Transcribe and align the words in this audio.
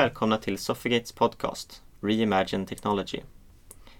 Välkomna 0.00 0.36
till 0.36 0.58
Soffigates 0.58 1.12
podcast 1.12 1.82
Reimagine 2.00 2.66
Technology. 2.66 3.20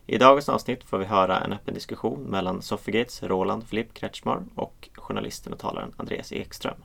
I 0.06 0.18
dagens 0.18 0.48
avsnitt 0.48 0.84
får 0.84 0.98
vi 0.98 1.04
höra 1.04 1.40
en 1.40 1.52
öppen 1.52 1.74
diskussion 1.74 2.22
mellan 2.22 2.62
Soffigates 2.62 3.22
Roland 3.22 3.66
Flipp 3.68 3.94
Kretschmar 3.94 4.42
och 4.54 4.88
journalisten 4.94 5.52
och 5.52 5.58
talaren 5.58 5.92
Andreas 5.96 6.32
Ekström. 6.32 6.76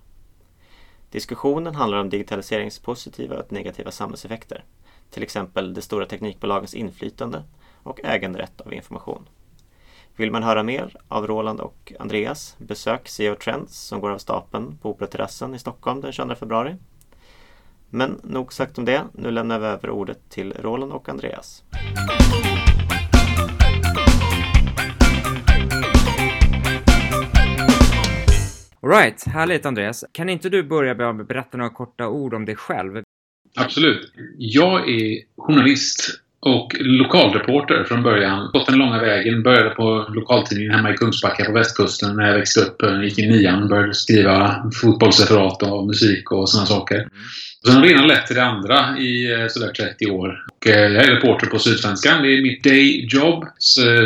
Diskussionen 1.11 1.75
handlar 1.75 1.97
om 1.97 2.09
digitaliseringens 2.09 2.79
positiva 2.79 3.39
och 3.39 3.51
negativa 3.51 3.91
samhällseffekter, 3.91 4.63
till 5.09 5.23
exempel 5.23 5.73
de 5.73 5.81
stora 5.81 6.05
teknikbolagens 6.05 6.73
inflytande 6.73 7.43
och 7.83 7.99
äganderätt 8.03 8.61
av 8.61 8.73
information. 8.73 9.29
Vill 10.15 10.31
man 10.31 10.43
höra 10.43 10.63
mer 10.63 10.95
av 11.07 11.27
Roland 11.27 11.59
och 11.59 11.93
Andreas, 11.99 12.55
besök 12.57 13.07
CEO 13.07 13.35
Trends 13.35 13.79
som 13.79 14.01
går 14.01 14.09
av 14.09 14.17
stapeln 14.17 14.77
på 14.77 14.89
Operaterrassen 14.89 15.55
i 15.55 15.59
Stockholm 15.59 16.01
den 16.01 16.11
22 16.11 16.35
februari. 16.35 16.75
Men 17.89 18.19
nog 18.23 18.53
sagt 18.53 18.77
om 18.77 18.85
det, 18.85 19.03
nu 19.13 19.31
lämnar 19.31 19.59
vi 19.59 19.65
över 19.65 19.89
ordet 19.89 20.29
till 20.29 20.53
Roland 20.59 20.91
och 20.91 21.09
Andreas. 21.09 21.63
Alright, 28.81 29.23
härligt 29.27 29.65
Andreas. 29.65 30.05
Kan 30.11 30.29
inte 30.29 30.49
du 30.49 30.63
börja 30.63 30.93
med 30.93 31.09
att 31.09 31.27
berätta 31.27 31.57
några 31.57 31.69
korta 31.69 32.07
ord 32.07 32.33
om 32.33 32.45
dig 32.45 32.55
själv? 32.55 33.03
Absolut. 33.55 34.13
Jag 34.37 34.89
är 34.89 35.19
journalist 35.37 36.21
och 36.39 36.75
lokalreporter 36.79 37.83
från 37.83 38.03
början. 38.03 38.49
Gått 38.53 38.65
den 38.67 38.77
långa 38.77 39.01
vägen. 39.01 39.43
Började 39.43 39.69
på 39.69 40.05
lokaltidningen 40.09 40.73
hemma 40.73 40.93
i 40.93 40.97
Kungsbacka 40.97 41.45
på 41.45 41.51
västkusten 41.51 42.15
när 42.15 42.27
jag 42.27 42.33
växte 42.37 42.59
upp. 42.59 43.03
Gick 43.03 43.19
i 43.19 43.27
nian. 43.27 43.67
Började 43.67 43.93
skriva 43.93 44.69
fotbollsreferat 44.81 45.63
och 45.63 45.87
musik 45.87 46.31
och 46.31 46.49
sådana 46.49 46.67
saker. 46.67 47.07
Sen 47.65 47.75
har 47.75 47.81
det 47.81 47.91
ena 47.91 48.05
lett 48.05 48.27
till 48.27 48.35
det 48.35 48.43
andra 48.43 48.97
i 48.97 49.31
eh, 49.33 49.47
sådär 49.47 49.67
30 49.67 50.05
år. 50.05 50.45
Och 50.55 50.67
eh, 50.67 50.93
jag 50.93 51.03
är 51.03 51.15
reporter 51.15 51.47
på 51.47 51.59
Sydsvenskan. 51.59 52.23
Det 52.23 52.37
är 52.37 52.41
mitt 52.41 52.63
dayjob 52.63 53.45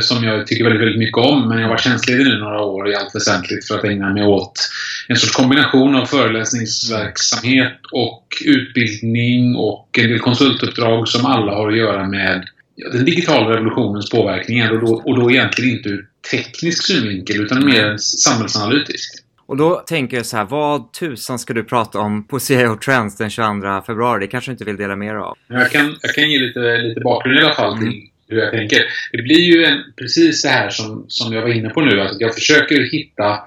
som 0.02 0.24
jag 0.24 0.48
tycker 0.48 0.64
väldigt, 0.64 0.82
väldigt 0.82 1.00
mycket 1.00 1.18
om. 1.18 1.50
Men 1.50 1.58
jag 1.58 1.64
har 1.64 1.70
varit 1.70 1.84
tjänstledig 1.84 2.26
nu 2.26 2.38
några 2.38 2.62
år 2.62 2.92
i 2.92 2.96
allt 2.96 3.16
väsentligt 3.16 3.68
för 3.68 3.78
att 3.78 3.84
ägna 3.84 4.14
mig 4.14 4.24
åt 4.24 4.70
en 5.08 5.16
sorts 5.16 5.36
kombination 5.36 5.96
av 5.96 6.06
föreläsningsverksamhet 6.06 7.80
och 7.92 8.26
utbildning 8.46 9.56
och 9.56 10.00
en 10.00 10.10
del 10.10 10.20
konsultuppdrag 10.20 11.08
som 11.08 11.26
alla 11.26 11.56
har 11.56 11.72
att 11.72 11.78
göra 11.78 12.08
med 12.08 12.46
den 12.92 13.06
digitala 13.06 13.50
revolutionens 13.50 14.10
påverkningar 14.10 14.72
och 14.72 14.80
då, 14.80 15.02
och 15.06 15.20
då 15.20 15.32
egentligen 15.32 15.78
inte 15.78 15.90
ur 15.90 16.06
teknisk 16.32 16.86
synvinkel 16.86 17.42
utan 17.42 17.66
mer 17.66 17.98
samhällsanalytisk. 17.98 19.24
Och 19.50 19.58
då 19.58 19.76
tänker 19.76 20.18
jag 20.18 20.26
så 20.26 20.38
här, 20.38 20.46
vad 20.46 20.94
tusan 20.94 21.40
ska 21.40 21.54
du 21.54 21.64
prata 21.64 22.00
om 22.00 22.28
på 22.28 22.40
CIO 22.48 22.76
Trends 22.76 23.18
den 23.18 23.30
22 23.30 23.82
februari? 23.88 24.20
Det 24.20 24.28
kanske 24.28 24.52
du 24.52 24.54
inte 24.54 24.66
vill 24.66 24.78
dela 24.78 24.96
mer 24.96 25.16
av? 25.16 25.38
Jag 25.48 25.72
kan, 25.72 25.96
jag 26.02 26.16
kan 26.16 26.32
ge 26.32 26.40
lite, 26.40 26.78
lite 26.78 27.02
bakgrund 27.02 27.40
i 27.40 27.44
alla 27.44 27.56
fall 27.56 27.78
till 27.78 28.08
hur 28.28 28.38
jag 28.38 28.52
tänker. 28.52 28.84
Det 29.12 29.22
blir 29.22 29.40
ju 29.40 29.64
en, 29.64 29.78
precis 29.98 30.42
det 30.42 30.50
här 30.50 30.70
som, 30.70 31.06
som 31.08 31.34
jag 31.34 31.42
var 31.42 31.50
inne 31.50 31.70
på 31.70 31.82
nu, 31.82 32.02
att 32.02 32.22
jag 32.22 32.36
försöker 32.36 32.92
hitta 32.92 33.40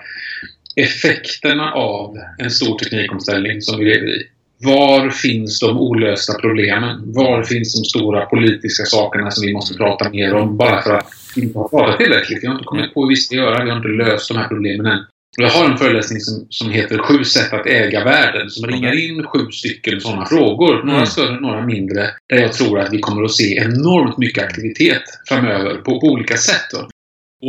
effekterna 0.76 1.72
av 1.72 2.16
en 2.38 2.50
stor 2.50 2.78
teknikomställning 2.78 3.62
som 3.62 3.78
vi 3.78 3.84
lever 3.84 4.06
i. 4.06 4.26
Var 4.58 5.10
finns 5.10 5.60
de 5.60 5.78
olösta 5.78 6.32
problemen? 6.40 7.12
Var 7.12 7.42
finns 7.42 7.80
de 7.80 7.84
stora 7.84 8.26
politiska 8.26 8.84
sakerna 8.84 9.30
som 9.30 9.46
vi 9.46 9.52
måste 9.52 9.74
prata 9.74 10.10
mer 10.10 10.34
om 10.34 10.56
bara 10.56 10.82
för 10.82 10.94
att 10.94 11.06
vi 11.36 11.42
inte 11.42 11.58
har 11.58 11.68
pratat 11.68 11.98
tillräckligt? 11.98 12.38
Vi 12.42 12.46
har 12.46 12.54
inte 12.54 12.64
kommit 12.64 12.94
på 12.94 13.02
hur 13.02 13.08
vi 13.08 13.16
ska 13.16 13.36
göra. 13.36 13.64
Vi 13.64 13.70
har 13.70 13.76
inte 13.76 13.88
löst 13.88 14.28
de 14.28 14.38
här 14.38 14.48
problemen 14.48 14.86
än. 14.86 15.04
Jag 15.36 15.50
har 15.50 15.70
en 15.70 15.78
föreläsning 15.78 16.20
som, 16.20 16.46
som 16.48 16.70
heter 16.70 16.98
Sju 16.98 17.24
sätt 17.24 17.52
att 17.52 17.66
äga 17.66 18.04
världen 18.04 18.50
som 18.50 18.70
ringar 18.70 19.10
in 19.10 19.24
sju 19.26 19.50
stycken 19.50 20.00
sådana 20.00 20.26
frågor. 20.26 20.82
Några 20.84 20.96
mm. 20.96 21.06
större, 21.06 21.40
några 21.40 21.66
mindre. 21.66 22.10
Där 22.28 22.36
jag 22.36 22.52
tror 22.52 22.80
att 22.80 22.92
vi 22.92 22.98
kommer 22.98 23.22
att 23.22 23.32
se 23.32 23.56
enormt 23.56 24.18
mycket 24.18 24.44
aktivitet 24.44 25.02
framöver 25.28 25.74
på, 25.74 26.00
på 26.00 26.06
olika 26.06 26.36
sätt. 26.36 26.66
Då. 26.72 26.88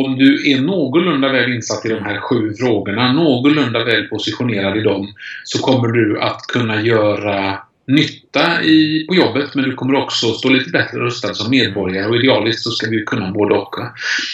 Om 0.04 0.16
du 0.16 0.52
är 0.52 0.62
någorlunda 0.62 1.32
väl 1.32 1.54
insatt 1.54 1.86
i 1.86 1.90
de 1.90 2.04
här 2.04 2.20
sju 2.20 2.54
frågorna, 2.54 3.14
någorlunda 3.14 3.84
väl 3.84 4.08
positionerad 4.08 4.78
i 4.78 4.82
dem, 4.82 5.14
så 5.44 5.60
kommer 5.60 5.88
du 5.88 6.22
att 6.22 6.42
kunna 6.48 6.82
göra 6.82 7.60
nytta 7.88 8.64
i, 8.64 9.06
på 9.08 9.16
jobbet 9.16 9.56
men 9.56 9.64
du 9.64 9.76
kommer 9.76 9.96
också 9.96 10.34
stå 10.34 10.50
lite 10.50 10.70
bättre 10.70 11.00
rustad 11.00 11.34
som 11.34 11.50
medborgare 11.50 12.08
och 12.08 12.16
idealiskt 12.16 12.64
så 12.64 12.72
ska 12.72 12.90
vi 12.90 13.04
kunna 13.04 13.32
både 13.32 13.56
och. 13.56 13.76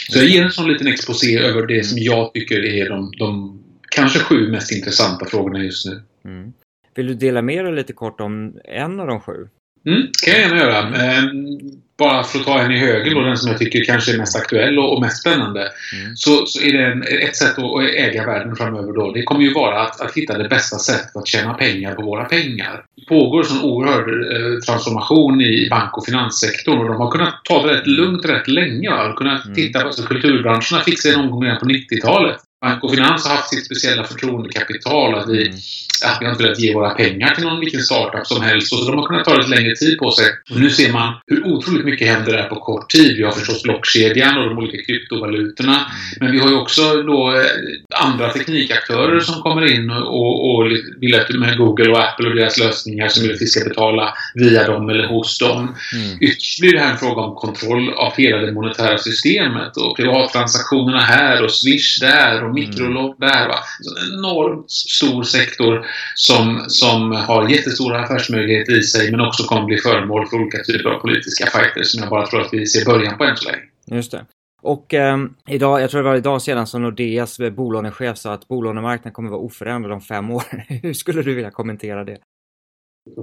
Så 0.09 0.19
jag 0.19 0.25
ger 0.25 0.43
en 0.43 0.51
sån 0.51 0.71
liten 0.71 0.87
exposé 0.87 1.39
över 1.39 1.67
det 1.67 1.83
som 1.83 1.97
jag 1.97 2.33
tycker 2.33 2.65
är 2.65 2.89
de, 2.89 3.11
de 3.17 3.59
kanske 3.89 4.19
sju 4.19 4.51
mest 4.51 4.71
intressanta 4.71 5.25
frågorna 5.25 5.63
just 5.63 5.85
nu. 5.85 6.01
Mm. 6.25 6.53
Vill 6.95 7.07
du 7.07 7.13
dela 7.13 7.41
med 7.41 7.65
dig 7.65 7.75
lite 7.75 7.93
kort 7.93 8.21
om 8.21 8.53
en 8.63 8.99
av 8.99 9.07
de 9.07 9.19
sju? 9.19 9.47
Mm, 9.85 10.07
kan 10.25 10.33
jag 10.33 10.41
gärna 10.41 10.57
göra. 10.57 10.77
Mm 10.77 11.79
bara 11.99 12.23
för 12.23 12.39
att 12.39 12.45
ta 12.45 12.59
en 12.59 12.71
i 12.71 12.79
höger 12.79 13.15
då, 13.15 13.21
den 13.21 13.37
som 13.37 13.51
jag 13.51 13.59
tycker 13.59 13.83
kanske 13.83 14.13
är 14.13 14.17
mest 14.17 14.35
aktuell 14.35 14.79
och, 14.79 15.01
mest 15.01 15.21
spännande. 15.21 15.61
Mm. 15.61 16.15
Så, 16.15 16.45
så 16.45 16.61
är 16.61 16.73
det 16.73 16.85
en, 16.85 17.03
ett 17.27 17.35
sätt 17.35 17.59
att 17.59 17.81
äga 17.95 18.25
världen 18.25 18.55
framöver 18.55 18.93
då. 18.93 19.11
Det 19.11 19.23
kommer 19.23 19.41
ju 19.41 19.53
vara 19.53 19.81
att, 19.81 20.01
att 20.01 20.13
hitta 20.13 20.37
det 20.37 20.49
bästa 20.49 20.77
sättet 20.77 21.15
att 21.15 21.27
tjäna 21.27 21.53
pengar 21.53 21.95
på 21.95 22.01
våra 22.01 22.25
pengar. 22.25 22.83
Det 22.95 23.05
pågår 23.05 23.45
en 23.51 23.61
oerhörd 23.61 24.09
eh, 24.09 24.59
transformation 24.59 25.41
i 25.41 25.67
bank 25.69 25.97
och 25.97 26.05
finanssektorn 26.05 26.79
och 26.79 26.87
de 26.87 26.97
har 26.97 27.11
kunnat 27.11 27.33
ta 27.43 27.67
det 27.67 27.73
rätt 27.73 27.87
lugnt 27.87 28.25
rätt 28.25 28.47
länge. 28.47 28.89
Va? 28.89 29.13
Kunnat 29.17 29.45
mm. 29.45 29.55
titta 29.55 29.79
på 29.79 29.87
alltså, 29.87 30.03
kulturbranscherna 30.03 30.83
fick 30.85 31.01
sig 31.01 31.17
någon 31.17 31.31
gång 31.31 31.43
redan 31.43 31.59
på 31.59 31.65
90-talet. 31.65 32.37
Bank 32.61 32.83
och 32.83 32.91
Finans 32.91 33.25
har 33.25 33.35
haft 33.35 33.49
sitt 33.49 33.65
speciella 33.65 34.03
förtroendekapital. 34.03 35.15
Att 35.15 35.29
vi, 35.29 35.49
att 36.05 36.17
vi 36.19 36.25
har 36.25 36.31
inte 36.31 36.43
velat 36.43 36.59
ge 36.59 36.73
våra 36.73 36.89
pengar 36.89 37.35
till 37.35 37.43
någon 37.43 37.59
vilken 37.59 37.81
startup 37.81 38.27
som 38.27 38.41
helst. 38.41 38.67
Så 38.69 38.75
de 38.75 38.97
har 38.97 39.07
kunnat 39.07 39.25
ta 39.25 39.37
lite 39.37 39.49
längre 39.49 39.75
tid 39.75 39.97
på 39.97 40.11
sig. 40.11 40.25
Och 40.51 40.59
nu 40.59 40.69
ser 40.69 40.93
man 40.93 41.13
hur 41.27 41.47
otroligt 41.47 41.85
mycket 41.85 42.07
händer 42.07 42.31
där 42.31 42.43
på 42.43 42.55
kort 42.55 42.89
tid. 42.89 43.17
Vi 43.17 43.23
har 43.23 43.31
förstås 43.31 43.63
blockkedjan 43.63 44.37
och 44.37 44.49
de 44.49 44.57
olika 44.57 44.77
kryptovalutorna. 44.83 45.75
Mm. 45.75 45.87
Men 46.19 46.31
vi 46.31 46.39
har 46.39 46.49
ju 46.49 46.55
också 46.55 47.03
då 47.03 47.35
eh, 47.35 48.05
andra 48.05 48.29
teknikaktörer 48.29 49.19
som 49.19 49.41
kommer 49.41 49.73
in 49.73 49.89
och, 49.89 50.55
och 50.55 50.71
vill 50.99 51.15
att 51.15 51.29
med 51.29 51.57
Google 51.57 51.91
och 51.91 51.99
Apple 51.99 52.29
och 52.29 52.35
deras 52.35 52.59
lösningar 52.59 53.07
som 53.07 53.23
vill 53.23 53.35
att 53.35 53.41
vi 53.41 53.47
ska 53.47 53.69
betala 53.69 54.13
via 54.33 54.67
dem 54.67 54.89
eller 54.89 55.07
hos 55.07 55.37
dem. 55.37 55.75
Mm. 55.93 56.17
Ytterst 56.21 56.59
blir 56.59 56.73
det 56.73 56.79
här 56.79 56.91
en 56.91 56.97
fråga 56.97 57.21
om 57.21 57.35
kontroll 57.35 57.93
av 57.93 58.13
hela 58.17 58.37
det 58.37 58.51
monetära 58.51 58.97
systemet 58.97 59.77
och 59.77 59.95
privattransaktionerna 59.95 60.99
här 60.99 61.43
och 61.43 61.51
Swish 61.51 61.99
där 62.01 62.48
och 62.49 62.55
mikrolån 62.55 63.15
där. 63.17 63.47
Va? 63.47 63.59
En 63.87 64.13
enormt 64.13 64.71
stor 64.71 65.23
sektor 65.23 65.85
som, 66.15 66.65
som 66.67 67.11
har 67.11 67.49
jättestora 67.49 67.99
affärsmöjligheter 67.99 68.79
i 68.79 68.83
sig 68.83 69.11
men 69.11 69.21
också 69.21 69.43
kommer 69.43 69.65
bli 69.65 69.77
föremål 69.77 70.27
för 70.27 70.37
olika 70.37 70.57
typer 70.63 70.89
av 70.89 70.99
politiska 70.99 71.45
fighter 71.45 71.83
som 71.83 72.01
jag 72.01 72.09
bara 72.09 72.27
tror 72.27 72.41
att 72.41 72.53
vi 72.53 72.65
ser 72.65 72.85
början 72.85 73.17
på 73.17 73.23
än 73.23 73.37
så 73.37 73.49
länge. 73.49 73.61
Just 73.91 74.11
det. 74.11 74.25
Och 74.61 74.93
eh, 74.93 75.17
idag, 75.47 75.81
jag 75.81 75.89
tror 75.89 76.03
det 76.03 76.09
var 76.09 76.15
idag 76.15 76.41
sedan 76.41 76.67
som 76.67 76.81
Nordeas 76.81 77.37
bolånechef 77.55 78.17
sa 78.17 78.33
att 78.33 78.47
bolånemarknaden 78.47 79.13
kommer 79.13 79.29
vara 79.29 79.41
oförändrad 79.41 79.91
om 79.91 80.01
fem 80.01 80.31
år. 80.31 80.43
Hur 80.83 80.93
skulle 80.93 81.21
du 81.21 81.35
vilja 81.35 81.51
kommentera 81.51 82.03
det? 82.03 82.17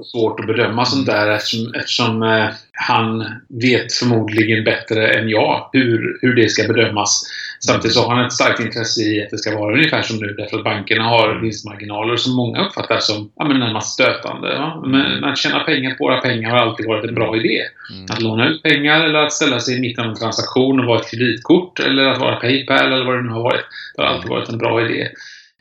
svårt 0.03 0.41
att 0.41 0.47
bedöma 0.47 0.85
sånt 0.85 1.07
där 1.07 1.31
eftersom, 1.31 1.75
eftersom 1.75 2.23
eh, 2.23 2.49
han 2.73 3.25
vet 3.49 3.93
förmodligen 3.93 4.65
bättre 4.65 5.09
än 5.09 5.29
jag 5.29 5.71
hur, 5.73 6.19
hur 6.23 6.35
det 6.35 6.49
ska 6.49 6.73
bedömas. 6.73 7.23
Samtidigt 7.61 7.95
så 7.95 8.03
har 8.03 8.15
han 8.15 8.27
ett 8.27 8.33
starkt 8.33 8.61
intresse 8.61 9.01
i 9.01 9.23
att 9.23 9.31
det 9.31 9.39
ska 9.39 9.59
vara 9.59 9.75
ungefär 9.75 10.03
som 10.03 10.17
nu 10.17 10.35
därför 10.39 10.59
att 10.59 10.65
bankerna 10.65 11.05
har 11.05 11.41
vinstmarginaler 11.43 12.17
som 12.17 12.37
många 12.37 12.67
uppfattar 12.67 12.99
som 12.99 13.31
ja, 13.37 13.49
men 13.49 13.59
närmast 13.59 13.93
stötande. 13.93 14.53
Ja? 14.53 14.83
Men 14.87 15.25
att 15.25 15.39
tjäna 15.39 15.61
pengar 15.61 15.95
på 15.95 16.05
våra 16.05 16.21
pengar 16.21 16.51
har 16.51 16.59
alltid 16.59 16.87
varit 16.87 17.09
en 17.09 17.15
bra 17.15 17.37
idé. 17.37 17.61
Mm. 17.93 18.05
Att 18.11 18.23
låna 18.23 18.49
ut 18.49 18.63
pengar 18.63 19.05
eller 19.05 19.19
att 19.19 19.33
ställa 19.33 19.61
sig 19.61 19.77
i 19.77 19.81
mitten 19.81 20.05
av 20.05 20.11
en 20.11 20.17
transaktion 20.17 20.81
och 20.81 20.87
vara 20.87 21.01
ett 21.01 21.11
kreditkort 21.11 21.81
eller 21.81 22.05
att 22.05 22.21
vara 22.21 22.37
Paypal 22.37 22.93
eller 22.93 23.05
vad 23.05 23.17
det 23.17 23.23
nu 23.23 23.31
har 23.31 23.43
varit. 23.43 23.65
Det 23.97 24.03
har 24.03 24.09
alltid 24.09 24.31
varit 24.31 24.49
en 24.49 24.59
bra 24.59 24.85
idé. 24.85 25.09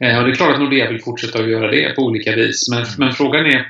Eh, 0.01 0.17
och 0.17 0.23
det 0.23 0.31
är 0.31 0.35
klart 0.35 0.53
att 0.53 0.59
Nordea 0.59 0.91
vill 0.91 1.01
fortsätta 1.01 1.39
att 1.39 1.49
göra 1.49 1.71
det 1.71 1.95
på 1.95 2.01
olika 2.01 2.35
vis. 2.35 2.69
Men, 2.69 2.85
men 2.97 3.11
frågan 3.11 3.45
är 3.45 3.65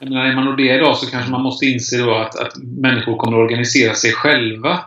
jag 0.00 0.10
menar, 0.10 0.26
är 0.26 0.34
man 0.34 0.44
Nordea 0.44 0.74
idag 0.74 0.96
så 0.96 1.10
kanske 1.10 1.30
man 1.30 1.42
måste 1.42 1.66
inse 1.66 1.98
då 1.98 2.14
att, 2.14 2.36
att 2.36 2.56
människor 2.56 3.16
kommer 3.16 3.36
att 3.36 3.42
organisera 3.42 3.94
sig 3.94 4.12
själva 4.12 4.80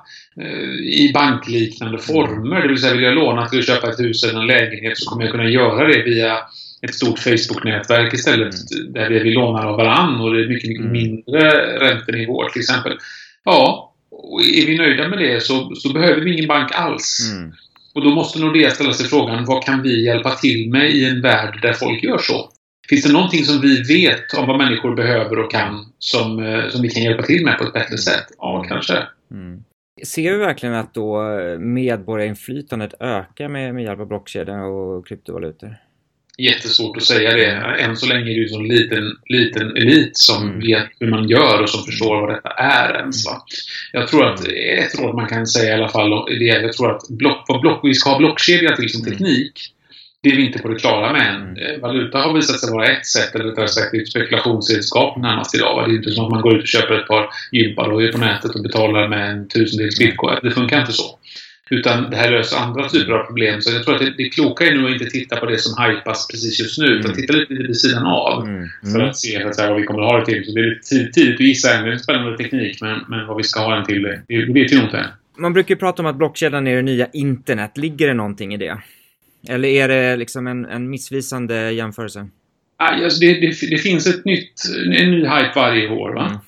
i 0.84 1.12
bankliknande 1.14 1.98
former. 1.98 2.62
Det 2.62 2.68
vill 2.68 2.78
säga, 2.78 2.94
vill 2.94 3.04
jag 3.04 3.16
låna 3.16 3.48
till 3.48 3.60
att 3.60 3.68
köpa 3.68 3.90
ett 3.90 4.00
hus 4.00 4.24
eller 4.24 4.42
en 4.42 4.48
lägenhet 4.48 4.98
så 4.98 5.10
kommer 5.10 5.24
jag 5.24 5.32
kunna 5.32 5.50
göra 5.50 5.88
det 5.88 6.04
via 6.04 6.38
ett 6.82 6.96
stort 6.96 7.20
Facebook-nätverk 7.20 8.14
istället 8.14 8.56
mm. 8.72 8.94
där 8.94 9.10
vi 9.10 9.34
lånar 9.34 9.66
av 9.66 9.78
varann 9.78 10.22
och 10.22 10.34
det 10.34 10.44
är 10.44 10.48
mycket, 10.48 10.70
mycket 10.70 10.86
mm. 10.86 10.94
mindre 10.94 11.40
räntenivåer 11.80 12.50
till 12.50 12.62
exempel. 12.62 12.98
Ja, 13.44 13.94
och 14.12 14.42
är 14.42 14.66
vi 14.66 14.78
nöjda 14.78 15.08
med 15.08 15.20
det 15.20 15.44
så, 15.44 15.76
så 15.76 15.94
behöver 15.94 16.22
vi 16.22 16.34
ingen 16.34 16.48
bank 16.48 16.72
alls. 16.74 17.32
Mm. 17.34 17.54
Och 17.96 18.04
då 18.04 18.10
måste 18.10 18.40
Nordea 18.40 18.72
ställa 18.72 18.94
sig 18.94 19.08
frågan 19.08 19.46
vad 19.46 19.64
kan 19.64 19.82
vi 19.82 20.06
hjälpa 20.06 20.36
till 20.36 20.70
med 20.70 20.92
i 20.92 21.06
en 21.06 21.22
värld 21.22 21.60
där 21.62 21.74
folk 21.74 22.04
gör 22.04 22.18
så? 22.18 22.50
Finns 22.90 23.04
det 23.04 23.14
någonting 23.14 23.46
som 23.46 23.62
vi 23.62 23.84
vet 23.84 24.34
om 24.34 24.48
vad 24.48 24.58
människor 24.58 24.96
behöver 24.96 25.40
och 25.40 25.52
kan 25.52 25.86
som, 26.00 26.46
eh, 26.46 26.70
som 26.70 26.82
vi 26.82 26.90
kan 26.90 27.04
hjälpa 27.04 27.24
till 27.24 27.46
med 27.46 27.58
på 27.58 27.64
ett 27.64 27.74
bättre 27.74 27.98
sätt? 27.98 28.26
Ja, 28.38 28.66
kanske. 28.70 29.04
Mm. 29.32 29.64
Ser 30.02 30.32
vi 30.32 30.38
verkligen 30.38 30.76
att 30.76 30.94
då 30.94 31.22
medborgarinflytandet 31.60 32.94
ökar 33.00 33.48
med, 33.48 33.74
med 33.76 33.84
hjälp 33.84 34.00
av 34.00 34.08
blockkedjan 34.08 34.60
och 34.60 35.08
kryptovalutor? 35.08 35.76
Jättesvårt 36.38 36.98
att 36.98 37.04
säga 37.04 37.32
det. 37.34 37.52
Än 37.82 37.98
så 37.98 38.08
länge 38.08 38.22
är 38.22 38.26
det 38.26 38.32
ju 38.32 38.56
en 38.56 38.68
liten, 38.68 39.04
liten 39.26 39.78
elit 39.78 40.18
som 40.18 40.44
Mm. 40.48 40.60
vet 40.60 40.88
hur 41.00 41.10
man 41.10 41.30
gör 41.30 41.62
och 41.62 41.70
som 41.70 41.84
förstår 41.84 42.22
vad 42.22 42.30
detta 42.30 42.50
är 42.50 42.94
ens. 43.00 43.26
Va? 43.26 43.42
Jag 43.92 44.08
tror 44.08 44.26
att 44.26 44.40
ett 44.48 45.00
råd 45.00 45.16
man 45.16 45.28
kan 45.28 45.48
säga 45.48 45.72
i 45.78 45.80
alla 45.80 45.90
fall 45.90 46.12
är 46.12 46.64
jag 46.64 46.74
tror 46.74 46.96
att 46.96 47.10
block, 47.10 47.46
vad 47.48 47.62
block, 47.62 47.80
vi 47.84 47.94
ska 47.94 48.10
ha 48.10 48.18
blockkedja 48.18 48.76
till 48.76 48.90
som 48.90 49.02
Mm. 49.02 49.12
teknik. 49.12 49.74
Det 50.24 50.30
är 50.30 50.36
vi 50.36 50.46
inte 50.46 50.60
på 50.60 50.68
det 50.68 50.80
klara 50.80 51.14
med 51.14 51.36
än. 51.36 51.42
Mm. 51.42 51.58
Eh, 51.58 51.80
Valuta 51.82 52.18
har 52.18 52.34
visat 52.34 52.60
sig 52.60 52.72
vara 52.72 52.86
ett 52.88 53.06
sätt, 53.06 53.36
eller 53.36 53.46
rättare 53.46 53.68
sagt 53.68 53.94
ett 53.94 54.08
spekulationsredskap 54.08 55.18
närmast 55.18 55.56
idag. 55.56 55.76
va? 55.76 55.88
Det 55.88 55.94
är 55.94 55.96
inte 55.96 56.12
som 56.12 56.26
att 56.26 56.32
man 56.32 56.42
går 56.42 56.56
ut 56.56 56.62
och 56.62 56.68
köper 56.68 56.94
ett 57.00 57.08
par 57.08 57.30
gympadojor 57.52 58.12
på 58.12 58.18
nätet 58.18 58.56
och 58.56 58.64
betalar 58.64 59.08
med 59.08 59.30
en 59.32 59.48
tusendels 59.48 60.00
bitcoin. 60.00 60.38
Det 60.44 60.52
funkar 60.52 60.80
inte 60.80 60.92
så. 60.94 61.20
Utan 61.70 62.10
det 62.10 62.18
här 62.18 62.32
löser 62.32 62.58
andra 62.58 62.90
typer 62.90 63.12
av 63.12 63.26
problem. 63.26 63.62
Så 63.62 63.72
jag 63.76 63.84
tror 63.84 63.96
att 63.96 64.02
det, 64.02 64.14
det 64.18 64.30
kloka 64.30 64.66
är 64.66 64.72
nu 64.76 64.86
att 64.86 64.92
inte 64.92 65.06
titta 65.06 65.36
på 65.36 65.46
det 65.46 65.58
som 65.58 65.84
hypas 65.84 66.28
precis 66.28 66.60
just 66.60 66.78
nu. 66.80 66.86
Utan 66.86 67.12
Mm. 67.12 67.16
titta 67.22 67.34
lite 67.34 67.54
vid 67.54 67.78
sidan 67.78 68.06
av. 68.06 68.48
Mm. 68.48 68.68
För 68.94 69.00
att 69.00 69.18
se 69.18 69.44
så 69.48 69.54
säga, 69.54 69.70
vad 69.70 69.82
vi 69.82 69.88
kommer 69.88 70.02
att 70.02 70.12
ha 70.12 70.20
det 70.20 70.26
till. 70.26 70.46
Så 70.46 70.52
det 70.52 70.60
är 70.62 70.70
lite 70.70 70.82
tid- 70.90 71.14
tidigt 71.14 71.36
att 71.36 71.40
gissa 71.40 71.74
än. 71.74 71.84
Det 71.84 71.90
är 71.90 71.94
en 71.94 72.00
spännande 72.00 72.38
teknik. 72.38 72.82
Men, 72.82 73.00
men 73.08 73.28
vad 73.28 73.38
vi 73.38 73.44
ska 73.44 73.60
ha 73.60 73.76
den 73.76 73.86
till, 73.86 74.02
det, 74.02 74.22
det 74.28 74.38
vet 74.54 74.72
vi 74.72 74.76
nog 74.76 74.84
inte 74.86 74.98
än. 74.98 75.06
Man 75.38 75.54
brukar 75.54 75.76
ju 75.76 75.80
prata 75.80 76.02
om 76.02 76.06
att 76.06 76.16
blockkedjan 76.16 76.68
är 76.68 76.76
det 76.76 76.82
nya 76.82 77.08
internet. 77.14 77.72
Ligger 77.78 78.08
det 78.08 78.14
någonting 78.14 78.54
i 78.54 78.58
det? 78.58 78.78
Eller 79.50 79.70
är 79.70 79.88
det 79.88 80.16
liksom 80.16 80.48
en, 80.48 80.66
en 80.66 80.90
missvisande 80.90 81.72
jämförelse? 81.72 82.28
Alltså 82.78 83.20
det, 83.20 83.34
det, 83.34 83.70
det 83.70 83.78
finns 83.78 84.08
ett 84.08 84.26
nytt, 84.26 84.54
en 84.98 85.12
ny 85.12 85.20
hype 85.20 85.52
varje 85.56 85.90
år. 85.90 86.14
Va? 86.14 86.26
Mm. 86.26 86.40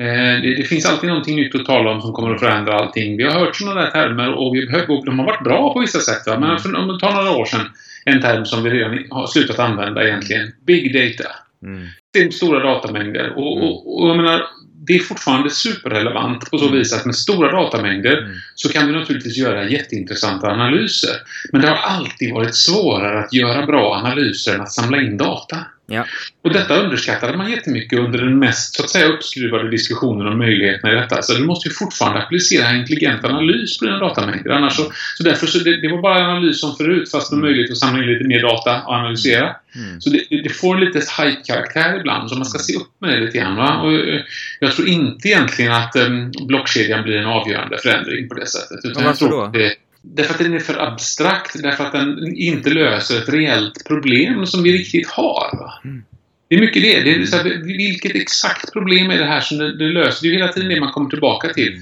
Eh, 0.00 0.42
det, 0.42 0.54
det 0.54 0.64
finns 0.64 0.86
alltid 0.86 1.08
någonting 1.08 1.36
nytt 1.36 1.54
att 1.54 1.64
tala 1.64 1.90
om 1.90 2.00
som 2.00 2.12
kommer 2.12 2.34
att 2.34 2.40
förändra 2.40 2.74
allting. 2.74 3.16
Vi 3.16 3.24
har 3.24 3.40
hört 3.40 3.56
sådana 3.56 3.80
där 3.80 3.90
termer 3.90 4.32
och, 4.32 4.54
vi, 4.54 4.84
och 4.88 5.04
de 5.06 5.18
har 5.18 5.26
varit 5.26 5.44
bra 5.44 5.72
på 5.72 5.80
vissa 5.80 5.98
sätt. 5.98 6.26
Va? 6.26 6.38
Men 6.38 6.48
Mm. 6.50 6.58
för, 6.58 6.76
om 6.76 6.88
vi 6.94 6.98
tar 6.98 7.14
några 7.14 7.36
år 7.36 7.44
sedan, 7.44 7.66
en 8.04 8.20
term 8.20 8.44
som 8.44 8.62
vi 8.62 8.70
redan 8.70 8.98
har 9.10 9.26
slutat 9.26 9.58
använda 9.58 10.06
egentligen. 10.08 10.52
Big 10.66 10.94
data. 10.94 11.30
Mm. 11.62 11.86
Det 12.12 12.18
är 12.18 12.30
stora 12.30 12.60
datamängder. 12.60 13.32
Och, 13.36 13.56
och, 13.64 14.02
och 14.02 14.08
jag 14.08 14.16
menar, 14.16 14.42
det 14.86 14.94
är 14.94 14.98
fortfarande 14.98 15.50
superrelevant 15.50 16.50
på 16.50 16.58
så 16.58 16.68
vis 16.68 16.92
att 16.92 17.04
med 17.04 17.14
stora 17.14 17.52
datamängder 17.52 18.18
Mm. 18.18 18.32
så 18.54 18.68
kan 18.68 18.86
du 18.86 18.98
naturligtvis 18.98 19.36
göra 19.36 19.68
jätteintressanta 19.68 20.46
analyser. 20.46 21.16
Men 21.52 21.60
det 21.60 21.68
har 21.68 21.76
alltid 21.76 22.32
varit 22.34 22.54
svårare 22.54 23.24
att 23.24 23.32
göra 23.32 23.66
bra 23.66 23.94
analyser 23.94 24.54
än 24.54 24.60
att 24.60 24.72
samla 24.72 25.00
in 25.00 25.16
data. 25.16 25.56
Ja. 25.90 26.06
Och 26.44 26.52
detta 26.52 26.76
underskattade 26.76 27.36
man 27.36 27.50
jättemycket 27.50 27.98
under 27.98 28.18
den 28.18 28.38
mest 28.38 28.74
så 28.74 28.82
att 28.84 28.90
säga 28.90 29.06
uppskruvade 29.08 29.70
diskussionen 29.70 30.26
om 30.26 30.38
möjligheterna 30.38 30.92
i 30.92 30.96
detta. 30.96 31.22
Så 31.22 31.34
du 31.34 31.44
måste 31.44 31.68
ju 31.68 31.74
fortfarande 31.74 32.22
applicera 32.22 32.74
intelligent 32.76 33.24
analys 33.24 33.78
på 33.78 33.84
dina 33.84 33.98
datamängder. 33.98 34.50
Annars 34.50 34.72
så, 34.76 34.92
så 35.16 35.22
därför 35.22 35.46
så 35.46 35.58
det, 35.58 35.80
det 35.80 35.88
var 35.88 36.02
bara 36.02 36.24
analys 36.24 36.60
som 36.60 36.76
förut 36.76 37.10
fast 37.10 37.32
med 37.32 37.38
Mm. 37.40 37.48
möjlighet 37.50 37.70
att 37.70 37.78
samla 37.78 38.02
in 38.02 38.08
lite 38.12 38.24
mer 38.24 38.42
data 38.42 38.82
och 38.82 38.92
analysera. 38.94 39.56
Mm. 39.76 40.00
Så 40.00 40.10
det, 40.10 40.42
det 40.44 40.48
får 40.48 40.74
en 40.76 40.84
lite 40.84 40.98
hype-karaktär 40.98 41.96
ibland, 42.00 42.30
så 42.30 42.36
man 42.36 42.44
ska 42.44 42.58
se 42.58 42.74
upp 42.76 42.90
med 43.00 43.10
det 43.10 43.20
lite 43.20 43.38
grann. 43.38 43.56
Va? 43.56 43.80
Och, 43.80 43.92
eh, 43.92 44.20
jag 44.60 44.72
tror 44.72 44.88
inte 44.88 45.28
egentligen 45.28 45.72
att 45.72 45.96
um, 45.96 46.32
blockkedjan 46.46 47.02
blir 47.02 47.16
en 47.16 47.26
avgörande 47.26 47.78
förändring 47.78 48.28
på 48.28 48.34
det 48.34 48.46
sättet. 48.46 48.78
Utan 48.84 49.02
Ja, 49.02 49.08
varför 49.08 49.28
då? 49.28 49.46
det, 49.52 49.74
därför 50.02 50.34
att 50.34 50.40
den 50.40 50.54
är 50.54 50.60
för 50.60 50.86
abstrakt, 50.86 51.62
därför 51.62 51.84
att 51.84 51.92
den 51.92 52.36
inte 52.36 52.70
löser 52.70 53.18
ett 53.22 53.28
reellt 53.28 53.86
problem 53.86 54.46
som 54.46 54.62
vi 54.62 54.72
riktigt 54.72 55.08
har. 55.08 55.72
Mm. 55.84 56.02
Det 56.48 56.56
är 56.56 56.60
mycket 56.60 56.82
det. 56.82 57.00
det 57.00 57.14
är 57.14 57.26
så 57.26 57.36
här, 57.36 57.62
vilket 57.64 58.14
exakt 58.14 58.72
problem 58.72 59.10
är 59.10 59.18
det 59.18 59.26
här 59.26 59.40
som 59.40 59.58
det, 59.58 59.78
det 59.78 59.84
löser? 59.84 60.22
Det 60.22 60.28
är 60.28 60.32
ju 60.32 60.38
hela 60.38 60.52
tiden 60.52 60.68
det 60.68 60.80
man 60.80 60.92
kommer 60.92 61.10
tillbaka 61.10 61.48
till. 61.48 61.80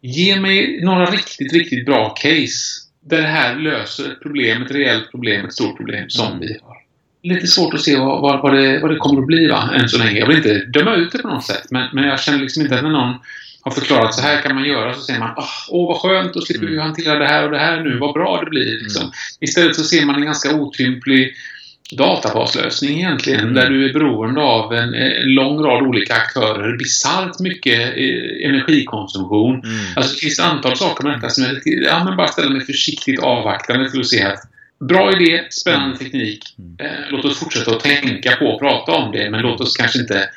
Ge 0.00 0.40
mig 0.40 0.80
några 0.84 1.04
riktigt, 1.04 1.52
riktigt 1.52 1.86
bra 1.86 2.08
case 2.10 2.86
där 3.04 3.22
det 3.22 3.28
här 3.28 3.56
löser 3.56 4.12
ett 4.12 4.22
problem, 4.22 4.62
ett 4.62 4.70
reellt 4.70 5.10
problem, 5.10 5.46
ett 5.46 5.52
stort 5.52 5.76
problem 5.76 6.10
som 6.10 6.26
Mm. 6.26 6.40
vi 6.40 6.58
har. 6.62 6.76
Lite 7.22 7.46
svårt 7.46 7.74
att 7.74 7.80
se 7.80 7.96
vad, 7.96 8.22
vad, 8.22 8.42
vad, 8.42 8.54
det, 8.54 8.78
vad 8.78 8.90
det 8.90 8.96
kommer 8.96 9.20
att 9.20 9.26
bli 9.26 9.46
va, 9.46 9.70
än 9.74 9.88
så 9.88 9.98
länge. 9.98 10.18
Jag 10.18 10.26
vill 10.26 10.36
inte 10.36 10.64
döma 10.64 10.94
ut 10.94 11.12
det 11.12 11.18
på 11.18 11.28
något 11.28 11.44
sätt, 11.44 11.70
men, 11.70 11.88
men 11.92 12.04
jag 12.04 12.20
känner 12.20 12.38
liksom 12.38 12.62
inte 12.62 12.76
att 12.76 12.82
någon 12.82 13.14
har 13.66 13.80
förklarat 13.80 14.14
så 14.14 14.22
här 14.22 14.42
kan 14.42 14.54
man 14.54 14.64
göra 14.64 14.94
så 14.94 15.00
säger 15.00 15.20
man 15.20 15.30
"Ah, 15.36 15.48
åh 15.68 15.88
vad 15.88 15.96
skönt, 16.00 16.34
då 16.34 16.40
slipper 16.40 16.66
vi 16.66 16.72
Mm. 16.72 16.84
hantera 16.84 17.18
det 17.18 17.26
här 17.26 17.44
och 17.44 17.50
det 17.50 17.58
här 17.58 17.80
nu, 17.80 17.98
vad 17.98 18.14
bra 18.14 18.40
det 18.44 18.50
blir. 18.50 18.82
Liksom. 18.82 19.12
Istället 19.40 19.76
så 19.76 19.82
ser 19.84 20.06
man 20.06 20.14
en 20.16 20.24
ganska 20.24 20.54
otymplig 20.54 21.34
databaslösning 21.90 22.98
egentligen, 22.98 23.40
Mm. 23.40 23.54
där 23.54 23.70
du 23.70 23.88
är 23.88 23.92
beroende 23.92 24.40
av 24.40 24.72
en, 24.74 24.94
en 24.94 25.34
lång 25.34 25.62
rad 25.64 25.82
olika 25.82 26.14
aktörer, 26.14 26.76
bisarrt 26.76 27.38
mycket 27.40 27.80
eh, 27.80 28.48
energikonsumtion. 28.50 29.54
Mm. 29.64 29.76
Alltså 29.96 30.14
det 30.14 30.18
finns 30.20 30.38
ett 30.38 30.44
antal 30.44 30.76
saker 30.76 31.04
med 31.04 31.12
detta 31.16 31.28
som 31.28 31.44
jag 31.44 31.54
ja, 31.64 32.04
men 32.04 32.16
bara 32.16 32.28
ställer 32.28 32.50
mig 32.50 32.66
försiktigt 32.66 33.20
avvaktande 33.22 33.90
till 33.90 34.00
att 34.00 34.06
se 34.06 34.22
att 34.22 34.38
bra 34.80 35.12
idé, 35.20 35.44
spännande 35.50 35.96
teknik. 35.98 36.42
Mm. 36.58 36.76
Eh, 36.92 36.98
låt 37.10 37.24
oss 37.24 37.38
fortsätta 37.38 37.70
att 37.70 37.80
tänka 37.80 38.36
på 38.36 38.44
och 38.46 38.60
prata 38.60 38.92
om 38.92 39.12
det, 39.12 39.30
men 39.30 39.40
låt 39.42 39.60
oss 39.60 39.76
kanske 39.76 39.98
inte 39.98 40.28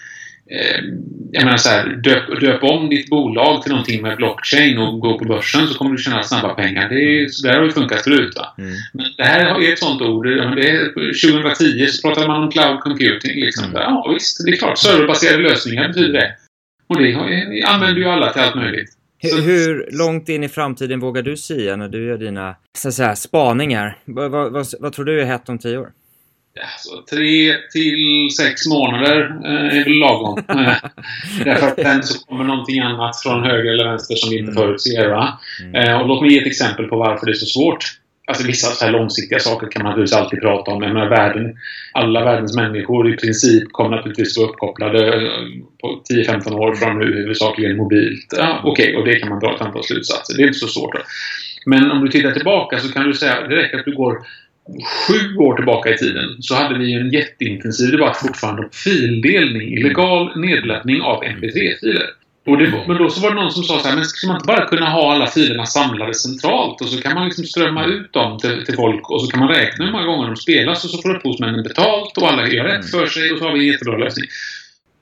eh, 0.52 0.84
jag 1.32 1.44
menar 1.44 1.58
så 1.58 1.70
här, 1.70 1.88
döp, 1.88 2.42
döp 2.42 2.64
om 2.64 2.90
ditt 2.90 3.10
bolag 3.10 3.62
till 3.62 3.72
någonting 3.72 4.02
med 4.02 4.18
blockchain 4.18 4.78
och 4.78 5.00
gå 5.00 5.20
på 5.20 5.26
börsen 5.26 5.68
så 5.68 5.78
kommer 5.78 5.92
du 5.92 5.98
tjäna 5.98 6.24
snabba 6.24 6.54
pengar. 6.54 6.90
Det, 6.90 6.96
är, 6.96 7.28
så 7.28 7.48
där 7.48 7.58
har 7.58 7.66
ju 7.66 7.72
funkat 7.72 8.04
förut. 8.04 8.34
Va? 8.36 8.56
Mm. 8.58 8.74
Men 8.94 9.06
det 9.18 9.24
här 9.24 9.62
är 9.62 9.74
ett 9.74 9.80
sånt 9.80 10.02
ord. 10.02 10.26
Det 10.26 10.70
är, 10.70 10.86
2010 11.32 11.88
så 11.88 12.08
pratade 12.08 12.28
man 12.28 12.44
om 12.44 12.52
cloud 12.52 12.80
computing. 12.80 13.36
Liksom. 13.36 13.66
Mm. 13.66 13.82
Ja, 13.82 14.12
visst, 14.14 14.46
det 14.46 14.52
är 14.52 14.56
klart. 14.56 14.78
Serverbaserade 14.78 15.44
lösningar 15.44 15.88
betyder 15.88 16.14
det. 16.14 16.36
Och 16.88 16.98
det 16.98 17.14
använder 17.68 18.02
ju 18.02 18.06
alla 18.06 18.34
till 18.34 18.42
allt 18.42 18.56
möjligt. 18.56 18.90
Hur, 19.18 19.42
hur 19.42 19.90
långt 19.92 20.30
in 20.30 20.44
i 20.44 20.50
framtiden 20.50 21.00
vågar 21.00 21.22
du 21.22 21.38
sia 21.38 21.76
när 21.76 21.90
du 21.90 22.08
gör 22.08 22.18
dina 22.18 22.56
så 22.78 22.88
att 22.88 22.94
säga, 22.94 23.16
spaningar? 23.16 23.98
Vad, 24.06 24.32
vad, 24.32 24.52
vad, 24.52 24.66
vad 24.80 24.94
tror 24.94 25.06
du 25.06 25.22
är 25.22 25.26
hett 25.26 25.50
om 25.50 25.60
tio 25.60 25.78
år? 25.78 25.90
Ja, 26.54 26.62
så 26.78 27.02
tre 27.16 27.54
till 27.72 28.28
sex 28.38 28.68
månader 28.68 29.20
eh, 29.46 29.78
är 29.78 29.84
väl 29.84 29.94
lagom. 29.94 30.44
Eh, 30.50 30.74
Därför 31.46 31.68
att 31.68 31.80
sen 31.82 32.04
så 32.04 32.26
kommer 32.26 32.44
någonting 32.44 32.80
annat 32.80 33.22
från 33.24 33.44
höger 33.44 33.72
eller 33.74 33.86
vänster 33.90 34.16
som 34.16 34.30
vi 34.30 34.38
inte 34.40 34.52
Mm. 34.52 34.64
förutser. 34.64 35.10
Va? 35.10 35.40
Mm. 35.64 35.76
Eh, 35.76 36.02
och 36.02 36.08
låt 36.08 36.22
mig 36.22 36.34
ge 36.34 36.40
ett 36.40 36.48
exempel 36.48 36.86
på 36.86 36.98
varför 36.98 37.26
det 37.26 37.32
är 37.32 37.34
så 37.34 37.46
svårt. 37.46 37.86
Alltså 38.28 38.48
vissa 38.48 38.68
så 38.68 38.86
här 38.86 38.92
långsiktiga 38.92 39.40
saker 39.40 39.68
kan 39.72 39.84
man 39.84 39.90
naturligtvis 39.90 40.18
alltid 40.18 40.42
prata 40.42 40.72
om. 40.72 40.80
Menar, 40.80 41.10
världen, 41.10 41.58
alla 41.94 42.24
världens 42.26 42.56
människor 42.56 43.14
i 43.14 43.18
princip 43.18 43.64
kommer 43.72 43.90
naturligtvis 43.96 44.38
vara 44.38 44.48
uppkopplade 44.50 45.08
eh, 45.08 45.22
på 45.82 46.04
10-15 46.14 46.54
år 46.54 46.76
från 46.76 47.00
nu, 47.00 47.06
huvudsakligen 47.06 47.78
mobilt. 47.78 48.34
Ja, 48.38 48.62
Okej, 48.64 48.96
och 48.96 49.06
det 49.06 49.16
kan 49.20 49.30
man 49.30 49.40
dra 49.40 49.56
ett 49.56 49.62
antal 49.62 49.84
slutsatser. 49.84 50.38
Det 50.38 50.44
är 50.44 50.48
inte 50.48 50.60
så 50.60 50.68
svårt. 50.68 50.94
Då. 50.94 51.00
Men 51.66 51.92
om 51.92 52.06
du 52.06 52.12
tittar 52.12 52.32
tillbaka 52.32 52.80
så 52.80 52.94
kan 52.94 53.04
du 53.08 53.14
säga 53.14 53.48
det 53.48 53.56
räcker 53.56 53.80
att 53.80 53.86
du 53.86 53.96
går 53.96 54.18
sju 55.08 55.38
år 55.38 55.56
tillbaka 55.56 55.90
i 55.94 55.98
tiden 55.98 56.30
så 56.40 56.56
hade 56.56 56.80
vi 56.80 56.94
en 56.94 57.10
jätteintensiv 57.12 57.92
debatt 57.92 58.18
fortfarande 58.18 58.62
om 58.62 58.70
fildelning, 58.72 59.78
illegal 59.78 60.40
nedladdning 60.40 61.02
av 61.02 61.24
mp3-filer. 61.24 62.06
Och 62.48 62.58
det, 62.58 62.70
var- 62.70 62.88
men 62.88 62.98
då 62.98 63.10
så 63.10 63.22
var 63.22 63.30
det 63.30 63.36
någon 63.36 63.52
som 63.52 63.64
sa 63.64 63.80
så 63.80 63.88
här, 63.88 63.96
men 63.96 64.06
ska 64.06 64.28
man 64.28 64.36
inte 64.36 64.48
bara 64.48 64.66
kunna 64.66 64.90
ha 64.90 65.14
alla 65.14 65.28
filerna 65.28 65.66
samlade 65.66 66.14
centralt 66.14 66.82
och 66.82 66.88
så 66.90 67.02
kan 67.02 67.14
man 67.14 67.26
liksom 67.26 67.44
strömma 67.46 67.86
ut 67.86 68.14
dem 68.14 68.38
till, 68.40 68.66
till 68.66 68.76
folk 68.76 69.10
och 69.12 69.22
så 69.22 69.28
kan 69.28 69.40
man 69.40 69.50
räkna 69.50 69.86
hur 69.86 69.92
många 69.92 70.06
gånger 70.06 70.28
de 70.28 70.36
spelas 70.36 70.84
och 70.84 70.90
så 70.90 71.02
får 71.02 71.16
upphovsmännen 71.16 71.64
betalt 71.64 72.18
och 72.18 72.28
alla 72.32 72.48
gör 72.48 72.64
rätt 72.64 72.92
för 72.92 73.08
sig 73.08 73.32
och 73.32 73.38
så 73.40 73.46
har 73.46 73.54
vi 73.54 73.60
en 73.60 73.72
jättebra 73.74 73.98
lösning. 73.98 74.26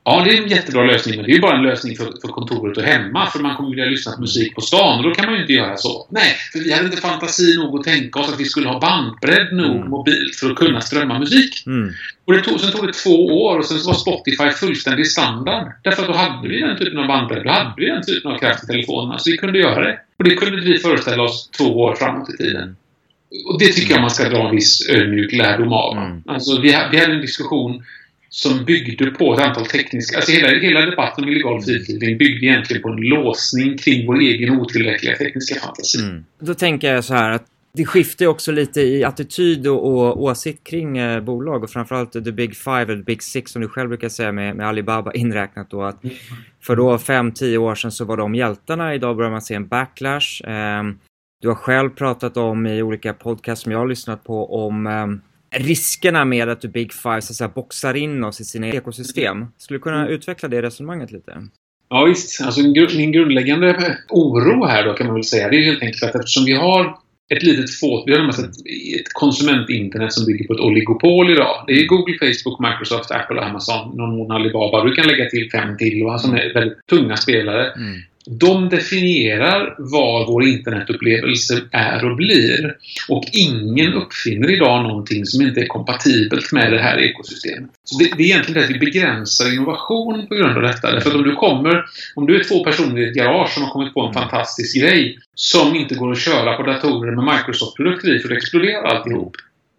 Ja, 0.09 0.23
det 0.25 0.37
är 0.37 0.41
en 0.43 0.49
jättebra 0.49 0.83
lösning, 0.83 1.15
men 1.15 1.25
det 1.25 1.31
är 1.31 1.35
ju 1.35 1.41
bara 1.41 1.57
en 1.57 1.63
lösning 1.63 1.95
för, 1.97 2.05
för 2.05 2.27
kontoret 2.27 2.77
och 2.77 2.83
hemma. 2.83 3.25
För 3.31 3.39
man 3.39 3.55
kommer 3.55 3.69
vilja 3.69 3.85
lyssna 3.85 4.11
på 4.11 4.21
musik 4.21 4.55
på 4.55 4.61
stan 4.61 4.97
och 4.97 5.03
då 5.03 5.11
kan 5.13 5.25
man 5.25 5.35
ju 5.35 5.41
inte 5.41 5.53
göra 5.53 5.77
så. 5.77 6.07
Nej, 6.09 6.35
för 6.51 6.59
vi 6.59 6.73
hade 6.73 6.85
inte 6.85 7.01
fantasi 7.01 7.57
nog 7.57 7.79
att 7.79 7.83
tänka 7.85 8.19
oss 8.19 8.33
att 8.33 8.39
vi 8.39 8.45
skulle 8.45 8.67
ha 8.67 8.79
bandbredd 8.79 9.53
nog 9.53 9.75
Mm. 9.75 9.89
mobilt 9.89 10.35
för 10.35 10.49
att 10.51 10.55
kunna 10.55 10.81
strömma 10.81 11.19
musik. 11.19 11.63
Mm. 11.67 11.91
Och 12.25 12.33
det 12.33 12.41
tog, 12.41 12.59
sen 12.59 12.71
tog 12.71 12.87
det 12.87 12.93
två 12.93 13.25
år 13.45 13.57
och 13.57 13.65
sen 13.65 13.77
var 13.85 13.93
Spotify 13.93 14.49
fullständig 14.51 15.07
standard. 15.07 15.71
Därför 15.83 16.01
att 16.01 16.07
då 16.07 16.13
hade 16.13 16.47
vi 16.47 16.59
den 16.59 16.77
typen 16.77 16.99
av 16.99 17.07
bandbredd. 17.07 17.43
Då 17.43 17.51
hade 17.51 17.73
vi 17.77 17.85
den 17.85 18.03
typen 18.03 18.31
av 18.31 18.37
kraft 18.37 18.63
i 18.63 18.67
telefonerna. 18.67 19.19
Så 19.19 19.31
vi 19.31 19.37
kunde 19.37 19.59
göra 19.59 19.79
det. 19.87 19.99
Och 20.17 20.23
det 20.23 20.35
kunde 20.35 20.61
vi 20.61 20.77
föreställa 20.77 21.23
oss 21.23 21.49
två 21.57 21.63
år 21.63 21.95
framåt 21.95 22.29
i 22.33 22.37
tiden. 22.37 22.75
Och 23.45 23.59
det 23.59 23.65
tycker 23.67 23.93
jag 23.93 24.01
man 24.01 24.09
ska 24.09 24.29
dra 24.29 24.49
en 24.49 24.55
viss 24.55 24.89
ödmjuk 24.89 25.33
lärdom 25.33 25.73
av. 25.73 25.97
Mm. 25.97 26.23
Alltså, 26.27 26.61
vi, 26.61 26.67
vi 26.91 26.97
hade 26.97 27.13
en 27.13 27.21
diskussion 27.21 27.83
som 28.29 28.65
byggde 28.65 29.11
på 29.11 29.33
ett 29.33 29.39
antal 29.39 29.65
tekniska... 29.65 30.17
Alltså 30.17 30.31
hela, 30.31 30.47
hela 30.47 30.81
debatten 30.81 31.23
om 31.23 31.29
illegal 31.29 31.61
fritidning 31.61 32.17
byggde 32.17 32.45
egentligen 32.45 32.81
på 32.81 32.89
en 32.89 33.01
låsning 33.01 33.77
kring 33.77 34.07
vår 34.07 34.19
egen 34.19 34.59
otillräckliga 34.59 35.15
tekniska 35.15 35.59
fantasi. 35.59 36.01
Mm. 36.01 36.25
Då 36.39 36.53
tänker 36.53 36.93
jag 36.93 37.03
så 37.03 37.13
här 37.13 37.31
att 37.31 37.45
det 37.73 37.85
skiftar 37.85 38.25
ju 38.25 38.29
också 38.29 38.51
lite 38.51 38.81
i 38.81 39.03
attityd 39.03 39.67
och, 39.67 39.85
och 39.85 40.23
åsikt 40.23 40.67
kring 40.67 40.97
eh, 40.97 41.21
bolag 41.21 41.63
och 41.63 41.69
framförallt 41.69 42.11
the 42.11 42.31
big 42.31 42.55
five 42.55 42.81
eller 42.81 42.97
the 42.97 43.03
big 43.03 43.23
six 43.23 43.51
som 43.51 43.61
du 43.61 43.67
själv 43.67 43.89
brukar 43.89 44.09
säga 44.09 44.31
med, 44.31 44.55
med 44.55 44.67
Alibaba 44.67 45.11
inräknat 45.13 45.69
då 45.69 45.83
att 45.83 46.01
för 46.63 46.75
då 46.75 46.97
5-10 46.97 47.57
år 47.57 47.75
sedan 47.75 47.91
så 47.91 48.05
var 48.05 48.17
de 48.17 48.35
hjältarna. 48.35 48.95
Idag 48.95 49.17
börjar 49.17 49.31
man 49.31 49.41
se 49.41 49.53
en 49.53 49.67
backlash. 49.67 50.49
Eh, 50.49 50.83
du 51.41 51.47
har 51.47 51.55
själv 51.55 51.89
pratat 51.89 52.37
om 52.37 52.67
i 52.67 52.81
olika 52.81 53.13
podcasts 53.13 53.63
som 53.63 53.71
jag 53.71 53.79
har 53.79 53.87
lyssnat 53.87 54.23
på 54.23 54.65
om 54.65 54.87
ehm, 54.87 55.21
riskerna 55.51 56.25
med 56.25 56.49
att 56.49 56.61
the 56.61 56.67
big 56.67 56.93
five 56.93 57.21
så 57.21 57.31
att 57.31 57.35
säga 57.35 57.51
boxar 57.55 57.93
in 57.93 58.23
oss 58.23 58.41
i 58.41 58.43
sina 58.43 58.67
ekosystem. 58.67 59.45
Skulle 59.57 59.77
du 59.77 59.81
kunna 59.81 60.07
utveckla 60.07 60.49
det 60.49 60.61
resonemanget 60.61 61.11
lite? 61.11 61.47
Ja 61.89 62.03
visst, 62.05 62.41
alltså 62.41 62.61
min 62.61 62.73
gru- 62.75 62.97
min 62.97 63.11
grundläggande 63.11 63.97
oro 64.09 64.65
här 64.65 64.85
då 64.85 64.93
kan 64.93 65.07
man 65.07 65.15
väl 65.15 65.23
säga 65.23 65.49
det 65.49 65.57
är 65.57 65.63
helt 65.63 65.83
enkelt 65.83 66.03
att 66.03 66.15
eftersom 66.15 66.45
vi 66.45 66.53
har 66.53 66.97
ett 67.29 67.43
litet 67.43 67.79
fåt. 67.79 68.03
Vi 68.07 68.11
har 68.11 68.19
närmast 68.19 68.39
ett, 68.39 68.55
ett 68.99 69.13
konsumentinternet 69.13 70.13
som 70.13 70.25
bygger 70.25 70.47
på 70.47 70.53
ett 70.53 70.59
oligopol 70.59 71.31
idag. 71.31 71.63
Det 71.67 71.73
är 71.73 71.87
Google, 71.87 72.17
Facebook, 72.19 72.59
Microsoft, 72.59 73.11
Apple, 73.11 73.41
Amazon, 73.41 73.97
någon 73.97 74.15
mån 74.17 74.31
Alibaba. 74.31 74.83
Du 74.83 74.91
kan 74.93 75.07
lägga 75.07 75.29
till 75.29 75.49
fem 75.51 75.77
till 75.77 76.03
va, 76.03 76.17
som 76.17 76.35
är 76.35 76.53
väldigt 76.53 76.87
tunga 76.89 77.17
spelare. 77.17 77.71
Mm. 77.71 78.01
De 78.29 78.69
definierar 78.69 79.75
vad 79.77 80.27
vår 80.27 80.43
internetupplevelse 80.43 81.61
är 81.71 82.05
och 82.05 82.15
blir. 82.15 82.75
Och 83.09 83.23
ingen 83.33 83.93
uppfinner 83.93 84.51
idag 84.51 84.83
någonting 84.83 85.25
som 85.25 85.41
inte 85.41 85.61
är 85.61 85.67
kompatibelt 85.67 86.51
med 86.51 86.71
det 86.71 86.79
här 86.79 86.97
ekosystemet. 86.97 87.69
Så 87.83 87.99
det, 87.99 88.11
det 88.17 88.23
är 88.23 88.25
egentligen 88.25 88.61
det 88.61 88.65
att 88.65 88.75
vi 88.75 88.79
begränsar 88.79 89.53
innovation 89.53 90.27
på 90.27 90.35
grund 90.35 90.57
av 90.57 90.63
detta. 90.63 90.91
Därför 90.91 91.09
att 91.09 91.15
om 91.15 91.23
du 91.23 91.35
kommer, 91.35 91.85
om 92.15 92.25
du 92.25 92.39
är 92.39 92.43
två 92.43 92.63
personer 92.63 93.01
i 93.01 93.09
ett 93.09 93.15
garage 93.15 93.49
som 93.49 93.63
har 93.63 93.69
kommit 93.69 93.93
på 93.93 94.01
en 94.01 94.13
fantastisk 94.13 94.81
grej 94.81 95.17
som 95.35 95.75
inte 95.75 95.95
går 95.95 96.11
att 96.11 96.19
köra 96.19 96.57
på 96.57 96.63
datorer 96.63 97.15
med 97.15 97.35
Microsoft-produkter 97.35 98.15
i 98.15 98.19
för 98.19 98.29
det 98.29 98.35
exploderar 98.35 98.83
alltihop. 98.83 99.35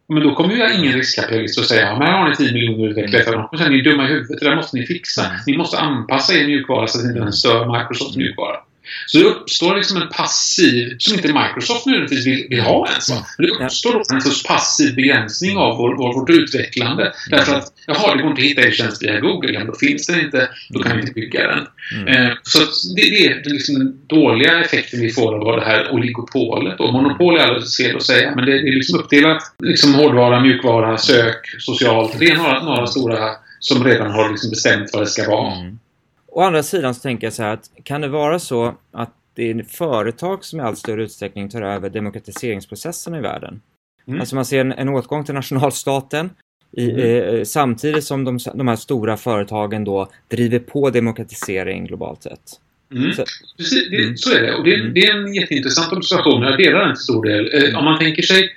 Men 0.09 0.23
då 0.23 0.35
kommer 0.35 0.55
ju 0.55 0.75
ingen 0.75 0.93
riskkapitalist 0.93 1.59
att 1.59 1.65
säga 1.65 1.87
ja, 1.87 1.99
men 1.99 2.09
här 2.09 2.19
har 2.19 2.29
ni 2.29 2.37
10 2.37 2.53
miljoner 2.53 2.88
utvecklare. 2.88 3.37
De 3.37 3.49
kommer 3.49 3.71
ni 3.71 3.79
är 3.79 3.85
dumma 3.85 4.05
i 4.05 4.07
huvudet. 4.07 4.41
Det 4.41 4.49
där 4.49 4.57
måste 4.57 4.77
ni 4.77 4.87
fixa. 4.87 5.25
Mm. 5.25 5.37
Ni 5.47 5.57
måste 5.57 5.79
anpassa 5.79 6.35
er 6.35 6.47
mjukvara 6.47 6.87
så 6.87 6.99
att 6.99 7.05
inte 7.05 7.21
den 7.21 7.33
stör 7.33 7.79
Microsofts 7.79 8.17
mjukvara. 8.17 8.57
Så 9.09 9.19
det 9.19 9.25
uppstår 9.25 9.77
liksom 9.77 10.03
en 10.03 10.09
passiv, 10.09 10.97
som 10.99 11.15
inte 11.15 11.29
Microsoft 11.29 11.87
nödvändigtvis 11.87 12.27
vill, 12.27 12.47
vill 12.50 12.61
ha 12.61 12.88
ens. 12.88 13.11
Mm. 13.11 13.23
Men 13.38 13.47
det 13.47 13.65
uppstår 13.65 14.03
en 14.15 14.21
sorts 14.21 14.43
passiv 14.43 14.95
begränsning 14.95 15.57
av 15.57 15.77
vår, 15.77 15.97
vår, 15.97 16.15
vårt 16.15 16.31
utvecklande. 16.31 17.12
Därför 17.31 17.55
att, 17.55 17.73
jaha, 17.87 18.17
det 18.17 18.23
går 18.23 18.31
inte 18.31 18.43
att 18.43 18.49
hitta 18.49 18.62
er 18.62 18.71
tjänst 18.71 19.03
via 19.03 19.21
Google. 19.21 19.53
Ja, 19.53 19.65
då 19.65 19.75
finns 19.75 20.07
den 20.07 20.21
inte. 20.21 20.49
Då 20.69 20.83
kan 20.83 20.97
vi 20.97 21.00
inte 21.00 21.12
bygga 21.12 21.41
den. 21.41 21.67
Eh, 22.09 22.33
så 22.43 22.59
det, 22.97 23.03
det 23.03 23.27
är 23.27 23.50
liksom 23.50 23.75
den 23.79 24.07
dåliga 24.07 24.61
effekten 24.61 25.00
vi 25.00 25.11
får 25.11 25.50
av 25.50 25.57
det 25.57 25.67
här 25.67 25.91
oligopolet. 25.93 26.81
Och 26.81 26.93
monopol 26.93 27.37
är 27.37 27.41
alldeles 27.41 27.77
fel 27.77 27.97
att 27.97 28.03
säga, 28.03 28.33
men 28.37 28.47
det, 28.47 28.53
det 28.53 28.69
är 28.69 28.77
liksom 28.77 28.99
uppdelat. 29.00 29.43
Liksom 29.62 29.95
hårdvara, 29.95 30.41
mjukvara, 30.41 30.99
sök, 30.99 31.41
socialt. 31.59 32.19
Det 32.19 32.27
är 32.27 32.37
några, 32.37 32.62
några 32.62 32.87
stora 32.87 33.31
som 33.61 33.85
redan 33.85 34.11
har 34.11 34.31
liksom 34.31 34.50
bestämt 34.50 34.91
vad 34.93 35.03
det 35.03 35.07
ska 35.07 35.31
vara. 35.31 35.57
Mm. 35.57 35.79
Å 36.38 36.42
andra 36.42 36.62
sidan 36.62 36.95
så 36.95 37.00
tänker 37.00 37.26
jag 37.26 37.35
så 37.35 37.42
här 37.42 37.54
att 37.54 37.71
kan 37.85 38.00
det 38.00 38.09
vara 38.09 38.38
så 38.38 38.75
att 38.92 39.11
det 39.35 39.50
är 39.50 39.62
företag 39.62 40.45
som 40.45 40.61
i 40.61 40.62
allt 40.62 40.78
större 40.78 41.02
utsträckning 41.04 41.49
tar 41.49 41.62
över 41.62 41.90
demokratiseringsprocessen 41.90 43.14
i 43.14 43.21
världen? 43.21 43.61
Mm. 44.09 44.21
Alltså 44.21 44.35
man 44.35 44.45
ser 44.45 44.61
en, 44.61 44.73
en 44.73 44.88
åtgång 44.88 45.25
till 45.25 45.35
nationalstaten 45.35 46.30
i, 46.76 46.90
eh, 46.90 47.45
samtidigt 47.45 48.04
som 48.04 48.25
de, 48.25 48.38
de 48.54 48.68
här 48.68 48.76
stora 48.76 49.16
företagen 49.16 49.85
då 49.85 50.09
driver 50.28 50.59
på 50.59 50.90
demokratisering 50.90 51.85
globalt 51.87 52.23
sett. 52.23 52.40
Mm. 52.95 53.12
Så- 53.12 53.25
Precis, 53.57 53.90
det, 53.90 53.97
Mm. 54.02 54.16
så 54.16 54.33
är 54.37 54.42
det. 54.42 54.54
Och 54.54 54.64
det, 54.64 54.75
Mm. 54.75 54.95
det 54.95 55.00
är 55.07 55.16
en 55.16 55.35
jätteintressant 55.35 55.92
observation. 55.92 56.42
Jag 56.42 56.59
delar 56.59 56.80
den 56.87 56.95
till 56.95 57.02
stor 57.04 57.25
del. 57.25 57.50
Eh, 57.73 57.78
om 57.78 57.85
man 57.85 57.99
tänker 57.99 58.23
sig, 58.23 58.50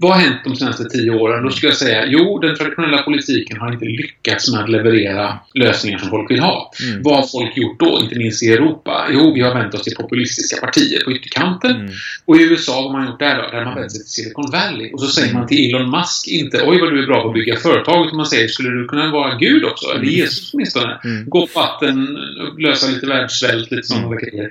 vad 0.00 0.12
har 0.12 0.20
hänt 0.20 0.36
de 0.44 0.56
senaste 0.56 0.84
tio 0.84 1.10
åren? 1.10 1.44
Då 1.44 1.50
skulle 1.50 1.70
jag 1.70 1.76
säga, 1.76 2.06
jo, 2.06 2.38
den 2.38 2.56
traditionella 2.56 3.02
politiken 3.02 3.60
har 3.60 3.72
inte 3.72 3.84
lyckats 3.84 4.52
med 4.52 4.60
att 4.60 4.70
leverera 4.70 5.38
lösningar 5.54 5.98
som 5.98 6.08
folk 6.08 6.30
vill 6.30 6.40
ha. 6.40 6.72
Mm. 6.82 7.02
Vad 7.02 7.16
har 7.16 7.26
folk 7.26 7.56
gjort 7.56 7.80
då, 7.80 8.00
inte 8.02 8.14
minst 8.14 8.42
i 8.42 8.52
Europa? 8.52 9.06
Jo, 9.12 9.34
vi 9.34 9.40
har 9.40 9.54
vänt 9.54 9.74
oss 9.74 9.82
till 9.82 9.94
populistiska 9.96 10.66
partier 10.66 11.04
på 11.04 11.12
ytterkanten. 11.12 11.70
Mm. 11.70 11.92
Och 12.24 12.36
i 12.36 12.42
USA, 12.42 12.72
vad 12.72 12.84
har 12.84 12.92
man 12.92 13.06
gjort 13.06 13.18
där 13.18 13.34
då? 13.34 13.42
Där 13.42 13.58
har 13.58 13.64
man 13.64 13.74
vänt 13.74 13.92
sig 13.92 14.00
till 14.00 14.10
Silicon 14.10 14.50
Valley. 14.50 14.92
Och 14.92 15.00
så 15.00 15.06
säger 15.06 15.34
man 15.34 15.46
till 15.46 15.70
Elon 15.70 15.90
Musk 15.90 16.28
inte 16.28 16.62
oj 16.66 16.80
vad 16.80 16.92
du 16.92 17.02
är 17.02 17.06
bra 17.06 17.22
på 17.22 17.28
att 17.28 17.34
bygga 17.34 17.56
företag. 17.56 18.06
Utan 18.06 18.16
man 18.16 18.26
säger, 18.26 18.48
skulle 18.48 18.70
du 18.70 18.88
kunna 18.88 19.10
vara 19.10 19.34
Gud 19.34 19.64
också? 19.64 19.86
Eller 19.86 20.04
Jesus 20.04 20.50
åtminstone? 20.54 21.00
Mm. 21.04 21.28
Gå 21.28 21.46
på 21.46 21.60
vatten, 21.60 22.18
lösa 22.58 22.86
lite 22.86 23.06
världssvält, 23.06 23.70
lite 23.70 23.82
sådana 23.82 24.06
Mm. 24.06 24.18
grejer. 24.18 24.50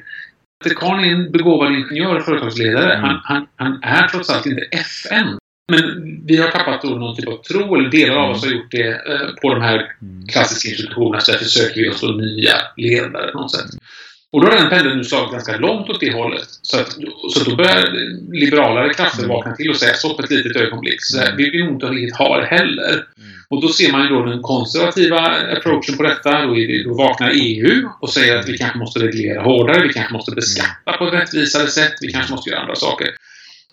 Karl 0.69 1.03
är 1.05 1.11
en 1.11 1.31
begåvad 1.31 1.73
ingenjör 1.73 2.15
och 2.15 2.25
företagsledare. 2.25 2.93
Mm. 2.93 3.05
Han, 3.05 3.19
han, 3.23 3.47
han 3.55 3.83
är 3.83 4.07
trots 4.07 4.29
allt 4.29 4.45
inte 4.45 4.61
FN. 4.71 5.37
Men 5.71 5.81
vi 6.25 6.37
har 6.37 6.47
tappat 6.47 6.81
då 6.81 6.89
någon 6.89 7.15
typ 7.15 7.27
av 7.27 7.37
tro, 7.37 7.75
eller 7.75 7.89
delar 7.89 8.15
av 8.15 8.31
oss 8.31 8.43
har 8.45 8.51
gjort 8.51 8.71
det 8.71 8.89
eh, 8.89 9.27
på 9.41 9.53
de 9.53 9.61
här 9.61 9.87
Mm. 10.01 10.27
klassiska 10.27 10.69
institutionerna. 10.69 11.19
Så 11.21 11.31
därför 11.31 11.45
söker 11.45 11.81
vi 11.81 11.89
oss 11.89 12.01
då 12.01 12.07
nya 12.07 12.55
ledare 12.77 13.31
på 13.31 13.37
något 13.37 13.51
sätt. 13.51 13.65
Och 14.31 14.41
då 14.41 14.47
har 14.47 14.55
den 14.57 14.69
pendeln 14.69 14.97
nu 14.97 15.03
slagit 15.03 15.31
ganska 15.31 15.57
långt 15.57 15.89
åt 15.89 15.99
det 15.99 16.13
hållet. 16.13 16.47
Så, 16.61 16.79
att, 16.79 16.91
så 17.33 17.49
då 17.49 17.55
börjar 17.55 17.83
liberalare 18.31 18.93
krafter 18.93 19.27
vakna 19.27 19.55
till 19.55 19.69
och 19.69 19.75
säga 19.75 19.93
stopp 19.93 20.19
ett 20.19 20.29
litet 20.31 20.55
ögonblick. 20.55 21.03
Så 21.03 21.19
här, 21.19 21.35
vi 21.37 21.49
vill 21.49 21.65
nog 21.65 21.73
inte 21.73 21.85
riktigt 21.85 22.17
ha 22.17 22.37
det 22.37 22.45
heller. 22.45 23.03
Och 23.53 23.61
då 23.61 23.67
ser 23.67 23.91
man 23.91 24.03
ju 24.03 24.09
då 24.09 24.25
den 24.25 24.41
konservativa 24.41 25.19
approachen 25.57 25.97
på 25.97 26.03
detta. 26.03 26.45
Då, 26.45 26.57
är 26.57 26.67
det, 26.67 26.83
då 26.83 26.93
vaknar 26.93 27.31
EU 27.33 27.89
och 27.99 28.09
säger 28.09 28.37
att 28.37 28.49
vi 28.49 28.57
kanske 28.57 28.79
måste 28.79 28.99
reglera 28.99 29.43
hårdare, 29.43 29.87
vi 29.87 29.93
kanske 29.93 30.13
måste 30.13 30.31
beskatta 30.31 30.91
på 30.97 31.07
ett 31.07 31.13
rättvisare 31.13 31.67
sätt, 31.67 31.93
vi 32.01 32.11
kanske 32.11 32.33
måste 32.33 32.49
göra 32.49 32.61
andra 32.61 32.75
saker. 32.75 33.07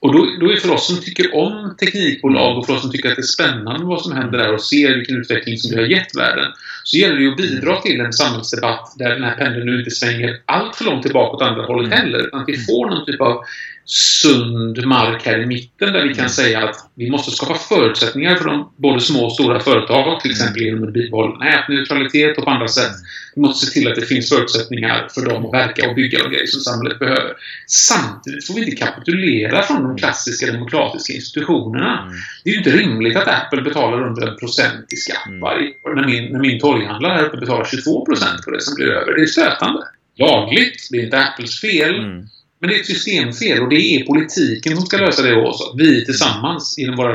Och 0.00 0.12
då, 0.12 0.26
då 0.40 0.52
är 0.52 0.56
för 0.56 0.70
oss 0.70 0.86
som 0.86 0.96
tycker 0.96 1.34
om 1.34 1.76
teknikbolag 1.80 2.58
och 2.58 2.66
för 2.66 2.74
oss 2.74 2.82
som 2.82 2.92
tycker 2.92 3.10
att 3.10 3.16
det 3.16 3.22
är 3.22 3.36
spännande 3.36 3.86
vad 3.86 4.02
som 4.02 4.12
händer 4.12 4.38
där 4.38 4.54
och 4.54 4.62
ser 4.62 4.96
vilken 4.96 5.16
utveckling 5.16 5.58
som 5.58 5.70
vi 5.70 5.82
har 5.82 5.88
gett 5.88 6.16
världen. 6.16 6.52
Så 6.84 6.96
gäller 6.96 7.16
det 7.16 7.22
ju 7.22 7.30
att 7.30 7.36
bidra 7.36 7.80
till 7.80 8.00
en 8.00 8.12
samhällsdebatt 8.12 8.94
där 8.98 9.10
den 9.10 9.24
här 9.24 9.36
pendeln 9.36 9.66
nu 9.66 9.78
inte 9.78 9.90
svänger 9.90 10.40
allt 10.44 10.76
för 10.76 10.84
långt 10.84 11.02
tillbaka 11.02 11.36
åt 11.36 11.42
andra 11.42 11.66
hållet 11.66 11.92
heller. 11.92 12.18
Utan 12.26 12.40
att 12.40 12.48
vi 12.48 12.56
får 12.56 12.90
någon 12.90 13.06
typ 13.06 13.20
av 13.20 13.44
sund 13.92 14.86
mark 14.86 15.26
här 15.26 15.38
i 15.42 15.46
mitten 15.46 15.92
där 15.92 16.08
vi 16.08 16.14
kan 16.14 16.30
säga 16.30 16.64
att 16.68 16.76
vi 16.94 17.10
måste 17.10 17.30
skapa 17.30 17.54
förutsättningar 17.54 18.36
för 18.36 18.44
de 18.44 18.72
både 18.76 19.00
små 19.00 19.24
och 19.24 19.32
stora 19.32 19.60
företag, 19.60 20.20
till 20.20 20.30
exempel 20.30 20.62
genom 20.62 20.84
att 20.84 20.92
bibehålla 20.92 21.38
nätneutralitet 21.38 22.38
och 22.38 22.44
på 22.44 22.50
andra 22.50 22.68
sätt. 22.68 22.92
Vi 23.34 23.42
måste 23.42 23.66
se 23.66 23.72
till 23.72 23.88
att 23.88 23.94
det 23.94 24.06
finns 24.06 24.28
förutsättningar 24.28 25.08
för 25.14 25.20
dem 25.26 25.46
att 25.46 25.54
verka 25.54 25.88
och 25.88 25.94
bygga 25.94 26.18
de 26.18 26.30
grejer 26.30 26.46
som 26.46 26.60
samhället 26.60 26.98
behöver. 26.98 27.32
Samtidigt 27.66 28.46
får 28.46 28.54
vi 28.54 28.64
inte 28.64 28.76
kapitulera 28.76 29.62
från 29.62 29.82
de 29.82 29.96
klassiska 29.96 30.52
demokratiska 30.52 31.12
institutionerna. 31.12 32.02
Mm. 32.02 32.14
Det 32.44 32.50
är 32.50 32.54
ju 32.54 32.58
inte 32.58 32.76
rimligt 32.76 33.16
att 33.16 33.28
Apple 33.28 33.62
betalar 33.62 34.06
under 34.06 34.26
en 34.28 34.36
procent 34.36 34.92
i 34.92 34.96
skatt 34.96 35.26
Mm. 35.26 35.40
varje 35.40 35.68
år. 35.68 35.94
När 35.94 36.06
min, 36.06 36.32
när 36.32 36.40
min 36.40 36.60
torghandlare 36.60 37.12
här 37.12 37.24
uppe 37.24 37.36
betalar 37.36 37.64
22 37.64 38.06
procent 38.06 38.44
på 38.44 38.50
det 38.50 38.60
som 38.60 38.74
blir 38.74 38.86
över. 38.86 39.14
Det 39.16 39.22
är 39.22 39.26
stötande. 39.26 39.82
Lagligt, 40.18 40.88
det 40.90 40.98
är 40.98 41.04
inte 41.04 41.18
Apples 41.18 41.60
fel. 41.60 41.94
Mm. 41.98 42.26
Men 42.60 42.70
det 42.70 42.76
är 42.76 42.80
ett 42.80 42.86
systemfel 42.86 43.62
och 43.62 43.68
det 43.68 43.80
är 43.80 44.04
politiken 44.04 44.76
som 44.76 44.86
ska 44.86 44.96
lösa 44.96 45.22
det 45.22 45.36
åt 45.36 45.48
oss. 45.48 45.74
Vi 45.76 46.04
tillsammans 46.04 46.78
genom 46.78 46.96
våra 46.96 47.12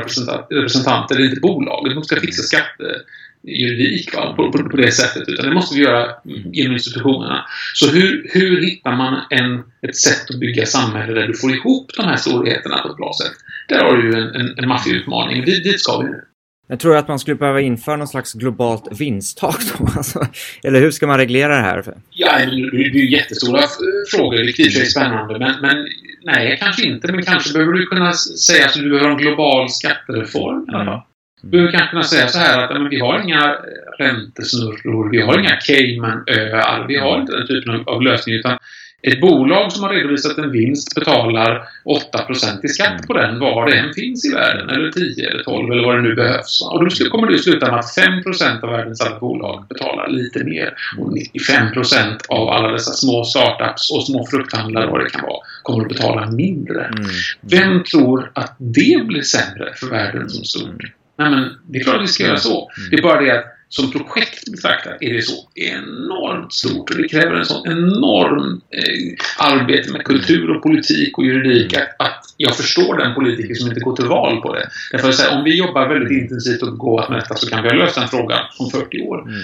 representanter, 0.50 1.14
det 1.14 1.22
är 1.22 1.28
inte 1.28 1.40
bolaget 1.40 1.92
som 1.92 2.04
ska 2.04 2.20
fixa 2.20 2.42
skattejuridik 2.42 4.14
va, 4.14 4.34
på, 4.36 4.52
på, 4.52 4.70
på 4.70 4.76
det 4.76 4.92
sättet. 4.92 5.28
Utan 5.28 5.48
det 5.48 5.54
måste 5.54 5.74
vi 5.74 5.82
göra 5.82 6.10
genom 6.52 6.72
institutionerna. 6.72 7.46
Så 7.74 7.90
hur, 7.90 8.30
hur 8.32 8.62
hittar 8.62 8.96
man 8.96 9.20
en, 9.30 9.62
ett 9.88 9.96
sätt 9.96 10.30
att 10.30 10.40
bygga 10.40 10.66
samhälle 10.66 11.12
där 11.12 11.26
du 11.26 11.34
får 11.34 11.54
ihop 11.54 11.92
de 11.96 12.02
här 12.02 12.16
storheterna 12.16 12.78
på 12.78 12.88
ett 12.88 12.96
bra 12.96 13.12
sätt? 13.22 13.32
Där 13.68 13.84
har 13.84 13.96
du 13.96 14.10
ju 14.10 14.22
en, 14.22 14.34
en, 14.34 14.58
en 14.58 14.68
maffig 14.68 14.92
utmaning. 14.92 15.44
Dit 15.44 15.80
ska 15.80 15.98
vi 15.98 16.04
nu. 16.04 16.24
Jag 16.68 16.80
tror 16.80 16.96
att 16.96 17.08
man 17.08 17.18
skulle 17.18 17.36
behöva 17.36 17.60
införa 17.60 17.96
någon 17.96 18.08
slags 18.08 18.32
globalt 18.32 19.00
vinsttak 19.00 19.56
då. 19.78 19.88
Alltså, 19.96 20.26
eller 20.64 20.80
hur 20.80 20.90
ska 20.90 21.06
man 21.06 21.18
reglera 21.18 21.56
det 21.56 21.62
här? 21.62 21.84
Ja, 22.10 22.38
det 22.38 22.44
är 22.44 22.96
ju 22.96 23.10
jättestora 23.10 23.62
frågor, 24.10 24.36
vilket 24.36 24.66
i 24.66 24.68
och 24.68 24.72
för 24.72 24.78
sig 24.78 24.86
är 24.86 24.90
spännande. 24.90 25.38
Men, 25.38 25.60
men 25.60 25.86
nej, 26.24 26.56
kanske 26.60 26.86
inte. 26.86 27.12
Men 27.12 27.22
kanske 27.22 27.52
behöver 27.52 27.72
du 27.72 27.86
kunna 27.86 28.12
säga 28.12 28.66
att 28.66 28.74
du 28.74 28.90
behöver 28.90 29.10
en 29.10 29.18
global 29.18 29.68
skattereform. 29.68 30.66
fall. 30.66 31.02
Du 31.42 31.48
behöver 31.48 31.72
kanske 31.72 31.90
kunna 31.90 32.02
säga 32.02 32.28
så 32.28 32.38
här 32.38 32.62
att 32.62 32.80
men 32.80 32.88
vi 32.88 33.00
har 33.00 33.20
inga 33.20 33.56
räntesnurror, 33.98 35.10
vi 35.10 35.20
har 35.20 35.38
inga 35.38 35.56
Caymanöar, 35.56 36.84
vi 36.88 36.98
har 36.98 37.20
inte 37.20 37.36
den 37.36 37.46
typen 37.46 37.74
av, 37.74 37.88
av 37.88 38.02
lösning. 38.02 38.34
Utan 38.34 38.58
ett 39.02 39.20
bolag 39.20 39.72
som 39.72 39.82
har 39.82 39.90
redovisat 39.90 40.38
en 40.38 40.52
vinst 40.52 40.94
betalar 40.94 41.62
8% 41.84 42.64
i 42.64 42.68
skatt 42.68 43.06
på 43.06 43.12
den 43.12 43.38
var 43.38 43.66
det 43.66 43.78
än 43.78 43.94
finns 43.94 44.24
i 44.24 44.34
världen. 44.34 44.70
Eller 44.70 44.90
10 44.90 45.30
eller 45.30 45.42
12 45.42 45.72
eller 45.72 45.82
vad 45.82 45.96
det 45.96 46.02
nu 46.02 46.14
behövs. 46.14 46.68
Och 46.72 46.84
då 46.84 47.10
kommer 47.10 47.30
det 47.30 47.38
sluta 47.38 47.70
med 47.70 47.78
att 47.78 47.96
5% 47.96 48.64
av 48.64 48.70
världens 48.70 49.00
alla 49.00 49.18
bolag 49.18 49.64
betalar 49.68 50.08
lite 50.08 50.44
mer. 50.44 50.74
Och 50.98 51.12
95% 51.12 52.26
av 52.28 52.48
alla 52.48 52.72
dessa 52.72 52.92
små 52.92 53.24
startups 53.24 53.90
och 53.90 54.06
små 54.06 54.26
frukthandlare, 54.26 54.86
vad 54.86 55.00
det 55.00 55.10
kan 55.10 55.22
vara, 55.22 55.40
kommer 55.62 55.82
att 55.82 55.88
betala 55.88 56.30
mindre. 56.30 56.84
Mm. 56.84 57.06
Vem 57.40 57.84
tror 57.84 58.30
att 58.34 58.56
det 58.58 59.06
blir 59.06 59.22
sämre 59.22 59.72
för 59.74 59.86
världen 59.86 60.30
som 60.30 60.44
stort? 60.44 60.82
Nej, 61.18 61.30
men 61.30 61.48
det 61.64 61.78
är 61.78 61.82
klart 61.84 61.96
att 61.96 62.02
vi 62.02 62.06
ska 62.06 62.24
göra 62.24 62.36
så. 62.36 62.70
Det 62.90 62.96
är 62.96 63.02
bara 63.02 63.20
det 63.20 63.38
att 63.38 63.55
som 63.68 63.92
projekt 63.92 64.50
betraktat 64.50 64.96
är 65.00 65.14
det 65.14 65.22
så 65.22 65.48
enormt 65.54 66.52
stort 66.52 66.90
och 66.90 66.96
det 66.96 67.08
kräver 67.08 67.34
en 67.34 67.44
sån 67.44 67.66
enorm 67.66 68.60
eh, 68.70 69.46
arbete 69.46 69.92
med 69.92 70.04
kultur 70.04 70.50
och 70.50 70.62
politik 70.62 71.18
och 71.18 71.24
juridik 71.24 71.74
att, 71.74 72.00
att 72.00 72.24
jag 72.36 72.56
förstår 72.56 72.98
den 72.98 73.14
politiker 73.14 73.54
som 73.54 73.68
inte 73.68 73.80
går 73.80 73.96
till 73.96 74.06
val 74.06 74.42
på 74.42 74.54
det. 74.54 74.68
Därför 74.92 75.08
att 75.08 75.14
säga, 75.14 75.38
om 75.38 75.44
vi 75.44 75.58
jobbar 75.58 75.88
väldigt 75.88 76.22
intensivt 76.22 76.62
och 76.62 76.78
går 76.78 77.02
att 77.02 77.10
mäta 77.10 77.34
så 77.34 77.50
kan 77.50 77.62
vi 77.62 77.68
ha 77.68 77.76
löst 77.76 77.94
den 77.94 78.08
frågan 78.08 78.40
om 78.58 78.70
40 78.70 79.02
år. 79.02 79.22
Mm. 79.22 79.40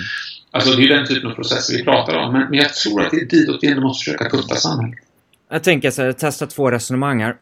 Alltså 0.50 0.76
det 0.76 0.84
är 0.84 0.88
den 0.88 1.06
typen 1.06 1.30
av 1.30 1.34
processer 1.34 1.76
vi 1.76 1.84
pratar 1.84 2.16
om. 2.16 2.32
Men, 2.32 2.50
men 2.50 2.58
jag 2.58 2.74
tror 2.74 3.02
att 3.02 3.10
det 3.10 3.16
är 3.16 3.26
ditåt 3.26 3.58
vi 3.62 3.68
ändå 3.68 3.82
måste 3.82 4.04
försöka 4.04 4.36
putta 4.36 4.54
samhället. 4.54 4.98
Jag 5.50 5.62
tänker 5.62 5.90
så 5.90 6.02
här, 6.02 6.12
testa 6.12 6.46
två 6.46 6.70
resonemang 6.70 7.22
här. 7.22 7.36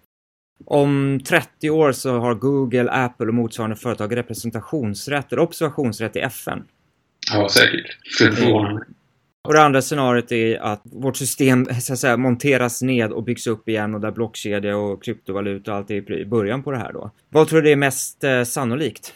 Om 0.65 1.21
30 1.25 1.71
år 1.71 1.93
så 1.93 2.19
har 2.19 2.35
Google, 2.35 2.91
Apple 2.91 3.27
och 3.27 3.35
motsvarande 3.35 3.77
företag 3.77 4.17
representationsrätt 4.17 5.33
eller 5.33 5.43
observationsrätt 5.43 6.17
i 6.17 6.21
FN. 6.21 6.65
Ja, 7.33 7.49
säkert. 7.49 7.99
Skulle 8.05 8.33
förvåna 8.33 8.75
mig. 8.75 8.83
Och 9.43 9.55
det 9.55 9.63
andra 9.63 9.83
scenariot 9.83 10.33
är 10.33 10.59
att 10.59 10.83
vårt 10.85 11.17
system 11.17 11.67
så 11.81 11.93
att 11.93 11.99
säga, 11.99 12.17
monteras 12.17 12.83
ned 12.83 13.13
och 13.13 13.25
byggs 13.25 13.47
upp 13.47 13.69
igen 13.69 13.95
och 13.95 14.01
där 14.01 14.11
blockkedja 14.11 14.77
och 14.77 15.05
kryptovaluta 15.05 15.71
och 15.71 15.77
allt 15.77 15.91
är 15.91 16.13
i 16.13 16.27
början 16.27 16.63
på 16.63 16.71
det 16.71 16.79
här 16.79 16.93
då. 16.93 17.11
Vad 17.29 17.49
tror 17.49 17.63
du 17.63 17.71
är 17.71 17.77
mest 17.77 18.25
eh, 18.25 18.43
sannolikt? 18.43 19.15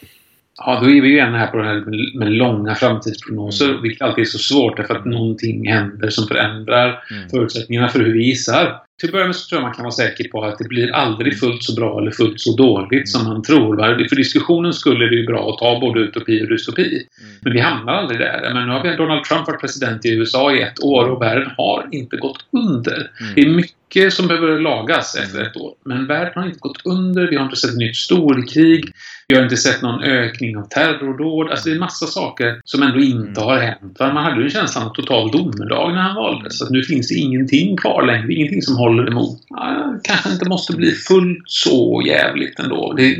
Ja, 0.57 0.79
då 0.79 0.85
är 0.85 1.01
vi 1.01 1.07
ju 1.07 1.13
igen 1.13 1.33
här 1.33 1.47
på 1.47 1.57
det 1.57 1.63
här 1.63 2.17
med 2.19 2.31
långa 2.31 2.75
framtidsprognoser, 2.75 3.69
mm. 3.69 3.81
vilket 3.81 4.01
alltid 4.01 4.21
är 4.21 4.25
så 4.25 4.37
svårt 4.37 4.77
därför 4.77 4.95
att 4.95 5.05
någonting 5.05 5.67
händer 5.67 6.09
som 6.09 6.27
förändrar 6.27 7.03
mm. 7.11 7.29
förutsättningarna 7.29 7.87
för 7.87 7.99
hur 7.99 8.13
vi 8.13 8.23
gissar. 8.23 8.81
Till 8.99 9.09
att 9.09 9.13
börja 9.13 9.25
med 9.25 9.35
så 9.35 9.49
tror 9.49 9.61
jag 9.61 9.67
man 9.67 9.75
kan 9.75 9.83
vara 9.83 9.91
säker 9.91 10.29
på 10.29 10.43
att 10.43 10.57
det 10.57 10.67
blir 10.67 10.91
aldrig 10.91 11.39
fullt 11.39 11.63
så 11.63 11.75
bra 11.75 12.01
eller 12.01 12.11
fullt 12.11 12.41
så 12.41 12.55
dåligt 12.55 13.09
som 13.09 13.23
man 13.23 13.43
tror. 13.43 14.07
För 14.09 14.15
diskussionen 14.15 14.73
skulle 14.73 15.05
det 15.05 15.15
ju 15.15 15.25
bra 15.25 15.49
att 15.49 15.57
ta 15.57 15.79
både 15.79 15.99
utopi 15.99 16.43
och 16.43 16.47
dystopi. 16.47 16.87
Mm. 16.87 17.35
Men 17.41 17.53
vi 17.53 17.59
hamnar 17.59 17.93
aldrig 17.93 18.19
där. 18.19 18.53
Men 18.53 18.67
nu 18.67 18.73
har 18.73 18.83
vi 18.83 18.95
Donald 18.95 19.23
Trump 19.23 19.47
varit 19.47 19.61
president 19.61 20.05
i 20.05 20.09
USA 20.09 20.55
i 20.55 20.61
ett 20.61 20.83
år 20.83 21.09
och 21.09 21.21
världen 21.21 21.51
har 21.57 21.89
inte 21.91 22.17
gått 22.17 22.45
under. 22.51 23.11
Mm. 23.21 23.33
Det 23.35 23.41
är 23.41 23.49
mycket 23.49 24.13
som 24.13 24.27
behöver 24.27 24.59
lagas 24.59 25.15
efter 25.15 25.41
ett 25.41 25.57
år. 25.57 25.73
Men 25.85 26.07
världen 26.07 26.33
har 26.35 26.45
inte 26.45 26.59
gått 26.59 26.81
under. 26.85 27.27
Vi 27.27 27.35
har 27.35 27.43
inte 27.43 27.55
sett 27.55 27.69
ett 27.69 27.77
nytt 27.77 27.95
storkrig. 27.95 28.91
Vi 29.27 29.35
har 29.35 29.43
inte 29.43 29.57
sett 29.57 29.81
någon 29.81 30.03
ökning 30.03 30.57
av 30.57 30.63
terrordåd. 30.63 31.49
Alltså 31.49 31.69
det 31.69 31.75
är 31.75 31.79
massa 31.79 32.05
saker 32.07 32.61
som 32.63 32.83
ändå 32.83 32.99
inte 32.99 33.41
har 33.41 33.59
hänt. 33.59 33.99
Man 33.99 34.23
hade 34.23 34.43
ju 34.43 34.49
känslan 34.49 34.87
av 34.87 34.93
total 34.93 35.31
domedag 35.31 35.93
när 35.93 36.01
han 36.01 36.15
valdes. 36.15 36.57
Så 36.57 36.69
nu 36.69 36.83
finns 36.83 37.07
det 37.07 37.15
ingenting 37.15 37.77
kvar 37.77 38.05
längre. 38.05 38.33
Ingenting 38.33 38.61
som 38.61 38.77
håller 38.77 39.07
emot. 39.07 39.39
Ja, 39.49 39.99
kanske 40.03 40.31
inte 40.31 40.49
måste 40.49 40.75
bli 40.75 40.91
fullt 40.91 41.43
så 41.45 42.03
jävligt 42.07 42.59
ändå. 42.59 42.93
Det, 42.93 43.15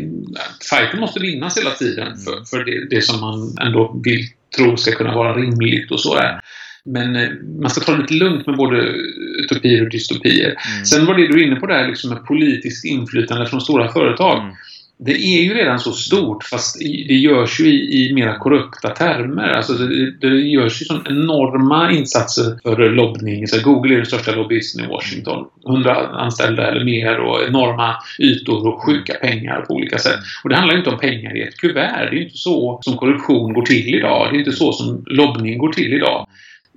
fighten 0.70 1.00
måste 1.00 1.20
vinnas 1.20 1.58
hela 1.58 1.72
tiden 1.72 2.18
för, 2.18 2.46
för 2.50 2.66
det, 2.66 2.96
det 2.96 3.02
som 3.02 3.22
man 3.22 3.68
ändå 3.68 4.02
vill 4.04 4.26
tro 4.58 4.78
ska 4.78 4.92
kunna 4.92 5.16
vara 5.16 5.36
rimligt 5.36 5.92
och 5.92 6.00
så 6.00 6.16
är. 6.16 6.40
Men 6.86 7.16
eh, 7.16 7.30
man 7.62 7.70
ska 7.70 7.82
ta 7.82 7.92
det 7.92 8.02
lite 8.02 8.14
lugnt 8.14 8.48
med 8.48 8.56
både 8.56 8.78
utopier 9.44 9.84
och 9.84 9.90
dystopier. 9.90 10.56
Mm. 10.74 10.86
Sen 10.86 11.06
var 11.06 11.16
det 11.16 11.28
du 11.28 11.42
är 11.42 11.48
inne 11.48 11.56
på 11.56 11.68
där 11.68 11.88
liksom 11.88 12.10
med 12.10 12.26
politiskt 12.26 12.86
inflytande 12.86 13.46
från 13.46 13.62
stora 13.62 13.92
företag. 13.92 14.40
Mm 14.40 14.56
det 14.98 15.12
är 15.12 15.44
ju 15.44 15.54
redan 15.54 15.80
så 15.80 15.92
stort 15.92 16.44
fast 16.44 16.80
det 16.80 17.14
görs 17.14 17.60
ju 17.60 17.66
i, 17.66 18.10
i 18.10 18.14
mera 18.14 18.38
korrupta 18.38 18.90
termer. 18.90 19.48
Alltså 19.48 19.74
det, 19.74 20.12
det 20.12 20.28
görs 20.28 20.82
ju 20.82 20.86
sån 20.86 21.08
enorma 21.10 21.92
insatser 21.92 22.60
för 22.64 22.90
lobbning. 22.90 23.48
Så 23.48 23.62
Google 23.64 23.94
är 23.94 23.98
den 23.98 24.06
största 24.06 24.32
lobbyisten 24.32 24.86
i 24.86 24.88
Washington. 24.88 25.46
100 25.68 25.96
anställda 26.08 26.72
eller 26.72 26.86
mer 26.86 27.20
och 27.20 27.44
enorma 27.48 27.96
ytor 28.20 28.68
och 28.68 28.84
sjuka 28.84 29.14
pengar 29.14 29.62
på 29.62 29.74
olika 29.74 29.98
sätt. 29.98 30.20
Och 30.44 30.50
det 30.50 30.56
handlar 30.56 30.74
ju 30.74 30.80
inte 30.80 30.92
om 30.92 31.00
pengar 31.00 31.38
i 31.38 31.42
ett 31.42 31.58
kuvert. 31.58 32.10
Det 32.10 32.10
är 32.10 32.12
ju 32.12 32.24
inte 32.24 32.38
så 32.38 32.80
som 32.82 32.98
korruption 32.98 33.54
går 33.54 33.66
till 33.66 33.96
idag. 33.96 34.28
Det 34.32 34.38
är 34.38 34.40
inte 34.40 34.52
så 34.52 34.74
som 34.74 35.04
lobbning 35.06 35.58
går 35.58 35.74
till 35.74 35.94
idag. 35.94 36.28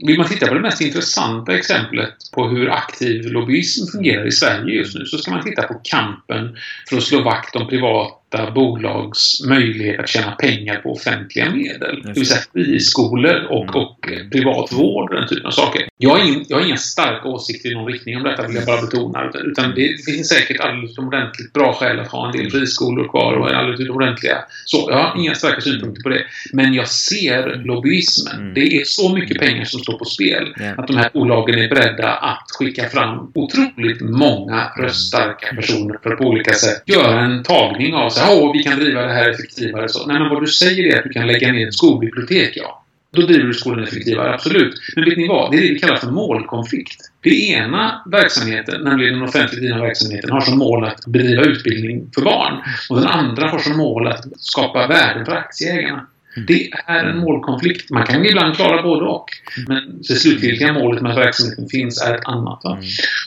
Vill 0.07 0.19
man 0.19 0.29
titta 0.29 0.47
på 0.47 0.55
det 0.55 0.61
mest 0.61 0.81
intressanta 0.81 1.57
exemplet 1.57 2.15
på 2.35 2.49
hur 2.49 2.71
aktiv 2.71 3.33
lobbyism 3.33 3.87
fungerar 3.93 4.27
i 4.27 4.33
Sverige 4.33 4.75
just 4.75 4.95
nu 4.95 5.05
så 5.05 5.19
ska 5.19 5.31
man 5.31 5.45
titta 5.45 5.63
på 5.63 5.81
kampen 5.85 6.57
för 6.89 6.97
att 6.97 7.03
slå 7.03 7.23
vakt 7.23 7.57
om 7.57 7.69
privat 7.69 8.18
privata 8.31 8.51
bolags 8.51 9.45
möjlighet 9.49 10.01
att 10.01 10.09
tjäna 10.09 10.31
pengar 10.31 10.77
på 10.77 10.93
offentliga 10.93 11.51
medel. 11.51 12.03
Det 12.05 12.13
vill 12.13 12.27
säga 12.27 12.41
friskolor 12.53 13.47
och, 13.51 13.63
mm. 13.63 13.75
och 13.75 14.09
eh, 14.13 14.29
privat 14.33 14.73
vård 14.73 15.11
och 15.11 15.17
den 15.17 15.29
typen 15.29 15.47
av 15.47 15.51
saker. 15.51 15.89
Jag 15.99 16.11
har, 16.11 16.29
in, 16.29 16.45
jag 16.49 16.57
har 16.57 16.67
inga 16.67 16.77
starka 16.77 17.29
åsikter 17.29 17.71
i 17.71 17.75
någon 17.75 17.87
riktning 17.87 18.17
om 18.17 18.23
detta, 18.23 18.47
vill 18.47 18.57
jag 18.57 18.67
bara 18.67 18.81
betona. 18.81 19.31
Utan 19.35 19.75
det, 19.75 20.05
finns 20.05 20.29
säkert 20.29 20.61
alldeles 20.61 20.91
utomordentligt 20.93 21.53
bra 21.53 21.75
skäl 21.75 22.01
att 22.01 22.09
ha 22.09 22.27
en 22.27 22.33
del 22.33 22.51
friskolor 22.51 23.09
kvar 23.09 23.35
och 23.35 23.51
alldeles 23.51 23.81
utomordentliga... 23.81 24.39
Så, 24.65 24.89
jag 24.91 24.97
har 24.97 25.21
inga 25.21 25.35
starka 25.35 25.61
synpunkter 25.61 26.03
på 26.03 26.09
det. 26.09 26.25
Men 26.53 26.75
jag 26.75 26.89
ser 26.89 27.63
lobbyismen. 27.65 28.41
Mm. 28.41 28.55
Det 28.55 28.77
är 28.77 28.85
så 28.85 29.15
mycket 29.15 29.39
pengar 29.39 29.65
som 29.65 29.81
står 29.81 29.99
på 29.99 30.05
spel 30.05 30.55
att 30.77 30.87
de 30.87 30.97
här 30.97 31.11
bolagen 31.15 31.59
är 31.59 31.69
beredda 31.69 32.13
att 32.13 32.47
skicka 32.59 32.89
fram 32.89 33.33
otroligt 33.35 34.01
många 34.01 34.71
röststarka 34.77 35.55
personer 35.57 35.99
för 36.03 36.13
att 36.13 36.19
på 36.19 36.25
olika 36.25 36.53
sätt 36.53 36.83
göra 36.87 37.21
en 37.21 37.43
tagning 37.43 37.95
av 37.95 38.11
så 38.19 38.43
åh, 38.43 38.53
vi 38.53 38.63
kan 38.63 38.79
driva 38.79 39.03
det 39.03 39.13
här 39.13 39.31
effektivare. 39.31 39.89
Så, 39.89 40.07
nej, 40.07 40.21
men 40.21 40.29
vad 40.29 40.43
du 40.43 40.47
säger 40.47 40.95
är 40.95 40.99
att 40.99 41.05
du 41.05 41.11
kan 41.11 41.27
lägga 41.27 41.53
ner 41.53 41.69
ett 41.69 41.75
skolbibliotek, 41.75 42.53
ja. 42.57 42.85
Då 43.13 43.23
driver 43.23 43.45
du 43.45 43.55
skolan 43.55 43.85
effektivare, 43.85 44.35
absolut. 44.35 44.75
Men 44.97 45.05
vet 45.05 45.19
ni 45.19 45.29
vad? 45.29 45.51
Det 45.51 45.57
är 45.57 45.63
det 45.63 45.69
vi 45.69 45.79
kallar 45.79 45.97
för 45.97 46.11
målkonflikt. 46.11 47.01
Det 47.23 47.49
ena 47.49 48.03
verksamheten, 48.07 48.81
nämligen 48.83 49.15
den 49.15 49.23
offentligt 49.23 49.61
drivna 49.61 49.83
verksamheten, 49.83 50.31
har 50.31 50.41
som 50.41 50.59
mål 50.59 50.85
att 50.85 51.07
bedriva 51.07 51.43
utbildning 51.43 52.11
för 52.15 52.23
barn. 52.23 52.63
Och 52.91 52.97
den 52.97 53.07
andra 53.07 53.49
har 53.49 53.59
som 53.59 53.77
mål 53.77 54.07
att 54.07 54.25
skapa 54.37 54.87
värden 54.87 55.25
för 55.25 55.33
aktieägarna. 55.33 56.07
Det 56.37 56.71
är 56.87 57.05
en 57.05 57.19
målkonflikt. 57.19 57.91
Man 57.91 58.07
kan 58.07 58.25
ibland 58.25 58.57
klara 58.57 58.83
både 58.83 59.07
och. 59.07 59.27
Men 59.69 60.03
det 60.09 60.15
slutgiltiga 60.15 60.73
målet 60.73 61.03
med 61.03 61.11
att 61.11 61.19
verksamheten 61.19 61.69
finns 61.69 62.03
är 62.03 62.15
ett 62.15 62.27
annat. 62.27 62.61
Va? 62.65 62.79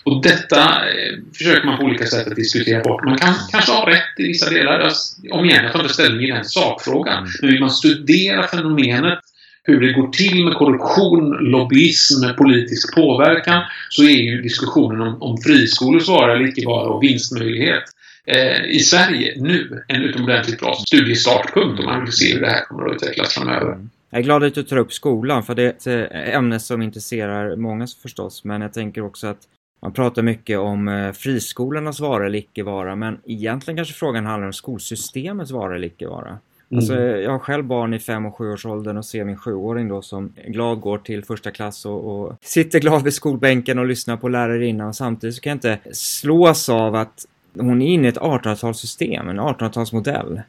Och 0.04 0.22
detta 0.24 0.60
eh, 0.62 1.18
försöker 1.38 1.66
man 1.66 1.78
på 1.78 1.84
olika 1.84 2.06
sätt 2.06 2.28
att 2.28 2.36
diskutera 2.36 2.84
bort. 2.84 3.06
Man 3.06 3.18
kan 3.18 3.34
kanske 3.52 3.72
ha 3.72 3.90
rätt 3.90 4.20
i 4.20 4.24
vissa 4.24 4.50
delar. 4.50 4.92
Om 5.32 5.46
igen, 5.46 5.64
jag 5.64 5.74
tar 5.74 5.80
inte 5.82 5.94
ställning 5.94 6.28
i 6.28 6.32
den 6.32 6.46
sakfrågan. 6.46 7.28
Men 7.42 7.50
vill 7.52 7.60
man 7.60 7.72
studera 7.72 8.48
fenomenet 8.48 9.20
hur 9.64 9.82
det 9.82 9.94
går 9.94 10.08
till 10.08 10.46
med 10.46 10.54
korruption, 10.54 11.30
lobbyism, 11.30 12.36
politisk 12.38 12.96
påverkan 12.96 13.64
så 13.90 14.04
är 14.04 14.22
ju 14.22 14.42
diskussionen 14.42 15.02
om, 15.02 15.22
om 15.22 15.38
friskolors 15.38 16.08
vara 16.08 16.34
eller 16.36 16.48
icke 16.48 16.66
vara 16.66 16.90
och 16.90 17.04
vinstmöjlighet 17.04 17.84
eh, 18.26 18.66
i 18.66 18.80
Sverige 18.80 19.34
nu 19.38 19.84
en 19.88 20.02
utomordentligt 20.02 20.60
bra 20.60 20.76
studiestartpunkt 20.88 21.80
om 21.80 21.86
man 21.86 22.04
vill 22.04 22.14
se 22.14 22.34
hur 22.34 22.42
det 22.42 22.50
här 22.50 22.66
kommer 22.66 22.90
att 22.90 22.96
utvecklas 22.96 23.34
framöver. 23.34 23.88
Jag 24.10 24.20
är 24.20 24.24
glad 24.24 24.44
att 24.44 24.56
du 24.56 24.64
tar 24.64 24.78
upp 24.78 24.94
skolan 24.94 25.44
för 25.44 25.56
det 25.56 25.64
är 25.64 26.04
ett 26.04 26.12
ämne 26.36 26.60
som 26.60 26.82
intresserar 26.82 27.56
många 27.56 27.88
förstås. 28.02 28.44
Men 28.44 28.62
jag 28.62 28.74
tänker 28.74 29.02
också 29.02 29.28
att 29.28 29.40
man 29.82 29.94
pratar 29.94 30.22
mycket 30.22 30.60
om 30.60 30.88
eh, 30.88 31.12
friskolornas 31.12 32.00
vara 32.00 32.26
eller 32.26 32.40
icke 32.40 32.64
vara. 32.64 32.96
Men 32.96 33.20
egentligen 33.26 33.78
kanske 33.78 33.94
frågan 33.94 34.26
handlar 34.26 34.48
om 34.48 34.54
skolsystemets 34.54 35.52
vara 35.52 35.76
eller 35.76 35.88
icke 35.88 36.08
vara. 36.08 36.28
Mm. 36.28 36.80
Alltså, 36.80 36.96
jag 37.00 37.32
har 37.32 37.40
själv 37.40 37.64
barn 37.64 37.94
i 37.94 38.00
fem 38.00 38.26
och 38.26 38.38
sjuårsåldern 38.38 38.98
och 38.98 39.06
ser 39.06 39.24
min 39.24 39.38
sjuåring 39.38 39.88
då 39.88 40.02
som 40.02 40.34
glad 40.48 40.82
går 40.82 40.98
till 40.98 41.26
första 41.26 41.52
klass 41.52 41.86
och, 41.86 42.22
och 42.22 42.38
sitter 42.42 42.80
glad 42.80 43.04
vid 43.04 43.14
skolbänken 43.14 43.80
och 43.80 43.86
lyssnar 43.86 44.18
på 44.18 44.30
lärarinnan. 44.30 44.88
Och 44.88 44.96
samtidigt 44.96 45.36
så 45.36 45.42
kan 45.42 45.50
jag 45.50 45.56
inte 45.56 45.80
slås 45.92 46.70
av 46.70 46.96
att 46.96 47.26
hon 47.60 47.82
är 47.82 47.88
inne 47.88 48.08
i 48.08 48.10
ett 48.10 48.18
1800-talssystem, 48.18 49.30
en 49.30 49.40
1800-talsmodell. 49.40 50.42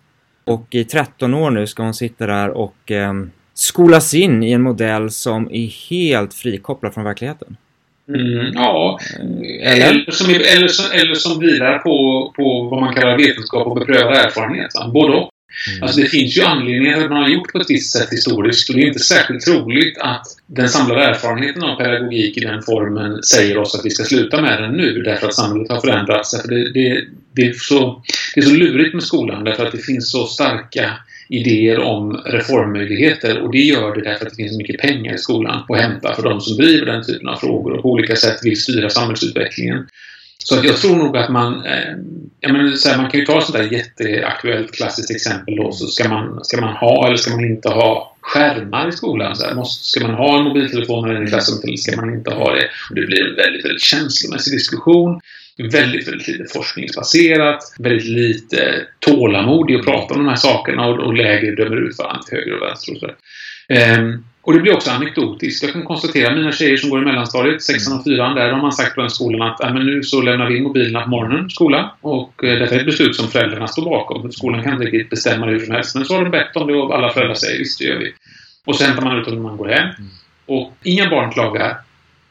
Och 0.45 0.67
i 0.71 0.85
13 0.85 1.35
år 1.35 1.51
nu 1.51 1.67
ska 1.67 1.83
hon 1.83 1.95
sitta 1.95 2.27
där 2.27 2.49
och 2.49 2.91
eh, 2.91 3.13
skolas 3.55 4.15
in 4.15 4.43
i 4.43 4.53
en 4.53 4.63
modell 4.63 5.11
som 5.11 5.49
är 5.53 5.91
helt 5.91 6.35
frikopplad 6.35 6.95
från 6.95 7.05
verkligheten. 7.05 7.57
Mm, 8.09 8.53
ja. 8.55 8.99
Eller? 9.63 9.91
Eller, 9.91 10.11
som, 10.11 10.31
eller, 10.31 10.69
som, 10.69 11.01
eller 11.01 11.15
som 11.15 11.41
vilar 11.41 11.79
på, 11.79 12.33
på 12.37 12.69
vad 12.71 12.81
man 12.81 12.95
kallar 12.95 13.17
vetenskap 13.17 13.67
och 13.67 13.77
beprövad 13.77 14.17
erfarenhet. 14.17 14.71
Både 14.93 15.13
och. 15.13 15.32
Mm. 15.71 15.83
Alltså 15.83 16.01
det 16.01 16.09
finns 16.09 16.37
ju 16.37 16.43
anledningar 16.43 16.95
till 16.95 17.05
att 17.05 17.11
man 17.11 17.23
har 17.23 17.29
gjort 17.29 17.53
på 17.53 17.59
ett 17.59 17.71
visst 17.71 17.93
sätt 17.93 18.09
historiskt 18.11 18.69
och 18.69 18.77
det 18.77 18.83
är 18.83 18.87
inte 18.87 18.99
särskilt 18.99 19.45
troligt 19.45 19.99
att 19.99 20.27
den 20.47 20.69
samlade 20.69 21.05
erfarenheten 21.05 21.63
av 21.63 21.77
pedagogik 21.77 22.37
i 22.37 22.41
den 22.41 22.63
formen 22.63 23.23
säger 23.23 23.59
oss 23.59 23.75
att 23.75 23.85
vi 23.85 23.91
ska 23.91 24.05
sluta 24.05 24.43
med 24.43 24.63
den 24.63 24.73
nu 24.73 25.03
därför 25.03 25.27
att 25.27 25.35
samhället 25.35 25.71
har 25.71 25.81
förändrats. 25.81 26.43
Det, 26.43 26.73
det, 26.73 27.05
det, 27.33 27.43
är 27.43 27.53
så, 27.53 28.03
det 28.35 28.41
är 28.41 28.45
så 28.45 28.55
lurigt 28.55 28.95
med 28.95 29.03
skolan 29.03 29.45
därför 29.45 29.67
att 29.67 29.73
det 29.73 29.79
finns 29.79 30.11
så 30.11 30.27
starka 30.27 30.91
idéer 31.29 31.79
om 31.79 32.23
reformmöjligheter 32.25 33.39
och 33.39 33.53
det 33.53 33.59
gör 33.59 33.95
det 33.95 34.03
därför 34.03 34.27
att 34.27 34.31
det 34.31 34.43
finns 34.43 34.59
mycket 34.59 34.81
pengar 34.81 35.15
i 35.15 35.19
skolan 35.19 35.65
att 35.69 35.81
hämta 35.81 36.15
för 36.15 36.23
de 36.23 36.41
som 36.41 36.57
driver 36.57 36.87
den 36.87 37.05
typen 37.05 37.29
av 37.29 37.37
frågor 37.37 37.73
och 37.73 37.83
på 37.83 37.91
olika 37.91 38.17
sätt 38.17 38.39
vill 38.43 38.63
styra 38.63 38.91
samhällsutvecklingen. 38.91 39.87
Så 40.45 40.59
att 40.59 40.65
jag 40.65 40.77
tror 40.77 40.97
nog 40.97 41.17
att 41.17 41.31
man... 41.31 41.65
Eh, 41.65 41.95
jag 42.41 42.53
menar, 42.53 42.71
så 42.71 42.89
här, 42.89 42.97
man 42.97 43.11
kan 43.11 43.21
ju 43.21 43.27
ta 43.27 43.39
ett 43.39 43.45
sånt 43.45 43.59
där 43.59 43.73
jätteaktuellt 43.73 44.73
klassiskt 44.73 45.11
exempel 45.11 45.57
då. 45.57 45.73
Så 45.73 45.87
ska 45.87 46.09
man, 46.09 46.45
ska 46.45 46.61
man 46.61 46.77
ha 46.77 47.07
eller 47.07 47.17
ska 47.17 47.31
man 47.31 47.45
inte 47.45 47.69
ha 47.69 48.17
skärmar 48.21 48.89
i 48.89 48.93
skolan? 48.93 49.37
Så 49.37 49.47
här, 49.47 49.55
måste, 49.55 49.85
ska 49.85 50.07
man 50.07 50.15
ha 50.17 50.39
en 50.39 50.45
mobiltelefon 50.45 51.27
i 51.27 51.27
klassrummet 51.27 51.65
eller 51.65 51.77
ska 51.77 51.97
man 51.97 52.15
inte 52.15 52.31
ha 52.31 52.55
det? 52.55 52.69
Och 52.91 52.95
det 52.95 53.07
blir 53.07 53.29
en 53.29 53.37
väldigt, 53.37 53.65
väldigt 53.65 53.83
känslomässig 53.83 54.53
diskussion. 54.53 55.21
Väldigt, 55.73 56.09
väldigt 56.09 56.29
lite 56.29 56.53
forskningsbaserat. 56.53 57.75
Väldigt 57.79 58.09
lite 58.09 58.87
tålamod 58.99 59.71
i 59.71 59.77
att 59.77 59.85
prata 59.85 60.15
om 60.15 60.21
de 60.25 60.29
här 60.29 60.37
sakerna 60.37 60.87
och, 60.87 60.99
och 60.99 61.15
läger 61.15 61.57
dömer 61.57 61.89
ut 61.89 61.99
varandra 61.99 62.23
till 62.23 62.39
höger 62.39 62.57
och 62.57 62.67
vänster. 62.69 62.93
Och 62.93 62.99
så 62.99 63.07
um, 64.01 64.25
och 64.43 64.53
det 64.53 64.61
blir 64.61 64.75
också 64.75 64.91
anekdotiskt. 64.91 65.63
Jag 65.63 65.73
kan 65.73 65.85
konstatera 65.85 66.29
att 66.29 66.35
mina 66.39 66.53
tjejer 66.53 66.77
som 66.77 66.91
går 66.91 67.03
i 67.03 67.05
mellanstadiet, 67.05 67.63
sexan 67.63 67.99
och 67.99 68.05
fyran, 68.05 68.35
där 68.35 68.53
har 68.53 68.61
man 68.61 68.73
sagt 68.73 68.95
på 68.95 69.01
den 69.01 69.11
skolan 69.11 69.51
att 69.51 69.63
äh, 69.63 69.75
men 69.75 69.87
nu 69.87 70.03
så 70.03 70.21
lämnar 70.21 70.49
vi 70.49 70.57
in 70.57 70.63
mobilerna 70.63 71.03
på 71.03 71.11
morgonen, 71.11 71.51
skolan. 71.51 71.89
Och 72.01 72.45
eh, 72.45 72.59
detta 72.59 72.75
är 72.75 72.79
ett 72.79 72.87
beslut 72.87 73.17
som 73.17 73.29
föräldrarna 73.29 73.67
står 73.67 73.85
bakom. 73.85 74.33
Skolan 74.33 74.63
kan 74.63 74.73
inte 74.73 74.85
riktigt 74.85 75.11
bestämma 75.11 75.47
det 75.47 75.53
hur 75.53 75.61
som 75.61 75.75
helst. 75.75 75.95
Men 75.95 76.05
så 76.05 76.15
har 76.15 76.25
de 76.25 76.31
bett 76.31 76.57
om 76.57 76.67
det 76.67 76.75
och 76.75 76.95
alla 76.95 77.13
föräldrar 77.13 77.35
säger 77.35 77.59
visst, 77.59 77.79
det 77.79 77.85
gör 77.85 77.99
vi. 77.99 78.13
Och 78.65 78.77
så 78.77 78.85
hämtar 78.85 79.03
man 79.03 79.19
ut 79.19 79.25
dem 79.25 79.35
när 79.35 79.43
man 79.43 79.57
går 79.57 79.69
hem. 79.69 79.89
Mm. 79.99 80.11
Och 80.47 80.73
inga 80.83 81.11
barn 81.11 81.33
klagar. 81.33 81.77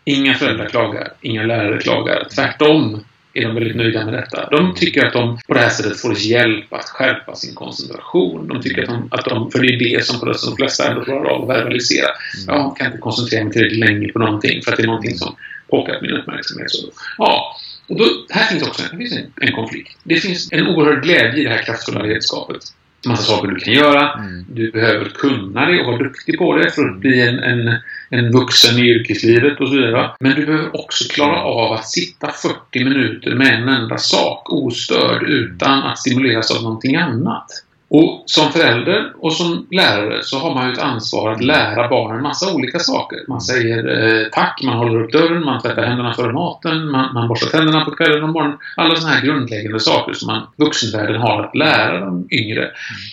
Inga 0.05 0.33
föräldrar 0.33 0.65
klagar. 0.65 1.07
Inga 1.21 1.43
lärare 1.43 1.77
klagar. 1.77 2.27
Tvärtom 2.35 3.03
är 3.33 3.41
de 3.41 3.55
väldigt 3.55 3.75
nöjda 3.75 4.05
med 4.05 4.13
detta. 4.13 4.49
De 4.49 4.75
tycker 4.75 5.05
att 5.05 5.13
de 5.13 5.39
på 5.47 5.53
det 5.53 5.59
här 5.59 5.69
sättet 5.69 6.01
får 6.01 6.17
hjälp 6.17 6.73
att 6.73 6.89
skärpa 6.89 7.35
sin 7.35 7.55
koncentration. 7.55 8.47
De 8.47 8.61
tycker 8.61 8.81
att 8.81 8.89
de, 8.89 9.07
att 9.11 9.25
de 9.25 9.51
för 9.51 9.59
det 9.59 9.67
är 9.67 9.79
det 9.79 10.05
som 10.05 10.19
på 10.19 10.25
de 10.25 10.55
flesta 10.55 10.87
ändå 10.87 11.03
klarar 11.03 11.25
av 11.25 11.41
att 11.43 11.57
verbalisera. 11.57 12.07
Mm. 12.07 12.55
Jag 12.55 12.77
kan 12.77 12.87
inte 12.87 12.97
koncentrera 12.97 13.43
mig 13.43 13.53
tillräckligt 13.53 13.85
länge 13.85 14.11
på 14.11 14.19
någonting 14.19 14.61
för 14.61 14.71
att 14.71 14.77
det 14.77 14.83
är 14.83 14.87
någonting 14.87 15.17
som 15.17 15.35
pockat 15.69 16.01
min 16.01 16.11
uppmärksamhet. 16.11 16.71
Så, 16.71 16.87
ja, 17.17 17.55
och 17.87 17.97
då, 17.97 18.05
här 18.29 18.45
finns 18.45 18.63
också 18.63 18.83
en, 18.91 19.01
en, 19.01 19.33
en 19.41 19.53
konflikt. 19.53 19.97
Det 20.03 20.15
finns 20.15 20.51
en 20.51 20.67
oerhörd 20.67 21.03
glädje 21.03 21.41
i 21.41 21.43
det 21.43 21.49
här 21.49 21.63
kraftfulla 21.63 22.03
redskapet 22.03 22.61
massa 23.05 23.23
saker 23.23 23.47
du 23.47 23.55
kan 23.55 23.73
göra. 23.73 24.13
Mm. 24.13 24.45
Du 24.49 24.71
behöver 24.71 25.05
kunna 25.05 25.65
det 25.65 25.79
och 25.79 25.85
vara 25.85 25.97
duktig 25.97 26.37
på 26.37 26.55
det 26.55 26.71
för 26.71 26.89
att 26.89 26.99
bli 26.99 27.27
en, 27.27 27.39
en, 27.39 27.77
en 28.09 28.31
vuxen 28.31 28.77
i 28.77 28.81
yrkeslivet 28.81 29.59
och 29.59 29.67
så 29.67 29.75
vidare. 29.75 30.11
Men 30.19 30.35
du 30.35 30.45
behöver 30.45 30.75
också 30.75 31.03
klara 31.13 31.43
av 31.43 31.71
att 31.71 31.89
sitta 31.89 32.31
40 32.31 32.83
minuter 32.83 33.35
med 33.35 33.61
en 33.61 33.69
enda 33.69 33.97
sak 33.97 34.53
ostörd 34.53 35.23
utan 35.23 35.83
att 35.83 35.99
stimuleras 35.99 36.51
av 36.51 36.63
någonting 36.63 36.95
annat. 36.95 37.47
Och 37.93 38.23
som 38.25 38.51
förälder 38.51 39.13
och 39.17 39.33
som 39.33 39.67
lärare 39.71 40.23
så 40.23 40.37
har 40.37 40.55
man 40.55 40.67
ju 40.67 40.73
ett 40.73 40.79
ansvar 40.79 41.31
att 41.31 41.43
lära 41.43 41.89
barnen 41.89 42.23
massa 42.23 42.53
olika 42.53 42.79
saker. 42.79 43.19
Man 43.27 43.41
säger 43.41 43.77
eh, 43.87 44.27
tack, 44.31 44.61
man 44.63 44.77
håller 44.77 45.03
upp 45.03 45.11
dörren, 45.11 45.45
man 45.45 45.61
tvättar 45.61 45.83
händerna 45.83 46.13
före 46.13 46.33
maten, 46.33 46.91
man, 46.91 47.13
man 47.13 47.27
borstar 47.27 47.47
tänderna 47.47 47.85
på 47.85 47.91
kvällen 47.91 48.23
och 48.23 48.29
morgonen. 48.29 48.57
Alla 48.77 48.95
sådana 48.95 49.15
här 49.15 49.25
grundläggande 49.25 49.79
saker 49.79 50.13
som 50.13 50.27
man, 50.27 50.47
vuxenvärlden 50.57 51.21
har 51.21 51.43
att 51.43 51.55
lära 51.55 51.99
de 51.99 52.27
yngre. 52.31 52.71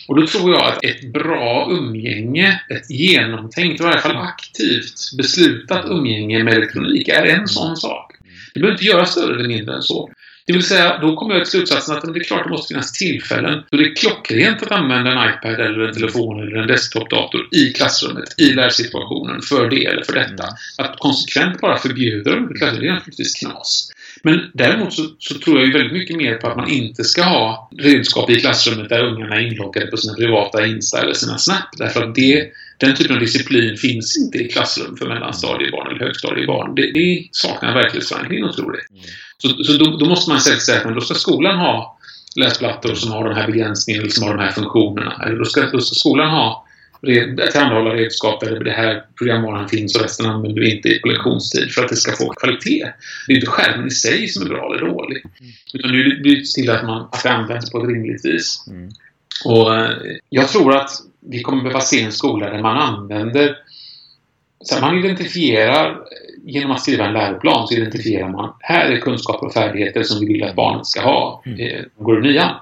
Och 0.08 0.20
då 0.20 0.26
tror 0.26 0.50
jag 0.50 0.64
att 0.64 0.84
ett 0.84 1.12
bra 1.12 1.68
umgänge, 1.70 2.60
ett 2.68 2.90
genomtänkt, 2.90 3.80
i 3.80 3.84
varje 3.84 4.00
fall 4.00 4.16
aktivt 4.16 5.16
beslutat 5.18 5.84
umgänge 5.84 6.44
med 6.44 6.54
elektronik 6.54 7.08
är 7.08 7.26
en 7.26 7.48
sån 7.48 7.76
sak. 7.76 8.12
Det 8.54 8.60
behöver 8.60 8.74
inte 8.74 8.84
göras 8.84 9.10
större 9.10 9.34
eller 9.34 9.48
mindre 9.48 9.74
än 9.74 9.82
så. 9.82 10.10
Det 10.48 10.54
vill 10.54 10.62
säga, 10.62 10.98
då 10.98 11.16
kommer 11.16 11.34
jag 11.34 11.44
till 11.44 11.50
slutsatsen 11.50 11.96
att 11.96 12.14
det 12.14 12.20
är 12.20 12.24
klart 12.24 12.44
det 12.44 12.50
måste 12.50 12.74
finnas 12.74 12.92
tillfällen 12.92 13.62
då 13.70 13.76
det 13.76 13.84
är 13.84 13.94
klockrent 13.94 14.62
att 14.62 14.72
använda 14.72 15.10
en 15.10 15.30
iPad 15.30 15.60
eller 15.60 15.88
en 15.88 15.94
telefon 15.94 16.42
eller 16.42 16.56
en 16.56 16.68
desktopdator 16.68 17.48
i 17.52 17.72
klassrummet, 17.72 18.34
i 18.36 18.52
lärsituationen, 18.52 19.42
för 19.42 19.70
det 19.70 19.84
eller 19.84 20.02
för 20.02 20.12
detta. 20.12 20.44
Mm. 20.44 20.54
Att 20.78 20.98
konsekvent 20.98 21.60
bara 21.60 21.78
förbjuda 21.78 22.30
dem 22.30 22.52
i 22.54 22.58
klassrummet, 22.58 22.80
det 22.80 22.88
är 22.88 22.92
naturligtvis 22.92 23.34
knas. 23.34 23.92
Men 24.22 24.50
däremot 24.54 24.94
så, 24.94 25.02
så, 25.18 25.34
tror 25.38 25.58
jag 25.58 25.66
ju 25.66 25.72
väldigt 25.72 25.92
mycket 25.92 26.16
mer 26.16 26.34
på 26.34 26.46
att 26.46 26.56
man 26.56 26.70
inte 26.70 27.04
ska 27.04 27.22
ha 27.22 27.70
redskap 27.78 28.30
i 28.30 28.40
klassrummet 28.40 28.88
där 28.88 29.04
ungarna 29.04 29.36
är 29.36 29.46
inloggade 29.46 29.86
på 29.86 29.96
sina 29.96 30.14
privata 30.14 30.66
Insta 30.66 31.02
eller 31.02 31.12
sina 31.12 31.38
Snap. 31.38 31.68
Därför 31.76 32.02
att 32.02 32.14
det, 32.14 32.48
den 32.78 32.94
typen 32.94 33.14
av 33.16 33.20
disciplin 33.20 33.76
finns 33.76 34.16
inte 34.16 34.38
i 34.38 34.48
klassrum 34.48 34.96
för 34.96 35.08
mellanstadiebarn 35.08 35.90
eller 35.90 36.00
högstadiebarn. 36.00 36.74
Det, 36.74 36.92
det 36.92 37.28
saknar 37.32 37.74
verklighetsförankring 37.74 38.40
det. 38.40 38.48
Mm. 38.48 39.04
Så, 39.38 39.64
så 39.64 39.72
då, 39.72 39.96
då, 39.96 40.06
måste 40.06 40.30
man 40.30 40.40
säga 40.40 40.80
att 40.80 40.94
då 40.94 41.00
ska 41.00 41.14
skolan 41.14 41.58
ha 41.58 41.98
läsplattor 42.36 42.94
som 42.94 43.12
har 43.12 43.24
de 43.28 43.34
här 43.34 43.46
begränsningarna, 43.46 44.08
som 44.08 44.24
har 44.24 44.36
de 44.36 44.42
här 44.42 44.52
funktionerna. 44.52 45.22
Eller 45.26 45.38
då 45.38 45.44
ska, 45.44 45.60
då 45.60 45.80
ska 45.80 45.94
skolan 45.94 46.30
ha 46.30 46.64
tillhandahålla 47.00 47.94
redskap 47.94 48.42
eller 48.42 48.64
det 48.64 48.70
här 48.70 49.04
programvaran 49.18 49.68
finns 49.68 49.96
och 49.96 50.02
resten 50.02 50.26
använder 50.26 50.60
vi 50.60 50.76
inte 50.76 50.98
på 51.02 51.08
lektionstid 51.08 51.72
för 51.72 51.82
att 51.82 51.88
det 51.88 51.96
ska 51.96 52.16
få 52.16 52.32
kvalitet. 52.32 52.92
Det 53.26 53.32
är 53.32 53.36
inte 53.36 53.46
skärmen 53.46 53.86
i 53.86 53.90
sig 53.90 54.28
som 54.28 54.42
är 54.42 54.48
bra 54.48 54.74
eller 54.74 54.86
dålig. 54.86 55.24
Mm. 55.40 55.52
Utan 55.74 55.92
det 55.92 56.22
blir 56.22 56.42
till 56.42 56.70
att, 56.70 56.84
man, 56.84 57.08
att 57.12 57.22
det 57.22 57.30
används 57.30 57.70
på 57.70 57.78
ett 57.78 57.88
rimligt 57.88 58.24
vis. 58.24 58.64
Mm. 58.70 58.90
Och 59.44 59.76
eh, 59.76 59.90
jag 60.28 60.48
tror 60.48 60.76
att 60.76 60.90
vi 61.30 61.42
kommer 61.42 61.62
behöva 61.62 61.80
se 61.80 62.02
en 62.02 62.12
skola 62.12 62.50
där 62.50 62.62
man 62.62 62.76
använder 62.76 63.56
så 64.60 64.80
man 64.80 64.98
identifierar 64.98 65.98
genom 66.44 66.70
att 66.70 66.80
skriva 66.80 67.06
en 67.06 67.12
läroplan 67.12 67.68
så 67.68 67.74
identifierar 67.74 68.28
man 68.28 68.52
här 68.60 68.88
är 68.88 69.00
kunskaper 69.00 69.46
och 69.46 69.52
färdigheter 69.52 70.02
som 70.02 70.20
vi 70.20 70.26
vill 70.32 70.44
att 70.44 70.56
barnet 70.56 70.86
ska 70.86 71.00
ha 71.00 71.42
mm. 71.46 71.84
går 71.98 72.18
i 72.18 72.28
nian. 72.28 72.54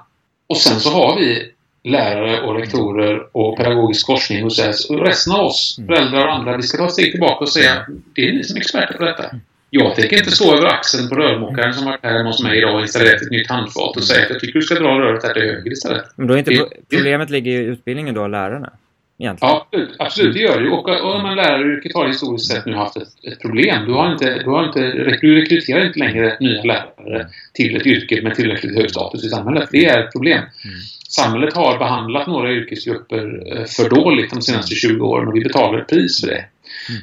Och 0.47 0.57
sen 0.57 0.79
så 0.79 0.89
har 0.89 1.19
vi 1.19 1.51
lärare 1.83 2.41
och 2.41 2.55
rektorer 2.55 3.37
och 3.37 3.57
pedagogisk 3.57 4.05
forskning 4.05 4.43
hos 4.43 4.59
oss 4.59 4.89
och 4.89 5.05
resten 5.05 5.33
av 5.33 5.45
oss, 5.45 5.75
mm. 5.77 5.87
föräldrar 5.87 6.27
och 6.27 6.33
andra, 6.33 6.57
vi 6.57 6.63
ska 6.63 6.77
ta 6.77 6.85
ett 6.85 6.93
steg 6.93 7.11
tillbaka 7.11 7.39
och 7.39 7.49
säga 7.49 7.85
det 8.15 8.29
är 8.29 8.33
ni 8.33 8.43
som 8.43 8.55
är 8.55 8.61
experter 8.61 8.97
på 8.97 9.05
detta. 9.05 9.29
Jag 9.69 9.95
tänker 9.95 10.17
inte 10.17 10.31
stå 10.31 10.57
över 10.57 10.65
axeln 10.65 11.09
på 11.09 11.15
rörmokaren 11.15 11.73
som 11.73 11.85
varit 11.85 12.03
här 12.03 12.23
hos 12.23 12.43
mig 12.43 12.57
idag 12.57 12.75
och 12.75 12.81
installerat 12.81 13.21
ett 13.21 13.31
nytt 13.31 13.49
handfat 13.49 13.97
och 13.97 14.03
säga 14.03 14.23
att 14.23 14.29
jag 14.29 14.39
tycker 14.39 14.59
du 14.59 14.65
ska 14.65 14.75
dra 14.75 14.99
röret 14.99 15.23
här 15.23 15.33
till 15.33 15.41
höger 15.41 15.71
istället. 15.71 16.05
Men 16.15 16.27
då 16.27 16.33
är 16.33 16.37
inte 16.37 16.65
problemet 16.89 17.29
ligger 17.29 17.51
i 17.51 17.65
utbildningen 17.65 18.15
då 18.15 18.23
av 18.23 18.29
lärarna? 18.29 18.73
Egentligen. 19.19 19.53
Ja, 19.53 19.67
absolut, 19.71 19.95
absolut, 19.99 20.33
det 20.33 20.39
gör 20.39 20.61
det. 20.61 20.69
Och, 20.69 20.89
och 20.89 21.21
man 21.21 21.35
läraryrket 21.35 21.93
har 21.95 22.07
historiskt 22.07 22.51
sett 22.51 22.65
nu 22.65 22.73
haft 22.73 22.97
ett, 22.97 23.07
ett, 23.23 23.41
problem. 23.41 23.85
Du, 23.85 23.93
har 23.93 24.11
inte, 24.11 24.41
du, 24.43 24.49
har 24.49 24.67
inte, 24.67 24.79
du 25.21 25.41
rekryterar 25.41 25.85
inte 25.85 25.99
längre 25.99 26.37
nya 26.39 26.63
lärare 26.63 27.27
till 27.53 27.75
ett 27.75 27.85
yrke 27.85 28.21
med 28.21 28.35
tillräckligt 28.35 28.75
hög 28.75 28.89
status 28.89 29.25
i 29.25 29.29
samhället. 29.29 29.69
Det 29.71 29.85
är 29.85 30.03
ett 30.03 30.11
problem. 30.11 30.37
Mm. 30.37 30.77
Samhället 31.09 31.53
har 31.53 31.77
behandlat 31.77 32.27
några 32.27 32.51
yrkesgrupper 32.51 33.43
eh, 33.57 33.65
för 33.65 33.89
dåligt 33.89 34.29
de 34.29 34.41
senaste 34.41 34.75
20 34.75 35.05
åren 35.05 35.27
och 35.27 35.35
vi 35.35 35.41
betalar 35.41 35.79
ett 35.79 35.87
pris 35.87 36.21
för 36.21 36.27
det. 36.27 36.45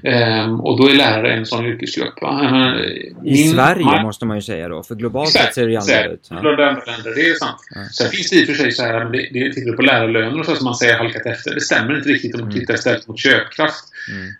Mm. 0.03 0.51
Um, 0.51 0.61
och 0.61 0.81
då 0.81 0.89
är 0.89 0.95
lärare 0.95 1.33
en 1.33 1.47
sån 1.47 1.67
yrkesgrupp. 1.67 2.23
Menar, 2.23 3.25
I 3.25 3.37
Sverige 3.37 3.85
man, 3.85 4.03
måste 4.03 4.27
man 4.27 4.37
ju 4.37 4.43
säga 4.43 4.69
då, 4.69 4.83
för 4.83 4.95
globalt 4.95 5.31
sett 5.31 5.55
ser 5.55 5.67
det 5.67 5.71
ju 5.71 5.77
annorlunda 5.77 6.13
ut. 6.13 6.27
Ja. 6.31 6.37
Länder, 6.87 7.15
det 7.15 7.31
är 7.31 7.35
sant. 7.35 7.61
Ja. 7.75 7.81
Sen 7.93 8.11
finns 8.11 8.31
det 8.31 8.37
i 8.37 8.43
och 8.43 8.47
för 8.47 8.55
sig 8.55 8.73
så 8.73 8.83
här, 8.83 9.05
det, 9.05 9.29
det 9.33 9.53
tittar 9.53 9.73
på 9.73 9.83
lärarlöner 9.83 10.41
och 10.41 10.47
så 10.47 10.55
som 10.55 10.65
man 10.65 10.75
säger 10.75 10.99
halkat 10.99 11.27
efter. 11.27 11.55
Det 11.55 11.61
stämmer 11.61 11.97
inte 11.97 12.09
riktigt 12.09 12.35
om 12.35 12.41
man 12.41 12.51
mm. 12.51 12.61
tittar 12.61 12.75
istället 12.75 13.09
mot 13.09 13.19
köpkraft 13.19 13.85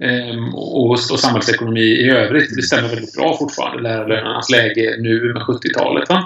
mm. 0.01 0.39
um, 0.39 0.55
och, 0.55 0.91
och, 0.91 1.21
samhällsekonomi 1.21 1.81
i 1.81 2.11
övrigt. 2.11 2.57
Det 2.57 2.63
stämmer 2.63 2.89
väldigt 2.89 3.15
bra 3.15 3.37
fortfarande, 3.39 3.83
lärarlönernas 3.83 4.51
läge 4.51 4.97
nu 4.99 5.33
med 5.35 5.43
70-talet. 5.43 6.11
Mm. 6.11 6.23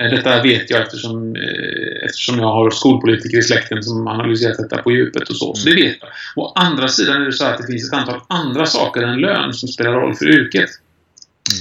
Uh, 0.00 0.16
detta 0.16 0.42
vet 0.42 0.70
jag 0.70 0.82
eftersom, 0.82 1.36
uh, 1.36 2.04
eftersom 2.04 2.38
jag 2.38 2.46
har 2.46 2.70
skolpolitiker 2.70 3.38
i 3.38 3.42
släkten 3.42 3.82
som 3.82 4.08
analyserat 4.08 4.58
detta 4.58 4.82
på 4.82 4.90
djupet 4.90 5.28
och 5.28 5.36
så. 5.36 5.54
Så 5.54 5.68
det 5.68 5.74
vet 5.74 5.96
jag. 6.00 6.10
Å 6.36 6.52
andra 6.56 6.88
sidan 6.88 7.22
är 7.22 7.26
det 7.26 7.32
så 7.32 7.44
att 7.44 7.58
det 7.58 7.66
finns 7.66 7.92
ett 7.92 7.98
antal 7.98 8.20
andra 8.40 8.66
saker 8.66 9.02
än 9.02 9.20
lön 9.20 9.54
som 9.54 9.68
spelar 9.68 9.92
roll 9.92 10.14
för 10.14 10.28
yrket. 10.28 10.70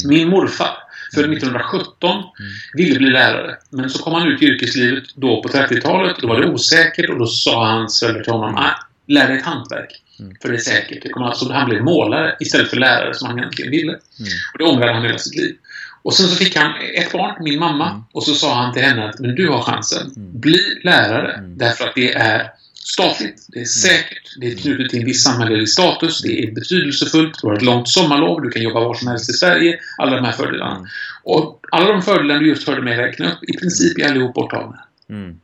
Mm. 0.04 0.18
Min 0.18 0.30
morfar 0.30 0.78
född 1.13 1.34
1917 1.34 2.12
mm. 2.12 2.26
ville 2.74 3.00
bli 3.00 3.10
lärare. 3.10 3.56
Men 3.70 3.89
så 3.89 4.04
kom 4.04 4.13
han 4.13 4.28
ut 4.28 4.42
i 4.42 4.46
yrkeslivet 4.46 5.04
då 5.15 5.44
på 5.44 5.50
30-talet. 5.50 6.15
Då 6.22 6.28
var 6.28 6.42
det 6.42 6.48
osäkert 6.48 7.10
och 7.10 7.20
då 7.20 7.26
sa 7.26 7.65
hans 7.68 8.00
föräldrar 8.00 8.24
till 8.24 8.34
honom 8.34 8.56
ah, 8.56 8.74
lär 9.08 9.28
dig 9.28 9.38
ett 9.38 9.46
hantverk. 9.46 10.02
Mm. 10.20 10.36
För 10.42 10.50
det 10.50 10.56
är 10.56 10.60
säkert. 10.60 11.04
Det 11.04 11.10
kommer 11.10 11.28
alltså, 11.28 11.52
han 11.52 11.70
blev 11.70 11.84
målare 11.84 12.36
istället 12.39 12.70
för 12.70 12.78
lärare 12.78 13.13
som 13.13 13.28
han 13.28 13.39
egentligen 13.39 13.72
ville. 13.72 13.92
Mm. 13.92 14.32
Och 14.54 14.58
det 14.58 14.63
ångrade 14.63 14.94
han 14.94 15.04
hela 15.04 15.18
sitt 15.18 15.36
liv. 15.36 15.56
Och 16.02 16.13
sen 16.13 16.28
så 16.28 16.36
fick 16.36 16.56
han 16.56 16.74
ett 16.96 17.12
barn, 17.12 17.44
min 17.44 17.60
mamma. 17.60 17.89
Mm. 17.89 18.04
Och 18.12 18.24
så 18.24 18.34
sa 18.34 18.56
han 18.56 18.74
till 18.74 18.84
henne 18.84 19.10
att 19.10 19.20
men 19.20 19.36
du 19.36 19.50
har 19.50 19.62
chansen. 19.62 20.13
Mm. 20.15 20.39
Bli 20.39 20.60
lärare. 20.84 21.34
Mm. 21.34 21.58
Därför 21.58 21.88
att 21.88 21.96
det 21.96 22.13
är 22.13 22.52
statligt, 22.93 23.45
det 23.47 23.60
är 23.60 23.65
säkert, 23.65 24.36
det 24.39 24.47
är 24.47 24.56
knutet 24.56 24.89
till 24.89 24.99
en 24.99 25.06
viss 25.06 25.23
samhällelig 25.23 25.69
status, 25.69 26.21
det 26.21 26.43
är 26.43 26.52
betydelsefullt, 26.52 27.41
du 27.41 27.47
har 27.47 27.56
ett 27.56 27.62
långt 27.62 27.89
sommarlov, 27.89 28.41
du 28.41 28.49
kan 28.49 28.62
jobba 28.62 28.80
var 28.80 28.93
som 28.93 29.08
helst 29.08 29.30
i 29.30 29.34
Sverige. 29.34 29.80
Alla 29.97 30.15
de 30.15 30.25
här 30.25 30.32
fördelarna. 30.32 30.75
Mm. 30.75 30.88
Och 31.23 31.65
alla 31.71 31.91
de 31.91 32.02
fördelarna 32.02 32.39
du 32.39 32.47
just 32.47 32.67
hörde 32.67 32.82
mig 32.82 32.97
räkna 32.97 33.32
upp, 33.32 33.43
i 33.43 33.58
princip 33.58 33.99
är 33.99 34.10
allihop 34.10 34.34
borttagna. 34.34 34.80
Mm. 35.10 35.39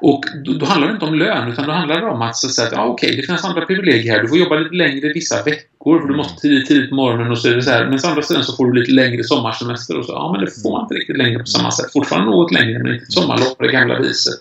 Och 0.00 0.24
då, 0.44 0.52
då, 0.52 0.66
handlar 0.66 0.88
det 0.88 0.94
inte 0.94 1.06
om 1.06 1.14
lön, 1.14 1.52
utan 1.52 1.66
då 1.66 1.72
handlar 1.72 2.00
det 2.00 2.06
om 2.06 2.22
att 2.22 2.36
säga 2.36 2.66
att 2.66 2.72
ja, 2.72 2.84
okej, 2.84 3.16
det 3.16 3.22
finns 3.22 3.44
andra 3.44 3.66
privilegier 3.66 4.12
här. 4.12 4.22
Du 4.22 4.28
får 4.28 4.38
jobba 4.38 4.56
lite 4.56 4.74
längre 4.74 5.12
vissa 5.12 5.42
veckor, 5.42 5.77
för 6.00 6.08
du 6.08 6.16
måste 6.16 6.40
tidigt, 6.40 6.68
tidigt 6.68 6.90
på 6.90 6.96
morgonen 6.96 7.30
och 7.30 7.38
så 7.38 7.48
är 7.48 7.56
det 7.56 7.62
så 7.62 7.70
här. 7.70 7.84
Men 7.84 7.94
å 7.94 8.08
andra 8.08 8.22
sidan 8.22 8.44
så 8.44 8.56
får 8.56 8.66
du 8.66 8.80
lite 8.80 8.92
längre 8.92 9.24
sommarsemester 9.24 9.98
och 9.98 10.04
så. 10.04 10.12
Ja, 10.12 10.32
men 10.32 10.44
det 10.44 10.62
får 10.62 10.70
man 10.72 10.82
inte 10.82 10.94
riktigt 10.94 11.16
längre 11.16 11.38
på 11.38 11.46
samma 11.46 11.70
sätt. 11.70 11.92
Fortfarande 11.92 12.30
något 12.30 12.52
längre, 12.52 12.78
men 12.78 12.92
inte 12.92 13.04
ett 13.04 13.12
sommarlov 13.12 13.54
på 13.54 13.62
det 13.62 13.72
gamla 13.72 13.98
viset. 13.98 14.34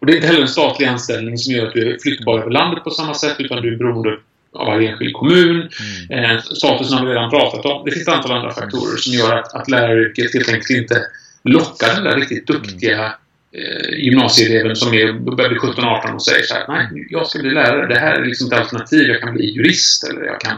Och 0.00 0.06
det 0.06 0.12
är 0.12 0.16
inte 0.16 0.26
heller 0.26 0.40
en 0.40 0.48
statlig 0.48 0.86
anställning 0.86 1.38
som 1.38 1.54
gör 1.54 1.66
att 1.66 1.72
du 1.72 1.94
är 1.94 1.98
flyttbar 2.02 2.38
över 2.38 2.50
landet 2.50 2.84
på 2.84 2.90
samma 2.90 3.14
sätt, 3.14 3.36
utan 3.38 3.62
du 3.62 3.74
är 3.74 3.78
beroende 3.78 4.10
av 4.54 4.66
varje 4.66 4.90
enskild 4.90 5.14
kommun. 5.14 5.68
Mm. 6.10 6.24
Eh, 6.24 6.42
statusen 6.42 6.98
har 6.98 7.06
vi 7.06 7.12
redan 7.12 7.30
pratat 7.30 7.64
om. 7.64 7.84
Det 7.84 7.90
finns 7.90 8.08
ett 8.08 8.14
antal 8.14 8.32
andra 8.32 8.50
faktorer 8.50 8.96
som 8.96 9.12
gör 9.12 9.36
att, 9.38 9.54
att 9.54 9.70
läraryrket 9.70 10.34
helt 10.34 10.48
enkelt 10.48 10.70
inte 10.70 11.02
lockar 11.44 11.94
den 11.94 12.04
där 12.04 12.16
riktigt 12.16 12.46
duktiga 12.46 13.14
eh, 13.58 14.04
gymnasieeleven 14.04 14.76
som 14.76 14.94
är, 14.94 15.12
börjar 15.12 15.48
bli 15.48 15.58
17-18 15.58 16.14
och 16.14 16.24
säger 16.24 16.42
så 16.42 16.54
här, 16.54 16.64
nej, 16.68 17.06
jag 17.10 17.26
ska 17.26 17.38
bli 17.38 17.50
lärare. 17.50 17.88
Det 17.88 18.00
här 18.00 18.20
är 18.20 18.24
liksom 18.24 18.46
ett 18.46 18.58
alternativ. 18.58 19.08
Jag 19.08 19.20
kan 19.20 19.34
bli 19.34 19.50
jurist 19.50 20.04
eller 20.04 20.24
jag 20.24 20.40
kan 20.40 20.56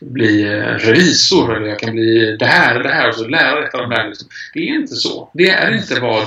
bli 0.00 0.42
eh, 0.42 0.88
revisor 0.88 1.56
eller 1.56 1.66
jag 1.66 1.78
kan 1.78 1.92
bli 1.92 2.36
det 2.38 2.46
här 2.46 2.76
och 2.76 2.82
det 2.82 2.94
här 2.94 3.08
och 3.08 3.14
så 3.14 3.28
lärare. 3.28 3.66
ett 3.66 3.74
av 3.74 3.80
de 3.80 3.90
där. 3.90 4.08
Liksom. 4.08 4.28
Det 4.54 4.60
är 4.60 4.74
inte 4.74 4.94
så. 4.94 5.30
Det 5.34 5.50
är 5.50 5.76
inte 5.76 6.00
vad 6.00 6.26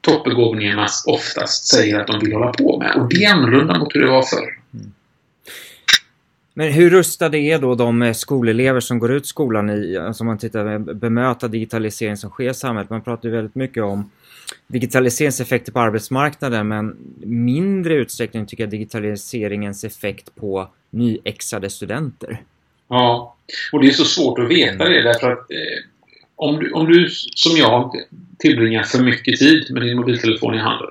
toppbegåvningarna 0.00 0.86
oftast 1.06 1.66
säger 1.66 2.00
att 2.00 2.06
de 2.06 2.20
vill 2.20 2.32
hålla 2.32 2.52
på 2.52 2.78
med. 2.78 2.94
Och 2.96 3.08
det 3.08 3.24
är 3.24 3.32
annorlunda 3.32 3.78
mot 3.78 3.94
hur 3.94 4.00
det 4.00 4.10
var 4.10 4.22
förr. 4.22 4.56
Men 6.58 6.72
hur 6.72 6.90
rustade 6.90 7.38
är 7.38 7.58
då 7.58 7.74
de 7.74 8.02
eh, 8.02 8.12
skolelever 8.12 8.80
som 8.80 8.98
går 8.98 9.12
ut 9.12 9.26
skolan 9.26 9.70
i, 9.70 9.96
alltså 9.96 10.22
om 10.22 10.26
man 10.26 10.38
tittar 10.38 10.72
eh, 10.72 10.78
bemöta 10.78 11.48
digitalisering 11.48 12.16
som 12.16 12.30
sker 12.30 12.50
i 12.50 12.54
samhället. 12.54 12.90
Man 12.90 13.02
pratar 13.02 13.28
ju 13.28 13.34
väldigt 13.34 13.54
mycket 13.54 13.82
om 13.82 14.10
digitaliseringens 14.66 15.40
effekter 15.40 15.72
på 15.72 15.80
arbetsmarknaden 15.80 16.68
men 16.68 16.96
mindre 17.24 17.94
utsträckning 17.94 18.46
tycker 18.46 18.62
jag 18.62 18.70
digitaliseringens 18.70 19.84
effekt 19.84 20.34
på 20.34 20.68
nyexade 20.90 21.70
studenter. 21.70 22.42
Ja, 22.88 23.36
och 23.72 23.80
det 23.80 23.88
är 23.88 23.92
så 23.92 24.04
svårt 24.04 24.38
att 24.38 24.50
veta 24.50 24.88
det 24.88 25.02
därför 25.02 25.32
att 25.32 25.50
eh, 25.50 25.84
om 26.36 26.60
du, 26.60 26.70
om 26.70 26.86
du 26.86 27.08
som 27.34 27.56
jag 27.56 27.94
tillbringar 28.38 28.82
för 28.82 29.02
mycket 29.02 29.38
tid 29.38 29.66
med 29.70 29.82
din 29.82 29.96
mobiltelefon 29.96 30.54
i 30.54 30.58
handen. 30.58 30.90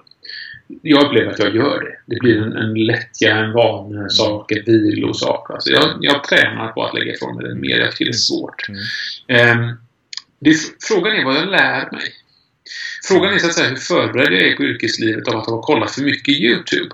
Jag 0.82 1.06
upplever 1.06 1.32
att 1.32 1.40
jag 1.40 1.56
gör 1.56 1.82
det. 1.82 2.16
Det 2.16 2.20
blir 2.20 2.42
en, 2.42 2.54
en 2.54 2.74
lättja, 2.74 3.36
en 3.36 3.52
vanesak, 3.52 4.52
ett 4.52 4.68
vilosak. 4.68 5.52
Alltså 5.52 5.70
jag, 5.72 5.98
jag 6.02 6.24
tränar 6.24 6.68
på 6.72 6.84
att 6.84 6.94
lägga 6.94 7.14
ifrån 7.14 7.36
mig 7.36 7.46
den 7.46 7.62
mer. 7.62 7.80
Jag 7.80 7.92
tycker 7.92 8.06
det 8.06 8.12
är 8.12 8.14
svårt. 8.14 8.70
Mm. 9.28 9.60
Um, 9.60 9.76
det, 10.40 10.56
frågan 10.88 11.16
är 11.16 11.26
vad 11.26 11.36
jag 11.36 11.48
lär 11.48 11.92
mig. 11.92 12.14
Frågan 13.04 13.34
är 13.34 13.40
så 13.40 13.48
att 13.48 13.54
säga 13.54 13.70
hur 13.70 13.76
förberedd 13.76 14.34
jag 14.34 14.52
är 14.52 14.56
på 14.56 14.64
yrkeslivet 14.64 15.28
av 15.28 15.36
att 15.36 15.46
ha 15.46 15.62
kollat 15.62 15.92
för 15.92 16.02
mycket 16.02 16.36
YouTube. 16.36 16.90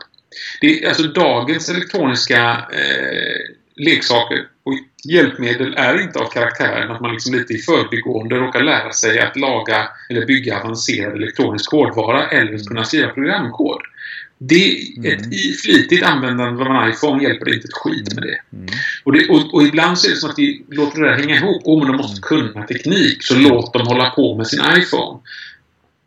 Det 0.62 0.84
är, 0.84 0.88
alltså 0.88 1.04
dagens 1.04 1.70
elektroniska 1.70 2.66
eh, 2.74 3.56
leksaker 3.76 4.48
och 4.64 4.74
hjälpmedel 5.04 5.74
är 5.78 6.02
inte 6.02 6.20
av 6.20 6.26
karaktären 6.26 6.92
att 6.92 7.02
man 7.02 7.12
liksom 7.12 7.34
lite 7.34 7.54
i 7.54 7.58
förbigående 7.58 8.36
råkar 8.36 8.64
lära 8.64 8.92
sig 8.92 9.20
att 9.20 9.38
laga 9.38 9.88
eller 10.10 10.26
bygga 10.26 10.60
avancerad 10.60 11.16
elektronisk 11.16 11.72
hårdvara 11.72 12.28
eller 12.28 12.58
kunna 12.58 12.84
skriva 12.84 13.10
programkod. 13.10 13.82
Det, 14.44 14.96
mm. 14.98 15.14
Ett 15.14 15.26
flitigt 15.64 16.04
användande 16.04 16.64
av 16.64 16.72
en 16.72 16.92
iPhone 16.92 17.24
hjälper 17.24 17.54
inte 17.54 17.68
ett 17.68 17.74
skit 17.74 18.14
med 18.16 18.24
det. 18.24 18.58
Mm. 18.58 18.68
Och, 19.04 19.12
det 19.12 19.30
och, 19.30 19.54
och, 19.54 19.64
ibland 19.64 20.00
så 20.00 20.08
är 20.08 20.12
det 20.12 20.18
som 20.18 20.30
att 20.30 20.40
vi 20.40 20.66
låter 20.70 21.02
det 21.02 21.10
där 21.10 21.18
hänga 21.18 21.36
ihop. 21.36 21.62
Om 21.66 21.82
oh, 21.82 21.88
de 21.88 21.98
måste 21.98 22.22
kunna 22.22 22.68
teknik, 22.68 23.24
så 23.24 23.36
låt 23.36 23.74
dem 23.74 23.88
hålla 23.88 24.10
på 24.10 24.38
med 24.38 24.48
sin 24.48 24.60
iPhone. 24.78 25.20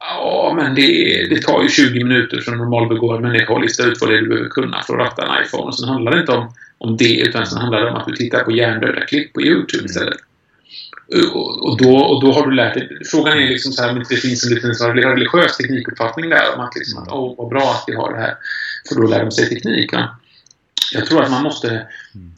Ja, 0.09 0.53
men 0.57 0.75
det, 0.75 1.27
det 1.31 1.43
tar 1.43 1.62
ju 1.62 1.69
20 1.69 2.05
minuter 2.05 2.40
för 2.40 2.53
en 2.53 2.59
normalbegåvad 2.59 3.21
människa 3.21 3.57
att 3.57 3.62
lista 3.62 3.85
ut 3.85 4.01
vad 4.01 4.11
det 4.11 4.17
är 4.17 4.23
du 4.23 4.29
behöver 4.29 4.49
kunna 4.49 4.83
för 4.83 4.95
att 4.95 5.01
ratta 5.01 5.23
en 5.23 5.45
iPhone. 5.45 5.64
Och 5.64 5.79
sen 5.79 5.88
handlar 5.88 6.12
det 6.12 6.21
inte 6.21 6.33
om, 6.33 6.55
om 6.79 6.97
det, 6.97 7.21
utan 7.21 7.47
sen 7.47 7.59
handlar 7.59 7.81
det 7.81 7.90
om 7.90 7.97
att 7.97 8.07
du 8.07 8.12
tittar 8.12 8.45
på 8.45 8.51
hjärndöda 8.51 9.01
klipp 9.01 9.33
på 9.33 9.43
YouTube 9.43 9.79
mm. 9.79 9.87
istället. 9.87 10.19
Och, 11.35 11.69
och, 11.69 11.79
då, 11.79 11.97
och 11.97 12.25
då 12.25 12.33
har 12.33 12.47
du 12.47 12.55
lärt 12.55 12.75
dig. 12.75 12.99
Frågan 13.11 13.38
är 13.38 13.49
liksom 13.49 13.73
så 13.73 13.83
här, 13.83 13.90
om 13.90 14.05
det 14.09 14.17
finns 14.17 14.45
en 14.45 14.55
liten 14.55 14.75
så 14.75 14.88
religiös 14.93 15.57
teknikuppfattning 15.57 16.31
där. 16.31 16.55
Om 16.55 16.61
att 16.61 16.77
liksom 16.77 17.03
att, 17.03 17.09
åh, 17.12 17.35
vad 17.38 17.49
bra 17.49 17.71
att 17.71 17.85
vi 17.87 17.95
har 17.95 18.12
det 18.12 18.19
här. 18.19 18.35
För 18.88 18.95
då 18.95 19.07
lär 19.07 19.25
de 19.25 19.31
sig 19.31 19.49
teknik. 19.49 19.93
Va? 19.93 20.17
Jag 20.93 21.07
tror 21.07 21.23
att 21.23 21.31
man 21.31 21.43
måste 21.43 21.69
mm. 21.69 22.33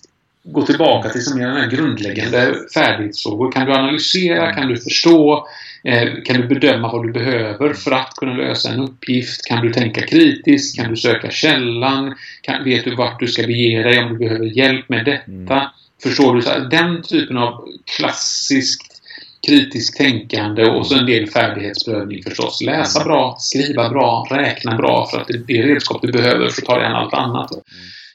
Gå 0.46 0.62
tillbaka 0.62 1.08
till 1.08 1.24
som 1.24 1.40
här 1.40 1.70
grundläggande 1.70 2.54
färdighetsfrågor. 2.74 3.52
Kan 3.52 3.66
du 3.66 3.72
analysera? 3.72 4.52
Kan 4.52 4.68
du 4.68 4.76
förstå? 4.76 5.46
Eh, 5.84 6.08
kan 6.24 6.40
du 6.40 6.46
bedöma 6.46 6.92
vad 6.92 7.06
du 7.06 7.12
behöver 7.12 7.74
för 7.74 7.90
att 7.90 8.14
kunna 8.16 8.34
lösa 8.34 8.70
en 8.70 8.80
uppgift? 8.80 9.46
Kan 9.46 9.66
du 9.66 9.72
tänka 9.72 10.06
kritiskt? 10.06 10.76
Kan 10.76 10.90
du 10.90 10.96
söka 10.96 11.30
källan? 11.30 12.14
Kan, 12.42 12.64
vet 12.64 12.84
du 12.84 12.94
vart 12.94 13.20
du 13.20 13.26
ska 13.26 13.42
bege 13.42 13.82
dig 13.82 14.04
om 14.04 14.12
du 14.12 14.18
behöver 14.18 14.46
hjälp 14.46 14.88
med 14.88 15.04
detta? 15.04 15.54
Mm. 15.54 15.68
Förstår 16.02 16.34
du? 16.34 16.42
Så 16.42 16.50
här, 16.50 16.60
den 16.60 17.02
typen 17.02 17.38
av 17.38 17.68
klassiskt 17.96 18.96
kritiskt 19.46 19.96
tänkande 19.96 20.64
och 20.64 20.86
så 20.86 20.98
en 20.98 21.06
del 21.06 21.26
färdighetsprövning 21.26 22.22
förstås. 22.22 22.62
Läsa 22.62 23.04
bra, 23.04 23.36
skriva 23.38 23.88
bra, 23.88 24.26
räkna 24.30 24.76
bra 24.76 25.08
för 25.10 25.20
att 25.20 25.28
det 25.28 25.34
är 25.34 25.38
det 25.38 25.74
redskap 25.74 26.02
du 26.02 26.12
behöver 26.12 26.48
för 26.48 26.62
att 26.62 26.66
ta 26.66 26.78
dig 26.78 26.86
an 26.86 26.94
allt 26.94 27.14
annat. 27.14 27.52
Mm. 27.52 27.64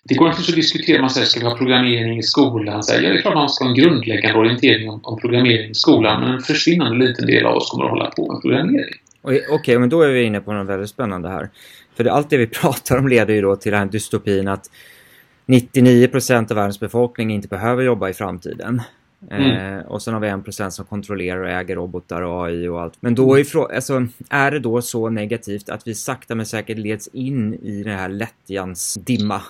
Det 0.03 0.15
går 0.15 0.27
naturligtvis 0.27 0.53
att 0.53 0.55
diskutera, 0.55 1.01
man 1.01 1.09
säger, 1.09 1.27
ska 1.27 1.39
vi 1.39 1.45
ha 1.45 1.57
programmering 1.57 2.19
i 2.19 2.23
skolan? 2.23 2.83
Så, 2.83 2.95
ja, 2.95 2.99
det 2.99 3.07
är 3.07 3.21
klart 3.21 3.33
man 3.33 3.49
ska 3.49 3.63
ha 3.63 3.69
en 3.69 3.75
grundläggande 3.75 4.39
orientering 4.39 4.89
om, 4.89 4.99
om 5.03 5.19
programmering 5.19 5.71
i 5.71 5.75
skolan, 5.75 6.21
men 6.21 6.31
en 6.31 6.41
försvinnande 6.41 7.07
liten 7.07 7.25
del 7.25 7.45
av 7.45 7.55
oss 7.55 7.69
kommer 7.69 7.85
att 7.85 7.91
hålla 7.91 8.11
på 8.11 8.33
med 8.33 8.41
programmering. 8.41 8.93
Okej, 9.21 9.45
okay, 9.49 9.77
men 9.77 9.89
då 9.89 10.01
är 10.01 10.09
vi 10.09 10.23
inne 10.23 10.41
på 10.41 10.53
något 10.53 10.67
väldigt 10.67 10.89
spännande 10.89 11.29
här. 11.29 11.49
För 11.95 12.03
det, 12.03 12.11
allt 12.11 12.29
det 12.29 12.37
vi 12.37 12.47
pratar 12.61 12.97
om 12.97 13.07
leder 13.07 13.33
ju 13.33 13.41
då 13.41 13.55
till 13.55 13.71
den 13.71 13.79
här 13.79 13.87
dystopin 13.87 14.47
att 14.47 14.69
99% 15.45 16.51
av 16.51 16.55
världens 16.55 16.79
befolkning 16.79 17.31
inte 17.31 17.47
behöver 17.47 17.83
jobba 17.83 18.09
i 18.09 18.13
framtiden. 18.13 18.81
Mm. 19.31 19.77
Eh, 19.77 19.85
och 19.85 20.01
sen 20.01 20.13
har 20.13 20.21
vi 20.21 20.27
1% 20.27 20.69
som 20.69 20.85
kontrollerar 20.85 21.41
och 21.41 21.49
äger 21.49 21.75
robotar 21.75 22.21
och 22.21 22.45
AI 22.45 22.67
och 22.67 22.81
allt. 22.81 22.93
Men 22.99 23.15
då 23.15 23.39
är, 23.39 23.73
alltså, 23.75 24.07
är 24.29 24.51
det 24.51 24.59
då 24.59 24.81
så 24.81 25.09
negativt 25.09 25.69
att 25.69 25.87
vi 25.87 25.95
sakta 25.95 26.35
men 26.35 26.45
säkert 26.45 26.77
leds 26.77 27.07
in 27.07 27.53
i 27.53 27.83
det 27.83 27.91
här 27.91 28.09
lättjans 28.09 28.93
dimma 28.93 29.41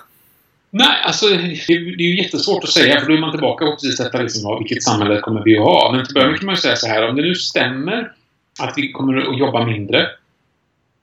Nej, 0.74 1.02
alltså 1.04 1.26
det, 1.28 1.36
det 1.66 2.04
är 2.04 2.08
ju 2.08 2.22
jättesvårt 2.22 2.64
att 2.64 2.70
säga 2.70 3.00
för 3.00 3.08
då 3.08 3.14
är 3.14 3.18
man 3.18 3.30
tillbaka 3.30 3.64
på 3.64 3.72
precis 3.72 3.96
detta 3.96 4.22
liksom, 4.22 4.58
vilket 4.58 4.82
samhälle 4.82 5.20
kommer 5.20 5.44
vi 5.44 5.58
att 5.58 5.64
ha. 5.64 5.92
Men 5.92 6.06
till 6.06 6.14
början 6.14 6.38
kan 6.38 6.46
man 6.46 6.54
ju 6.54 6.60
säga 6.60 6.76
så 6.76 6.86
här, 6.86 7.08
om 7.08 7.16
det 7.16 7.22
nu 7.22 7.34
stämmer 7.34 8.12
att 8.60 8.74
vi 8.76 8.92
kommer 8.92 9.32
att 9.32 9.38
jobba 9.38 9.66
mindre 9.66 10.08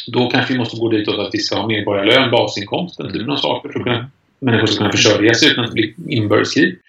då 0.08 0.30
kanske 0.30 0.54
vi 0.54 0.60
måste 0.60 0.78
gå 0.78 0.90
ditåt 0.90 1.20
att 1.20 1.34
vi 1.34 1.40
ska 1.40 1.56
ha 1.56 1.68
medborgarlön, 1.68 2.32
basinkomst, 2.32 2.98
den 2.98 3.14
typen 3.14 3.30
av 3.30 3.38
saker 3.38 3.70
för 3.70 3.90
att 3.90 4.06
människor 4.40 4.68
ska 4.68 4.78
kunna 4.78 4.92
försörja 4.92 5.34
sig 5.34 5.52
utan 5.52 5.66
att 5.66 5.74
blir 5.74 5.94
inbördeskrig. 6.08 6.80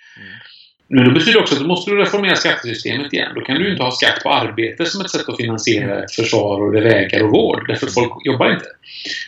Men 0.92 1.04
det 1.04 1.10
betyder 1.10 1.40
också 1.40 1.54
att 1.54 1.60
du 1.60 1.66
måste 1.66 1.90
reformera 1.90 2.36
skattesystemet 2.36 3.12
igen. 3.12 3.32
Då 3.34 3.40
kan 3.40 3.56
du 3.56 3.70
inte 3.70 3.82
ha 3.82 3.90
skatt 3.90 4.22
på 4.22 4.30
arbete 4.30 4.86
som 4.86 5.00
ett 5.00 5.10
sätt 5.10 5.28
att 5.28 5.36
finansiera 5.36 6.08
försvar 6.16 6.62
och 6.62 6.74
vägar 6.74 7.22
och 7.22 7.30
vård. 7.30 7.64
Därför 7.68 7.86
folk 7.86 8.12
jobbar 8.24 8.52
inte. 8.52 8.64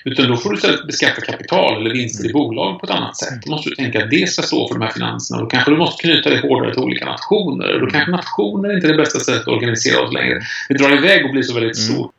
Utan 0.04 0.28
då 0.28 0.36
får 0.36 0.50
du 0.50 0.56
istället 0.56 0.86
beskatta 0.86 1.20
kapital 1.20 1.80
eller 1.80 1.90
vinster 1.90 2.30
i 2.30 2.32
bolag 2.32 2.80
på 2.80 2.86
ett 2.86 2.92
annat 2.92 3.16
sätt. 3.16 3.42
Då 3.44 3.50
måste 3.50 3.70
du 3.70 3.74
tänka 3.74 4.04
att 4.04 4.10
det 4.10 4.28
ska 4.28 4.42
stå 4.42 4.68
för 4.68 4.74
de 4.74 4.84
här 4.84 4.92
finanserna. 4.92 5.40
Då 5.40 5.46
kanske 5.46 5.70
du 5.70 5.76
måste 5.76 6.02
knyta 6.02 6.30
det 6.30 6.40
hårdare 6.40 6.74
till 6.74 6.82
olika 6.82 7.04
nationer. 7.04 7.80
Då 7.80 7.86
kanske 7.86 8.10
nationer 8.10 8.74
inte 8.74 8.86
är 8.86 8.92
det 8.92 8.98
bästa 8.98 9.20
sättet 9.20 9.42
att 9.42 9.48
organisera 9.48 10.00
oss 10.00 10.12
längre. 10.12 10.40
Det 10.68 10.74
drar 10.74 10.96
iväg 10.96 11.24
och 11.24 11.30
blir 11.30 11.42
så 11.42 11.54
väldigt 11.54 11.76
stort. 11.76 12.11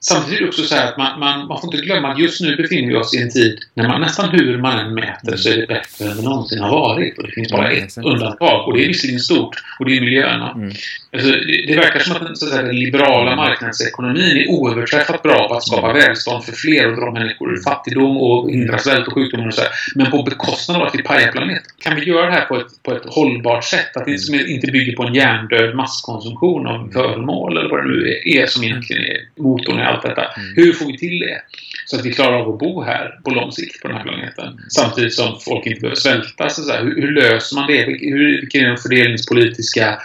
Samtidigt 0.00 0.48
också 0.48 0.62
så 0.62 0.76
att 0.76 0.96
man, 0.96 1.20
man, 1.20 1.46
man 1.46 1.60
får 1.60 1.74
inte 1.74 1.86
glömma 1.86 2.12
att 2.12 2.18
just 2.18 2.40
nu 2.40 2.56
befinner 2.56 2.88
vi 2.88 2.94
oss 2.94 3.14
i 3.14 3.22
en 3.22 3.30
tid 3.30 3.58
när 3.74 3.88
man 3.88 4.00
nästan 4.00 4.30
hur 4.30 4.58
man 4.58 4.78
än 4.78 4.94
mäter 4.94 5.36
så 5.36 5.48
är 5.48 5.56
det 5.56 5.66
bättre 5.66 6.10
än 6.10 6.16
det 6.16 6.22
någonsin 6.22 6.58
har 6.58 6.70
varit. 6.70 7.18
Och 7.18 7.26
det 7.26 7.32
finns 7.32 7.52
bara 7.52 7.70
ett 7.70 7.96
undantag 7.96 8.68
och 8.68 8.76
det 8.76 8.84
är 8.84 8.88
visserligen 8.88 9.20
stort 9.20 9.56
och 9.78 9.84
det 9.84 9.96
är 9.96 10.00
miljöerna. 10.00 10.50
Mm. 10.50 10.72
Alltså, 11.12 11.30
det, 11.30 11.66
det, 11.66 11.76
verkar 11.76 11.98
som 11.98 12.16
att 12.16 12.22
den, 12.22 12.36
så 12.36 12.46
att 12.46 12.52
säga, 12.52 12.62
den 12.62 12.76
liberala 12.76 13.36
marknadsekonomin 13.36 14.36
är 14.36 14.50
oöverträffat 14.50 15.22
bra 15.22 15.48
på 15.48 15.54
att 15.54 15.62
skapa 15.62 15.90
mm. 15.90 16.02
välstånd 16.02 16.44
för 16.44 16.52
fler 16.52 16.92
och 16.92 16.96
dra 16.96 17.10
människor 17.10 17.54
ur 17.54 17.62
fattigdom 17.62 18.16
och 18.16 18.50
hindra 18.50 18.78
svält 18.78 19.06
och 19.06 19.14
sjukdomar 19.14 19.46
och 19.46 19.54
så 19.54 19.60
här, 19.60 19.70
Men 19.94 20.10
på 20.10 20.22
bekostnad 20.22 20.76
av 20.76 20.86
att 20.86 20.94
vi 20.94 21.02
pajar 21.02 21.32
planeten. 21.32 21.70
Kan 21.78 21.96
vi 21.96 22.04
göra 22.04 22.26
det 22.26 22.32
här 22.32 22.44
på 22.44 22.56
ett, 22.56 22.82
på 22.82 22.92
ett 22.92 23.02
hållbart 23.06 23.64
sätt? 23.64 23.96
Att 23.96 24.04
det 24.04 24.50
inte 24.50 24.72
bygger 24.72 24.96
på 24.96 25.02
en 25.02 25.14
hjärndöd 25.14 25.74
masskonsumtion 25.74 26.66
av 26.66 26.90
föremål 26.92 27.56
eller 27.56 27.70
vad 27.70 27.80
det 27.84 27.88
nu 27.88 28.20
är 28.24 28.46
som 28.46 28.64
egentligen 28.64 29.02
är 29.04 29.42
motorn 29.42 29.78
i 29.78 29.82
allt 29.96 30.02
detta. 30.02 30.24
Mm. 30.24 30.52
Hur 30.56 30.72
får 30.72 30.86
vi 30.86 30.98
till 30.98 31.18
det? 31.18 31.40
Så 31.86 31.96
att 31.96 32.06
vi 32.06 32.12
klarar 32.12 32.36
av 32.40 32.52
att 32.52 32.58
bo 32.58 32.82
här 32.82 33.20
på 33.24 33.30
lång 33.30 33.52
sikt 33.52 33.82
på 33.82 33.88
den 33.88 33.96
här 33.96 34.04
planeten. 34.04 34.46
Mm. 34.46 34.58
Samtidigt 34.68 35.14
som 35.14 35.40
folk 35.40 35.66
inte 35.66 35.80
behöver 35.80 35.96
svälta. 35.96 36.48
Så 36.48 36.72
hur, 36.72 37.00
hur, 37.00 37.12
löser 37.12 37.56
man 37.56 37.66
det? 37.66 37.82
Hur, 37.82 38.40
vilken 38.40 38.64
är 38.64 38.68
den 38.68 38.76
fördelningspolitiska 38.76 39.98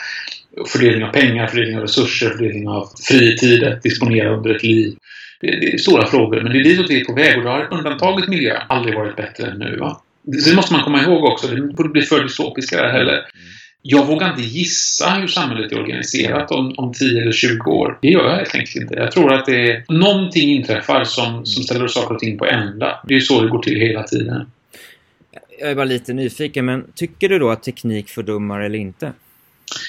fördelning 0.67 1.03
av 1.03 1.11
pengar, 1.11 1.47
fördelning 1.47 1.75
av 1.75 1.81
resurser, 1.81 2.29
fördelning 2.29 2.67
av 2.67 2.89
fritid 3.07 3.63
att 3.63 3.83
disponera 3.83 4.35
under 4.37 4.55
ett 4.55 4.63
liv? 4.63 4.95
Det, 5.41 5.47
det 5.47 5.73
är 5.73 5.77
stora 5.77 6.07
frågor, 6.07 6.41
men 6.41 6.51
det 6.51 6.59
är 6.59 6.63
ditåt 6.63 6.89
vi 6.89 7.01
är 7.01 7.05
på 7.05 7.13
väg 7.13 7.37
och 7.37 7.43
då 7.43 7.49
har 7.49 7.73
undantaget 7.73 8.27
miljö 8.27 8.57
aldrig 8.69 8.95
varit 8.95 9.15
bättre 9.15 9.47
än 9.47 9.59
nu. 9.59 9.77
Va? 9.77 10.01
Det 10.23 10.55
måste 10.55 10.73
man 10.73 10.83
komma 10.83 11.03
ihåg 11.03 11.23
också. 11.23 11.47
Det 11.47 11.61
borde 11.61 11.89
bli 11.89 12.01
för 12.01 12.23
dystopiska 12.23 12.81
där 12.81 12.91
heller. 12.91 13.25
Jag 13.81 14.05
vågar 14.05 14.29
inte 14.29 14.41
gissa 14.41 15.09
hur 15.09 15.27
samhället 15.27 15.71
är 15.71 15.79
organiserat 15.79 16.51
om, 16.51 16.73
om 16.77 16.93
10 16.93 17.21
eller 17.21 17.31
20 17.31 17.71
år. 17.71 17.97
Det 18.01 18.07
gör 18.07 18.29
jag 18.29 18.35
helt 18.35 18.55
enkelt 18.55 18.75
inte. 18.75 18.95
Jag 18.95 19.11
tror 19.11 19.33
att 19.33 19.45
det 19.45 19.71
är, 19.71 19.85
någonting 19.87 20.49
inträffar 20.49 21.03
som, 21.03 21.45
som 21.45 21.63
ställer 21.63 21.87
saker 21.87 22.15
och 22.15 22.19
ting 22.19 22.37
på 22.37 22.45
ända. 22.45 23.03
Det 23.07 23.15
är 23.15 23.19
så 23.19 23.41
det 23.41 23.47
går 23.47 23.61
till 23.61 23.79
hela 23.79 24.03
tiden. 24.03 24.51
Jag 25.59 25.71
är 25.71 25.75
bara 25.75 25.85
lite 25.85 26.13
nyfiken, 26.13 26.65
men 26.65 26.91
tycker 26.95 27.29
du 27.29 27.39
då 27.39 27.49
att 27.49 27.63
teknik 27.63 28.09
fördummar 28.09 28.61
eller 28.61 28.79
inte? 28.79 29.13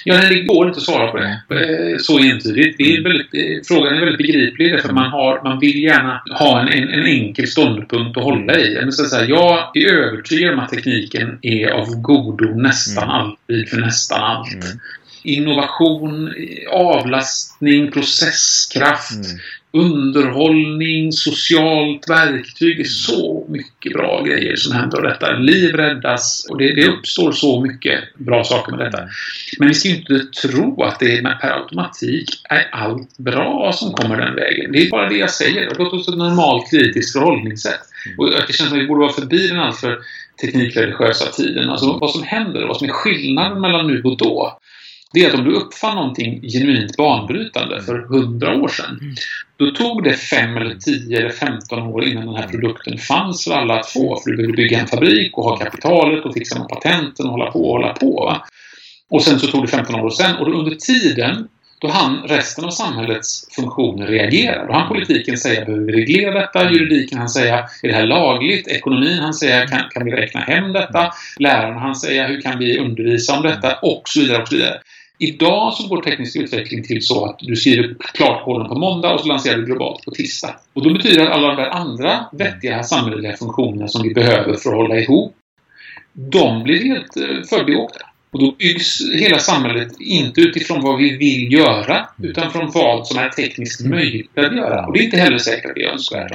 Ja, 0.05 0.29
det 0.29 0.41
går 0.41 0.67
inte 0.67 0.79
att 0.79 0.85
svara 0.85 1.11
på 1.11 1.19
det 1.19 1.41
eh, 1.49 1.99
så 1.99 2.19
entydigt. 2.19 2.79
Det 2.79 2.85
är 2.85 2.99
mm. 2.99 3.03
väldigt, 3.03 3.35
eh, 3.35 3.63
frågan 3.69 3.95
är 3.95 4.01
väldigt 4.01 4.19
begriplig 4.19 4.73
därför 4.73 4.93
man, 4.93 5.11
har, 5.11 5.41
man 5.45 5.59
vill 5.59 5.83
gärna 5.83 6.23
ha 6.39 6.61
en, 6.61 6.69
en, 6.69 6.89
en 6.89 7.07
enkel 7.07 7.47
ståndpunkt 7.47 8.17
att 8.17 8.25
hålla 8.25 8.59
i. 8.59 8.75
Men 8.75 8.93
så 8.93 9.05
säga, 9.05 9.29
jag 9.29 9.77
är 9.77 9.93
övertygad 9.93 10.55
om 10.55 10.61
att 10.61 10.71
tekniken 10.71 11.39
är 11.43 11.71
av 11.71 12.01
godo 12.01 12.55
nästan 12.55 13.05
mm. 13.05 13.17
alltid 13.17 13.69
för 13.69 13.77
nästan 13.77 14.23
allt. 14.23 14.53
Mm. 14.55 14.79
Innovation, 15.25 16.35
avlastning, 16.71 17.91
processkraft, 17.91 19.27
mm 19.27 19.39
underhållning, 19.73 21.13
socialt 21.13 22.11
verktyg. 22.11 22.77
Det 22.77 22.83
är 22.83 22.85
så 22.85 23.47
mycket 23.49 23.93
bra 23.93 24.23
grejer 24.23 24.57
som 24.57 24.77
händer 24.77 24.99
av 24.99 25.05
detta. 25.05 25.33
Liv 25.33 25.75
räddas 25.75 26.47
och 26.51 26.59
det, 26.59 26.75
det 26.75 26.89
uppstår 26.89 27.33
så 27.33 27.61
mycket 27.61 28.15
bra 28.15 28.45
saker 28.45 28.77
med 28.77 28.87
detta. 28.87 28.99
Men 29.59 29.69
vi 29.69 29.75
ska 29.75 29.89
inte 29.89 30.19
tro 30.19 30.83
att 30.83 31.01
det 31.01 31.23
med 31.23 31.41
per 31.41 31.51
automatik 31.51 32.29
är 32.49 32.69
allt 32.73 33.19
bra 33.19 33.73
som 33.75 33.93
kommer 33.93 34.17
den 34.17 34.35
vägen. 34.35 34.73
Det 34.73 34.87
är 34.87 34.91
bara 34.91 35.09
det 35.09 35.17
jag 35.17 35.31
säger. 35.31 35.73
Låt 35.79 35.93
oss 35.93 36.09
ett 36.09 36.19
normalt 36.19 36.71
kritiskt 36.71 37.13
förhållningssätt. 37.13 37.81
Och 38.19 38.31
det 38.31 38.53
känns 38.53 38.69
som 38.69 38.79
att 38.79 38.85
vi 38.85 38.87
borde 38.87 39.01
vara 39.01 39.13
förbi 39.13 39.49
den 39.49 39.61
alltför 39.61 39.99
teknikreligiösa 40.41 41.33
tiden. 41.33 41.71
Alltså 41.71 41.99
vad 42.01 42.11
som 42.11 42.23
händer, 42.23 42.67
vad 42.67 42.77
som 42.77 42.89
är 42.89 42.93
skillnaden 42.93 43.61
mellan 43.61 43.87
nu 43.87 44.03
och 44.03 44.17
då 44.17 44.59
det 45.13 45.25
är 45.25 45.29
att 45.29 45.35
om 45.35 45.45
du 45.45 45.55
uppfann 45.55 45.97
någonting 45.97 46.41
genuint 46.43 46.97
banbrytande 46.97 47.83
för 47.83 47.99
hundra 47.99 48.55
år 48.55 48.69
sedan 48.69 48.99
mm 49.01 49.15
då 49.65 49.71
tog 49.71 50.05
det 50.05 50.13
fem 50.13 50.57
eller 50.57 50.75
tio 50.75 51.19
eller 51.19 51.31
femton 51.31 51.83
år 51.83 52.05
innan 52.05 52.27
den 52.27 52.35
här 52.35 52.49
produkten 52.49 52.99
fanns 52.99 53.45
för 53.45 53.53
alla 53.53 53.81
att 53.81 53.87
få. 53.87 54.17
För 54.17 54.31
du 54.31 54.37
behövde 54.37 54.57
bygga 54.57 54.81
en 54.81 54.87
fabrik 54.87 55.39
och 55.39 55.45
ha 55.45 55.57
kapitalet 55.57 56.25
och 56.25 56.35
fixa 56.35 56.59
med 56.59 56.69
patenten 56.69 57.27
och 57.27 57.33
hålla 57.33 57.51
på 57.51 57.65
och 57.65 57.73
hålla 57.73 57.93
på. 57.93 58.37
Och 59.11 59.23
sen 59.23 59.39
så 59.39 59.47
tog 59.47 59.65
det 59.65 59.69
15 59.69 59.95
år 59.95 60.05
och 60.05 60.15
sen 60.15 60.37
och 60.37 60.59
under 60.59 60.75
tiden 60.75 61.49
då 61.83 61.89
han 61.89 62.23
resten 62.29 62.65
av 62.65 62.71
samhällets 62.71 63.55
funktioner 63.55 64.07
reagerar. 64.07 64.67
Då 64.67 64.73
han 64.73 64.89
politiken 64.89 65.37
säga, 65.37 65.65
behöver 65.65 65.87
vi 65.87 65.93
reglera 65.93 66.41
detta, 66.41 66.71
juridiken 66.71 67.19
han 67.19 67.29
säga, 67.29 67.69
är 67.83 67.89
det 67.89 67.95
här 67.95 68.07
lagligt, 68.07 68.69
ekonomin 68.69 69.19
han 69.19 69.35
säga, 69.35 69.67
kan, 69.67 69.81
kan 69.91 70.05
vi 70.05 70.11
räkna 70.11 70.41
hem 70.41 70.73
detta, 70.73 71.13
lärarna 71.39 71.81
han 71.81 71.95
säga, 71.95 72.27
hur 72.27 72.41
kan 72.41 72.59
vi 72.59 72.79
undervisa 72.79 73.37
om 73.37 73.43
detta 73.43 73.75
och 73.83 74.03
så 74.05 74.21
vidare 74.21 74.43
och 74.43 74.49
så 74.49 74.55
vidare. 74.57 74.81
Idag 75.23 75.75
så 75.75 75.89
går 75.89 76.03
teknisk 76.03 76.37
utveckling 76.37 76.83
till 76.83 77.03
så 77.03 77.25
att 77.25 77.39
du 77.39 77.57
skriver 77.57 77.95
klart 78.15 78.45
koden 78.45 78.69
på 78.69 78.75
måndag 78.79 79.15
och 79.15 79.21
så 79.21 79.29
lanserar 79.29 79.57
du 79.57 79.65
globalt 79.65 80.05
på 80.05 80.11
tisdag. 80.11 80.55
Och 80.73 80.83
då 80.83 80.93
betyder 80.93 81.17
det 81.17 81.29
att 81.29 81.37
alla 81.37 81.49
de 81.49 81.57
där 81.57 81.71
andra 81.71 82.25
vettiga 82.33 82.83
samhälleliga 82.83 83.37
funktionerna 83.37 83.89
som 83.89 84.03
vi 84.03 84.15
behöver 84.15 84.55
för 84.55 84.71
att 84.71 84.77
hålla 84.77 84.99
ihop, 84.99 85.35
de 86.13 86.63
blir 86.63 86.85
helt 86.85 87.17
eh, 87.17 87.43
förbiåkta. 87.49 88.07
Och 88.31 88.41
då 88.41 88.55
byggs 88.59 88.99
hela 89.15 89.39
samhället 89.39 89.93
inte 90.01 90.41
utifrån 90.41 90.81
vad 90.83 90.99
vi 90.99 91.17
vill 91.17 91.53
göra, 91.53 92.07
utan 92.23 92.51
från 92.51 92.71
vad 92.71 93.07
som 93.07 93.19
är 93.19 93.29
tekniskt 93.29 93.87
möjligt 93.87 94.39
att 94.39 94.57
göra. 94.57 94.87
Och 94.87 94.93
det 94.93 95.01
är 95.01 95.05
inte 95.05 95.17
heller 95.17 95.39
säkert 95.39 95.71
att 95.71 95.75
det 95.75 95.85
är 95.85 95.93
önskvärt. 95.93 96.33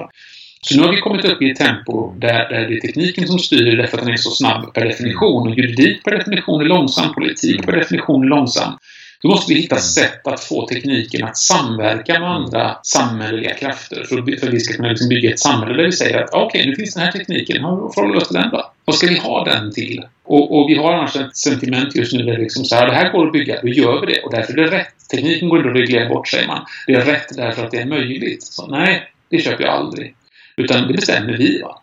Så 0.62 0.78
nu 0.78 0.84
har 0.84 0.92
vi 0.92 0.98
kommit 0.98 1.26
upp 1.26 1.42
i 1.42 1.52
ett 1.52 1.58
tempo 1.58 2.14
där, 2.18 2.50
där 2.50 2.68
det 2.68 2.76
är 2.76 2.80
tekniken 2.80 3.28
som 3.28 3.40
styr 3.40 3.78
därför 3.78 3.98
att 3.98 4.04
den 4.04 4.14
är 4.14 4.18
så 4.18 4.32
snabb 4.32 4.74
per 4.74 4.86
definition. 4.86 5.48
Och 5.48 5.56
juridik 5.58 6.04
per 6.04 6.18
definition 6.18 6.62
är 6.62 6.66
långsam, 6.66 7.14
politik 7.14 7.66
per 7.66 7.72
definition 7.72 8.24
är 8.24 8.28
långsam. 8.28 8.74
Då 9.22 9.28
måste 9.30 9.54
vi 9.54 9.60
hitta 9.60 9.76
sätt 9.76 10.28
att 10.28 10.44
få 10.44 10.68
tekniken 10.68 11.24
att 11.28 11.38
samverka 11.38 12.20
med 12.20 12.30
andra 12.30 12.78
samhälleliga 12.84 13.54
krafter 13.54 14.04
för, 14.04 14.18
att 14.18 14.54
vi 14.54 14.60
ska 14.60 14.76
kunna 14.76 14.90
liksom 14.90 15.10
bygga 15.10 15.32
ett 15.32 15.40
samhälle 15.40 15.78
där 15.78 15.86
vi 15.86 15.92
säger 15.92 16.24
att 16.24 16.34
ah, 16.34 16.44
okej, 16.44 16.60
okay, 16.60 16.70
nu 16.70 16.76
finns 16.76 16.94
den 16.94 17.04
här 17.04 17.12
tekniken, 17.12 17.64
vad 17.64 17.94
förhåller 17.94 18.14
vi 18.14 18.20
oss 18.20 18.28
till 18.28 18.38
den 18.38 18.50
då? 18.50 18.72
Vad 18.86 18.96
ska 18.96 19.08
vi 19.08 19.18
ha 19.18 19.44
den 19.44 19.72
till? 19.72 20.06
Och, 20.24 20.60
och 20.60 20.70
vi 20.70 20.76
har 20.76 20.94
annars 20.94 21.16
ett 21.16 21.38
sentiment 21.38 21.96
just 21.96 22.14
nu 22.14 22.24
där 22.24 22.38
liksom 22.38 22.66
så 22.66 22.76
här, 22.76 22.88
det 22.88 22.96
här 22.96 23.12
går 23.12 23.28
att 23.28 23.34
bygga, 23.34 23.62
då 23.62 23.68
gör 23.68 24.06
vi 24.06 24.14
det 24.14 24.22
och 24.22 24.32
därför 24.32 24.54
är 24.54 24.58
det 24.58 24.78
rätt. 24.78 25.10
Tekniken 25.12 25.50
går 25.50 25.58
inte 25.60 25.70
att 25.70 25.76
reglera 25.76 26.10
bort, 26.10 26.28
säger 26.28 26.48
man. 26.48 26.66
Det 26.88 26.94
är 26.94 27.06
rätt 27.06 27.36
därför 27.36 27.66
att 27.66 27.72
det 27.72 27.78
är 27.78 27.86
möjligt. 27.86 28.44
Så, 28.44 28.68
nej, 28.68 29.04
det 29.30 29.38
köper 29.38 29.64
jag 29.64 29.74
aldrig. 29.74 30.16
Utan 30.58 30.88
det 30.88 30.94
bestämmer 30.94 31.38
vi. 31.38 31.62
Va? 31.62 31.82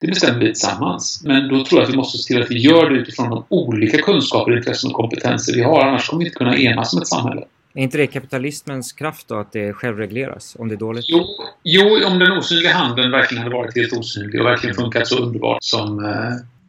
Det 0.00 0.06
bestämmer 0.06 0.40
vi 0.40 0.46
tillsammans. 0.46 1.22
Men 1.24 1.48
då 1.48 1.64
tror 1.64 1.80
jag 1.80 1.86
att 1.86 1.92
vi 1.92 1.96
måste 1.96 2.18
se 2.18 2.34
till 2.34 2.42
att 2.42 2.50
vi 2.50 2.58
gör 2.58 2.90
det 2.90 2.96
utifrån 2.96 3.30
de 3.30 3.44
olika 3.48 3.98
kunskaper, 3.98 4.56
intressen 4.56 4.90
och 4.90 4.96
kompetenser 4.96 5.54
vi 5.54 5.62
har. 5.62 5.86
Annars 5.86 6.08
kommer 6.08 6.20
vi 6.20 6.26
inte 6.26 6.38
kunna 6.38 6.56
enas 6.56 6.90
som 6.90 7.02
ett 7.02 7.08
samhälle. 7.08 7.44
Är 7.74 7.82
inte 7.82 7.98
det 7.98 8.06
kapitalismens 8.06 8.92
kraft 8.92 9.28
då, 9.28 9.38
att 9.38 9.52
det 9.52 9.72
självregleras? 9.72 10.56
Om 10.58 10.68
det 10.68 10.74
är 10.74 10.76
dåligt? 10.76 11.04
Jo, 11.08 11.26
jo 11.62 12.06
om 12.06 12.18
den 12.18 12.32
osynliga 12.32 12.72
handeln 12.72 13.10
verkligen 13.10 13.42
hade 13.42 13.54
varit 13.54 13.76
helt 13.76 13.92
osynlig 13.92 14.40
och 14.40 14.46
verkligen 14.46 14.76
funkat 14.76 15.06
så 15.06 15.18
underbart 15.18 15.58
som... 15.60 16.04
Eh, 16.04 16.12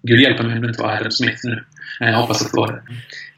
Gud 0.08 0.19
hjälpa 0.19 0.43
mig 0.43 0.56
om 0.56 0.62
det 0.62 0.67
inte 0.67 0.82
var 0.82 0.98
Adam 0.98 1.12
Smith 1.12 1.39
nu. 1.43 1.63
Jag 2.00 2.17
hoppas 2.17 2.46
att 2.46 2.52
det 2.52 2.58
var 2.58 2.67
det. 2.67 2.82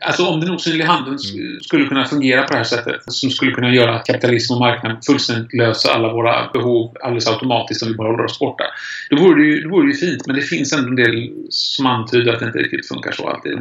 Alltså 0.06 0.26
om 0.26 0.39
den 0.39 0.52
osynliga 0.52 0.88
handeln 0.88 1.18
mm. 1.34 1.60
skulle 1.62 1.86
kunna 1.86 2.06
fungera 2.06 2.44
på 2.44 2.52
det 2.52 2.58
här 2.58 2.63
sättet, 2.63 3.02
som 3.08 3.30
skulle 3.30 3.52
kunna 3.52 3.74
göra 3.74 4.00
kapitalism 4.00 4.54
och 4.54 4.60
marknad 4.60 5.06
fullständigt 5.06 5.54
lösa 5.54 5.94
alla 5.94 6.13
våra 6.13 6.50
behov 6.54 6.96
alldeles 7.02 7.28
automatiskt 7.28 7.84
om 7.84 7.89
vi 7.89 7.96
bara 7.96 8.12
håller 8.12 8.24
oss 8.24 8.39
borta. 8.39 8.63
Då 9.10 9.18
vore 9.18 9.41
det 9.41 9.48
ju, 9.48 9.62
då 9.62 9.70
vore 9.70 9.88
det 9.88 9.91
ju 9.91 9.98
fint, 9.98 10.28
men 10.28 10.36
det 10.36 10.41
finns 10.41 10.74
ändå 10.74 10.89
en 10.89 10.96
del 10.96 11.32
som 11.50 11.86
antyder 11.86 12.34
att 12.34 12.39
det 12.39 12.46
inte 12.46 12.60
riktigt 12.60 12.88
funkar 12.88 13.12
så 13.12 13.30
alltid. 13.30 13.60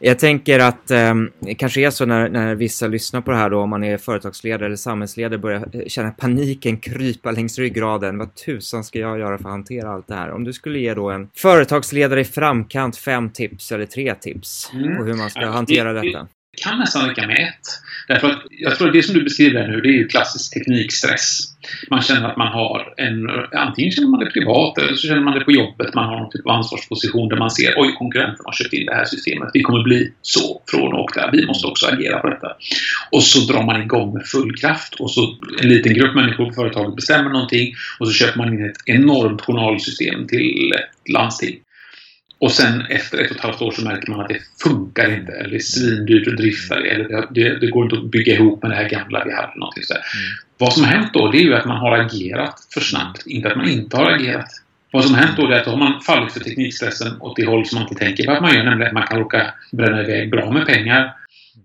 Jag 0.00 0.18
tänker 0.18 0.58
att 0.58 0.90
eh, 0.90 1.14
det 1.38 1.54
kanske 1.54 1.80
är 1.80 1.90
så 1.90 2.06
när, 2.06 2.28
när 2.28 2.54
vissa 2.54 2.86
lyssnar 2.86 3.20
på 3.20 3.30
det 3.30 3.36
här 3.36 3.50
då, 3.50 3.60
om 3.60 3.70
man 3.70 3.84
är 3.84 3.98
företagsledare 3.98 4.66
eller 4.66 4.76
samhällsledare, 4.76 5.38
börjar 5.38 5.88
känna 5.88 6.10
paniken 6.10 6.76
krypa 6.76 7.30
längs 7.30 7.58
ryggraden. 7.58 8.18
Vad 8.18 8.34
tusan 8.34 8.84
ska 8.84 8.98
jag 8.98 9.18
göra 9.18 9.38
för 9.38 9.44
att 9.44 9.50
hantera 9.50 9.90
allt 9.90 10.06
det 10.06 10.14
här? 10.14 10.30
Om 10.30 10.44
du 10.44 10.52
skulle 10.52 10.78
ge 10.78 10.94
då 10.94 11.10
en 11.10 11.28
företagsledare 11.34 12.20
i 12.20 12.24
framkant 12.24 12.96
fem 12.96 13.30
tips 13.30 13.72
eller 13.72 13.86
tre 13.86 14.14
tips 14.14 14.70
mm. 14.74 14.96
på 14.96 15.04
hur 15.04 15.14
man 15.14 15.30
ska 15.30 15.46
hantera 15.46 15.92
detta 15.92 16.28
kan 16.56 16.78
nästan 16.78 17.08
räcka 17.08 17.26
med 17.26 17.36
ett. 17.36 17.66
Därför 18.08 18.30
att 18.30 18.42
jag 18.50 18.76
tror 18.76 18.88
att 18.88 18.94
det 18.94 19.02
som 19.02 19.14
du 19.14 19.22
beskriver 19.24 19.68
nu, 19.68 19.80
det 19.80 19.88
är 19.88 19.92
ju 19.92 20.08
klassisk 20.08 20.54
teknikstress. 20.54 21.38
Man 21.90 22.02
känner 22.02 22.28
att 22.28 22.36
man 22.36 22.52
har 22.52 22.94
en... 22.96 23.30
Antingen 23.60 23.92
känner 23.92 24.08
man 24.08 24.20
det 24.20 24.30
privat 24.30 24.78
eller 24.78 24.94
så 24.94 25.08
känner 25.08 25.20
man 25.20 25.34
det 25.38 25.44
på 25.44 25.52
jobbet. 25.52 25.94
Man 25.94 26.04
har 26.04 26.20
någon 26.20 26.30
typ 26.30 26.46
av 26.46 26.52
ansvarsposition 26.52 27.28
där 27.28 27.36
man 27.36 27.50
ser 27.50 27.74
oj, 27.76 27.94
konkurrenten 27.98 28.44
har 28.44 28.52
köpt 28.52 28.72
in 28.72 28.86
det 28.86 28.94
här 28.94 29.04
systemet. 29.04 29.50
Vi 29.54 29.62
kommer 29.62 29.82
bli 29.82 30.12
så 30.22 30.62
från 30.70 30.92
och 30.92 31.10
där. 31.14 31.30
Vi 31.32 31.46
måste 31.46 31.66
också 31.66 31.86
agera 31.86 32.18
på 32.18 32.30
detta. 32.30 32.56
Och 33.10 33.22
så 33.22 33.52
drar 33.52 33.62
man 33.62 33.82
igång 33.82 34.14
med 34.14 34.26
full 34.26 34.56
kraft 34.56 34.94
och 34.94 35.10
så 35.10 35.36
en 35.62 35.68
liten 35.68 35.94
grupp 35.94 36.14
människor 36.14 36.46
på 36.46 36.52
företaget 36.52 36.96
bestämmer 36.96 37.30
någonting 37.30 37.74
och 38.00 38.06
så 38.06 38.12
köper 38.12 38.38
man 38.38 38.54
in 38.54 38.70
ett 38.70 38.76
enormt 38.84 39.40
journalsystem 39.40 40.26
till 40.26 40.72
ett 40.72 41.12
landsting. 41.12 41.56
Och 42.38 42.52
sen 42.52 42.86
efter 42.88 43.18
ett 43.18 43.30
och 43.30 43.36
ett 43.36 43.42
halvt 43.42 43.62
år 43.62 43.70
så 43.70 43.84
märker 43.84 44.10
man 44.10 44.20
att 44.20 44.28
det 44.28 44.40
funkar 44.62 45.14
inte. 45.14 45.32
Eller 45.32 45.50
det 45.50 45.56
är 45.56 45.60
svindyrt 45.60 46.28
att 46.28 46.36
drifta 46.36 46.80
det. 46.80 46.88
Eller 46.88 47.26
det, 47.30 47.58
det, 47.60 47.66
går 47.66 47.84
inte 47.84 47.96
att 47.96 48.10
bygga 48.10 48.34
ihop 48.34 48.62
med 48.62 48.70
det 48.70 48.76
här 48.76 48.88
gamla 48.88 49.24
vi 49.24 49.34
hade. 49.34 49.52
Någonting 49.56 49.82
så 49.82 49.94
mm. 49.94 50.04
Vad 50.58 50.72
som 50.72 50.84
har 50.84 50.90
hänt 50.90 51.10
då 51.12 51.30
det 51.30 51.38
är 51.38 51.42
ju 51.42 51.54
att 51.54 51.64
man 51.64 51.76
har 51.76 51.98
agerat 51.98 52.54
för 52.74 52.80
snabbt. 52.80 53.26
Inte 53.26 53.48
att 53.48 53.56
man 53.56 53.68
inte 53.68 53.96
har 53.96 54.10
agerat. 54.10 54.48
Vad 54.92 55.04
som 55.04 55.14
har 55.14 55.22
hänt 55.22 55.36
då 55.36 55.46
är 55.46 55.58
att 55.58 55.64
då 55.64 55.70
har 55.70 55.78
man 55.78 56.00
fallit 56.00 56.32
för 56.32 56.40
teknikstressen 56.40 57.20
åt 57.20 57.36
det 57.36 57.46
håll 57.46 57.66
som 57.66 57.78
man 57.78 57.88
inte 57.88 58.04
tänker 58.04 58.24
på 58.24 58.32
att 58.32 58.42
man 58.42 58.54
gör. 58.54 58.64
Nämligen 58.64 58.86
att 58.86 58.94
man 58.94 59.06
kan 59.06 59.18
råka 59.18 59.54
bränna 59.72 60.02
iväg 60.02 60.30
bra 60.30 60.50
med 60.50 60.66
pengar 60.66 61.14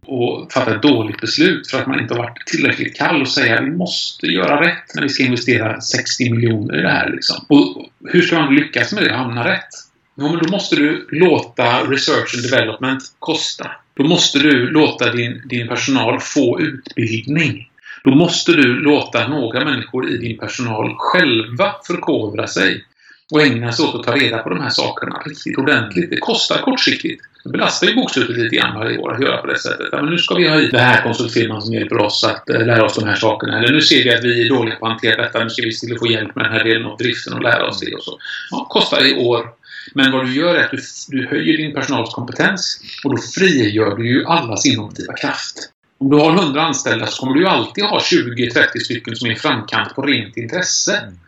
och 0.06 0.52
fatta 0.54 0.76
ett 0.76 0.82
dåligt 0.82 1.22
beslut 1.22 1.72
för 1.72 1.82
att 1.82 1.88
man 1.88 2.00
inte 2.00 2.14
har 2.14 2.24
varit 2.24 2.46
tillräckligt 2.46 2.98
kall 2.98 3.22
och 3.22 3.28
säga 3.28 3.60
att 3.60 3.66
vi 3.66 3.72
måste 3.72 4.28
göra 4.28 4.62
rätt 4.62 4.96
när 4.96 5.02
vi 5.02 5.10
ska 5.10 5.24
investera 5.24 5.82
60 5.82 6.30
miljoner 6.30 6.80
i 6.80 6.82
det 6.82 6.90
här. 6.90 7.10
Liksom. 7.10 7.46
Och 7.50 7.90
hur 8.10 8.22
ska 8.22 8.40
man 8.40 8.56
lyckas 8.56 8.94
med 8.94 9.04
det 9.04 9.12
och 9.12 9.18
hamna 9.18 9.48
rätt? 9.48 9.91
Jo, 10.22 10.30
men 10.30 10.40
då 10.40 10.50
måste 10.50 10.76
du 10.76 11.08
låta 11.12 11.84
research 11.84 12.36
and 12.36 12.52
development 12.52 13.04
kosta. 13.20 13.72
Då 13.94 14.04
måste 14.04 14.40
du 14.40 14.72
låta 14.72 15.12
din, 15.12 15.42
din 15.46 15.68
personal 15.68 16.20
få 16.20 16.62
utbildning. 16.62 17.70
Då 18.04 18.12
måste 18.12 18.52
du 18.52 18.80
låta 18.80 19.28
några 19.28 19.66
människor 19.66 20.10
i 20.10 20.18
din 20.18 20.38
personal 20.38 20.96
själva 20.98 21.76
förkovra 21.88 22.48
sig 22.48 22.86
och 23.32 23.42
ägna 23.42 23.72
sig 23.72 23.86
åt 23.86 23.96
att 23.96 24.04
ta 24.04 24.16
reda 24.16 24.38
på 24.38 24.50
de 24.50 24.62
här 24.62 24.70
sakerna 24.70 25.22
riktigt 25.26 25.58
ordentligt. 25.58 26.10
Det 26.10 26.18
kostar 26.18 26.58
kortsiktigt. 26.58 27.22
Det 27.44 27.50
belastar 27.50 27.88
ju 27.88 27.96
bokslutet 27.96 28.38
lite 28.38 28.56
grann 28.56 28.80
varje 28.80 28.98
år 28.98 29.14
att 29.14 29.22
göra 29.22 29.38
på 29.38 29.48
det 29.48 29.60
sättet. 29.60 29.88
Ja, 29.92 30.02
men 30.02 30.12
nu 30.12 30.18
ska 30.18 30.36
vi 30.36 30.50
ha 30.50 30.60
hit 30.60 30.72
den 30.72 30.80
här 30.80 31.04
konsultfirman 31.04 31.62
som 31.62 31.74
hjälper 31.74 31.98
oss 31.98 32.24
att 32.24 32.50
eh, 32.50 32.66
lära 32.66 32.86
oss 32.86 32.96
de 32.96 33.08
här 33.08 33.16
sakerna. 33.16 33.58
Eller 33.58 33.74
nu 33.74 33.82
ser 33.82 34.04
vi 34.04 34.16
att 34.16 34.24
vi 34.24 34.46
är 34.46 34.50
dåliga 34.50 34.76
på 34.76 34.86
att 34.86 34.92
hantera 34.92 35.22
detta. 35.22 35.44
Nu 35.44 35.50
ska 35.50 35.62
vi 35.62 35.78
till 35.78 35.98
få 36.00 36.08
hjälp 36.08 36.36
med 36.36 36.46
den 36.46 36.54
här 36.54 36.64
delen 36.64 36.86
av 36.86 36.98
driften 36.98 37.34
och 37.34 37.44
lära 37.44 37.68
oss 37.68 37.80
det 37.80 37.96
och 37.96 38.04
så. 38.04 38.18
Ja, 38.52 38.66
kostar 38.70 39.06
i 39.08 39.14
år 39.14 39.61
men 39.94 40.12
vad 40.12 40.26
du 40.26 40.34
gör 40.34 40.56
är 40.56 40.63
att 40.63 40.72
du, 40.72 40.80
du 41.08 41.28
höjer 41.28 41.58
din 41.58 41.74
personals 41.74 42.13
kompetens 42.13 42.82
och 43.04 43.15
då 43.15 43.22
frigör 43.22 43.96
du 43.96 44.10
ju 44.10 44.26
allas 44.26 44.65
innovativa 44.65 45.13
kraft. 45.13 45.70
Om 45.98 46.10
du 46.10 46.17
har 46.17 46.34
100 46.34 46.62
anställda 46.62 47.08
så 47.08 47.20
kommer 47.20 47.34
du 47.34 47.41
ju 47.41 47.48
alltid 47.48 47.84
ha 47.84 48.00
20-30 48.00 48.80
stycken 48.80 49.15
som 49.15 49.30
är 49.30 49.32
i 49.32 49.36
framkant 49.36 49.96
på 49.96 50.02
rent 50.02 50.38
intresse. 50.38 50.98
Mm. 50.98 51.20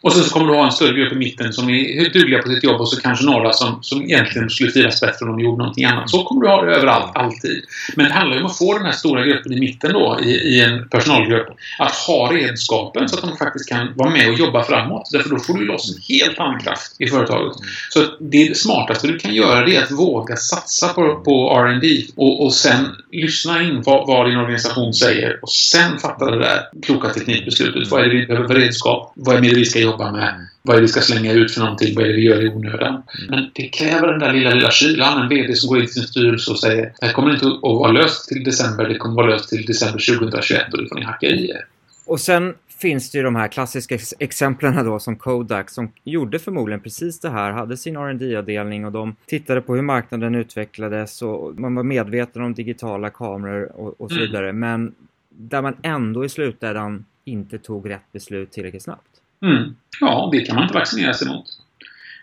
Och 0.00 0.12
sen 0.12 0.24
så 0.24 0.30
kommer 0.30 0.46
du 0.46 0.58
ha 0.58 0.64
en 0.64 0.72
större 0.72 0.92
grupp 0.92 1.12
i 1.12 1.16
mitten 1.16 1.52
som 1.52 1.70
är 1.70 2.12
dugliga 2.12 2.42
på 2.42 2.48
sitt 2.48 2.64
jobb 2.64 2.80
och 2.80 2.88
så 2.88 3.00
kanske 3.00 3.26
några 3.26 3.52
som, 3.52 3.78
som 3.82 4.02
egentligen 4.02 4.50
skulle 4.50 4.70
firas 4.70 5.00
bättre 5.00 5.26
om 5.26 5.36
de 5.36 5.44
gjorde 5.44 5.58
någonting 5.58 5.84
annat. 5.84 6.10
Så 6.10 6.24
kommer 6.24 6.42
du 6.42 6.48
ha 6.48 6.62
det 6.62 6.74
överallt, 6.74 7.10
alltid. 7.14 7.64
Men 7.96 8.06
det 8.06 8.12
handlar 8.12 8.36
ju 8.36 8.42
om 8.42 8.46
att 8.46 8.58
få 8.58 8.74
den 8.74 8.84
här 8.84 8.92
stora 8.92 9.26
gruppen 9.26 9.52
i 9.52 9.60
mitten 9.60 9.92
då, 9.92 10.20
i, 10.22 10.30
i 10.30 10.64
en 10.64 10.88
personalgrupp, 10.88 11.48
att 11.78 11.94
ha 11.94 12.32
redskapen 12.32 13.08
så 13.08 13.16
att 13.16 13.22
de 13.22 13.36
faktiskt 13.36 13.68
kan 13.68 13.88
vara 13.94 14.10
med 14.10 14.28
och 14.28 14.34
jobba 14.34 14.64
framåt. 14.64 15.08
Därför 15.12 15.30
då 15.30 15.38
får 15.38 15.54
du 15.54 15.64
loss 15.64 15.96
en 15.96 16.16
helt 16.16 16.38
annan 16.38 16.60
kraft 16.60 16.96
i 16.98 17.06
företaget. 17.06 17.56
Så 17.90 18.00
det 18.20 18.56
smartaste 18.56 19.06
du 19.06 19.18
kan 19.18 19.34
göra 19.34 19.64
det 19.64 19.76
är 19.76 19.82
att 19.82 19.90
våga 19.90 20.36
satsa 20.36 20.88
på, 20.88 21.22
på 21.24 21.58
R&D 21.58 21.86
och, 22.16 22.44
och 22.44 22.54
sen 22.54 22.96
lyssna 23.12 23.62
in 23.62 23.82
vad, 23.82 24.06
vad 24.06 24.30
din 24.30 24.36
organisation 24.36 24.94
säger 24.94 25.38
och 25.42 25.50
sen 25.50 25.98
fatta 25.98 26.30
det 26.30 26.38
där 26.38 26.60
kloka 26.82 27.08
teknikbeslutet. 27.08 27.90
Vad 27.90 28.00
är 28.00 28.08
det 28.08 28.20
vi 28.20 28.26
behöver 28.26 28.48
för 28.48 28.54
redskap? 28.54 29.12
Vad 29.14 29.36
är 29.36 29.40
det 29.40 29.54
vi 29.54 29.64
ska 29.64 29.78
jobba 29.78 29.95
med. 30.04 30.28
Mm. 30.28 30.46
Vad 30.62 30.76
är 30.76 30.80
det 30.80 30.86
vi 30.86 30.88
ska 30.88 31.00
slänga 31.00 31.32
ut 31.32 31.54
för 31.54 31.60
någonting? 31.60 31.94
Vad 31.94 32.04
är 32.04 32.08
det 32.08 32.14
vi 32.14 32.22
gör 32.22 32.44
i 32.44 32.48
onödan? 32.48 32.88
Mm. 32.88 33.02
Men 33.28 33.50
det 33.54 33.68
kräver 33.68 34.08
den 34.08 34.18
där 34.18 34.32
lilla, 34.32 34.50
lilla 34.50 34.70
kylan. 34.70 35.22
En 35.22 35.28
VD 35.28 35.54
som 35.54 35.68
går 35.68 35.78
in 35.78 35.84
till 35.84 35.94
sin 35.94 36.02
styrelse 36.02 36.50
och 36.50 36.58
säger 36.58 36.82
det 37.00 37.06
här 37.06 37.12
kommer 37.12 37.34
inte 37.34 37.46
att 37.46 37.62
vara 37.62 37.92
löst 37.92 38.28
till 38.28 38.44
december. 38.44 38.88
Det 38.88 38.96
kommer 38.96 39.12
att 39.12 39.26
vara 39.26 39.36
löst 39.36 39.48
till 39.48 39.66
december 39.66 40.16
2021 40.18 40.72
och 40.72 40.82
det 40.82 40.88
får 40.88 40.96
ni 40.96 41.04
hacka 41.04 41.26
i 41.26 41.50
er. 41.50 41.64
Och 42.06 42.20
sen 42.20 42.54
finns 42.78 43.10
det 43.10 43.18
ju 43.18 43.24
de 43.24 43.36
här 43.36 43.48
klassiska 43.48 43.98
exemplen 44.18 44.84
då 44.84 44.98
som 44.98 45.16
Kodak 45.16 45.70
som 45.70 45.92
gjorde 46.04 46.38
förmodligen 46.38 46.80
precis 46.80 47.20
det 47.20 47.30
här, 47.30 47.52
hade 47.52 47.76
sin 47.76 47.96
rd 47.96 48.36
avdelning 48.36 48.84
och 48.84 48.92
de 48.92 49.16
tittade 49.26 49.60
på 49.60 49.74
hur 49.74 49.82
marknaden 49.82 50.34
utvecklades 50.34 51.22
och 51.22 51.60
man 51.60 51.74
var 51.74 51.82
medveten 51.82 52.42
om 52.42 52.54
digitala 52.54 53.10
kameror 53.10 53.72
och, 53.72 54.00
och 54.00 54.10
så 54.10 54.16
mm. 54.16 54.26
vidare. 54.26 54.52
Men 54.52 54.94
där 55.28 55.62
man 55.62 55.76
ändå 55.82 56.24
i 56.24 56.28
slutändan 56.28 57.04
inte 57.24 57.58
tog 57.58 57.90
rätt 57.90 58.12
beslut 58.12 58.52
tillräckligt 58.52 58.82
snabbt. 58.82 59.15
Mm. 59.42 59.74
Ja, 60.00 60.28
det 60.32 60.40
kan 60.40 60.54
man 60.54 60.64
inte 60.64 60.74
vaccinera 60.74 61.14
sig 61.14 61.28
mot. 61.28 61.46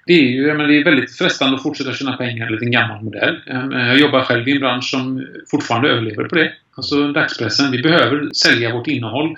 Det 0.05 0.13
är 0.13 0.23
ju 0.23 0.53
men 0.53 0.67
det 0.67 0.77
är 0.77 0.83
väldigt 0.83 1.17
frestande 1.17 1.55
att 1.55 1.63
fortsätta 1.63 1.93
tjäna 1.93 2.17
pengar 2.17 2.45
enligt 2.47 2.61
en 2.61 2.71
gammal 2.71 3.03
modell. 3.03 3.39
Ehm, 3.47 3.71
jag 3.71 3.99
jobbar 3.99 4.21
själv 4.21 4.47
i 4.47 4.51
en 4.51 4.59
bransch 4.59 4.89
som 4.89 5.27
fortfarande 5.51 5.89
överlever 5.89 6.23
på 6.23 6.35
det. 6.35 6.51
Alltså 6.75 7.07
dagspressen. 7.07 7.71
Vi 7.71 7.81
behöver 7.81 8.29
sälja 8.33 8.73
vårt 8.73 8.87
innehåll. 8.87 9.35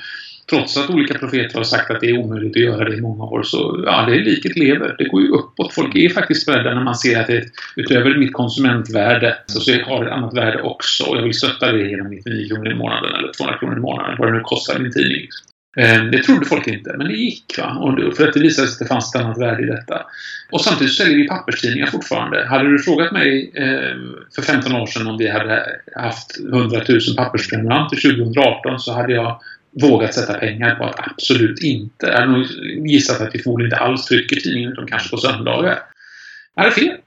trots 0.49 0.77
att 0.77 0.89
olika 0.89 1.13
profeter 1.13 1.57
har 1.57 1.63
sagt 1.63 1.91
att 1.91 2.01
det 2.01 2.09
är 2.09 2.17
omöjligt 2.17 2.55
att 2.55 2.61
göra 2.61 2.89
det 2.89 2.95
i 2.95 3.01
många 3.01 3.23
år, 3.23 3.43
så 3.43 3.83
ja, 3.85 4.05
det 4.05 4.15
är 4.15 4.23
liket 4.23 4.57
lever. 4.57 4.95
Det 4.97 5.03
går 5.03 5.21
ju 5.21 5.27
uppåt. 5.27 5.73
Folk 5.73 5.95
är 5.95 6.09
faktiskt 6.09 6.45
beredda 6.45 6.75
när 6.75 6.83
man 6.83 6.95
ser 6.95 7.21
att 7.21 7.27
det 7.27 7.43
utöver 7.75 8.17
mitt 8.17 8.33
konsumentvärde 8.33 9.37
så, 9.45 9.59
så 9.59 9.71
har 9.71 10.03
det 10.03 10.09
ett 10.09 10.17
annat 10.17 10.33
värde 10.33 10.61
också. 10.61 11.03
Och 11.03 11.17
jag 11.17 11.23
vill 11.23 11.33
stötta 11.33 11.71
det 11.71 11.89
genom 11.89 12.07
99 12.07 12.47
kronor 12.47 12.71
i 12.71 12.75
månaden 12.75 13.15
eller 13.15 13.31
200 13.33 13.57
kronor 13.59 13.77
i 13.77 13.81
månaden, 13.81 14.15
vad 14.19 14.27
det 14.27 14.33
nu 14.33 14.41
kostar 14.43 14.79
min 14.79 14.91
tidning. 14.91 15.27
Eh, 15.75 16.03
det 16.03 16.23
trodde 16.23 16.45
folk 16.45 16.67
inte, 16.67 16.95
men 16.97 17.07
det 17.07 17.13
gick. 17.13 17.57
Va? 17.57 17.77
Och 17.79 18.17
för 18.17 18.27
att 18.27 18.33
det 18.33 18.39
visade 18.39 18.67
sig 18.67 18.73
att 18.73 18.79
det 18.79 18.93
fanns 18.93 19.15
ett 19.15 19.21
annat 19.21 19.37
värde 19.37 19.63
i 19.63 19.65
detta. 19.65 20.05
Och 20.51 20.61
samtidigt 20.61 20.93
säljer 20.93 21.17
vi 21.17 21.27
papperstidningar 21.27 21.87
fortfarande. 21.87 22.45
Hade 22.45 22.71
du 22.71 22.79
frågat 22.79 23.11
mig 23.11 23.51
eh, 23.53 23.95
för 24.35 24.41
15 24.41 24.75
år 24.75 24.85
sedan 24.85 25.07
om 25.07 25.17
vi 25.17 25.29
hade 25.29 25.65
haft 25.95 26.39
100 26.39 26.81
000 26.89 26.99
pappersprenumeranter 27.17 27.95
2018 27.95 28.79
så 28.79 28.93
hade 28.93 29.13
jag 29.13 29.41
vågat 29.81 30.13
sätta 30.13 30.33
pengar 30.33 30.75
på 30.75 30.83
att 30.83 31.07
absolut 31.07 31.59
inte. 31.59 32.05
Jag 32.05 32.13
hade 32.13 32.31
nog 32.31 32.45
gissat 32.87 33.21
att 33.21 33.35
vi 33.35 33.39
förmodligen 33.39 33.73
inte 33.73 33.83
alls 33.83 34.05
trycker 34.05 34.35
tidningen 34.35 34.71
utan 34.71 34.87
kanske 34.87 35.09
på 35.09 35.17
söndagar. 35.17 35.79
Jag 36.55 36.63
hade 36.63 36.75
fel. 36.75 36.97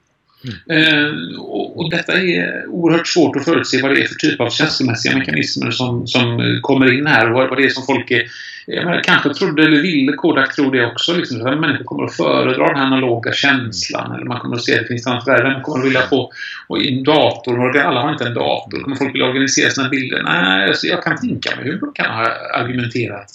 Mm. 0.43 0.83
Eh, 0.83 1.39
och, 1.39 1.79
och, 1.79 1.91
detta 1.91 2.13
är 2.13 2.67
oerhört 2.67 3.07
svårt 3.07 3.35
att 3.35 3.45
förutse 3.45 3.81
vad 3.81 3.91
det 3.91 4.01
är 4.01 4.07
för 4.07 4.15
typ 4.15 4.41
av 4.41 4.49
känslomässiga 4.49 5.17
mekanismer 5.17 5.71
som, 5.71 6.07
som 6.07 6.59
kommer 6.61 6.97
in 6.97 7.07
här 7.07 7.27
och 7.27 7.33
vad, 7.33 7.49
vad 7.49 7.57
det 7.57 7.65
är 7.65 7.69
som 7.69 7.85
folk 7.85 8.11
är 8.11 8.23
jag 8.71 8.85
menar, 8.85 9.03
kanske 9.03 9.33
trodde 9.33 9.63
eller 9.63 9.81
ville 9.81 10.13
Kodak 10.13 10.55
tro 10.55 10.71
det 10.71 10.85
också. 10.85 11.13
Liksom, 11.13 11.47
att 11.47 11.59
människor 11.59 11.83
kommer 11.83 12.03
att 12.03 12.15
föredra 12.15 12.67
den 12.67 12.77
analoga 12.77 13.33
känslan. 13.33 14.15
Eller 14.15 14.25
man 14.25 14.39
kommer 14.39 14.55
att 14.55 14.63
se 14.63 14.73
att 14.73 14.81
det 14.81 14.87
finns 14.87 15.07
annat 15.07 15.27
värde. 15.27 15.51
Man 15.51 15.61
kommer 15.61 15.79
att 15.79 15.85
vilja 15.85 16.01
få 16.01 16.31
och 16.67 16.81
i 16.81 16.97
en 16.97 17.03
dator. 17.03 17.59
Och 17.59 17.75
alla 17.75 18.01
har 18.01 18.11
inte 18.11 18.25
en 18.25 18.33
dator. 18.33 18.83
Kommer 18.83 18.95
folk 18.95 19.13
vilja 19.13 19.27
organisera 19.27 19.69
sina 19.69 19.89
bilder? 19.89 20.23
Nej, 20.23 20.67
alltså, 20.67 20.87
jag 20.87 21.03
kan 21.03 21.17
tänka 21.17 21.55
mig 21.55 21.65
hur 21.65 21.79
de 21.79 21.93
kan 21.93 22.15
ha 22.15 22.25
argumenterat 22.53 23.27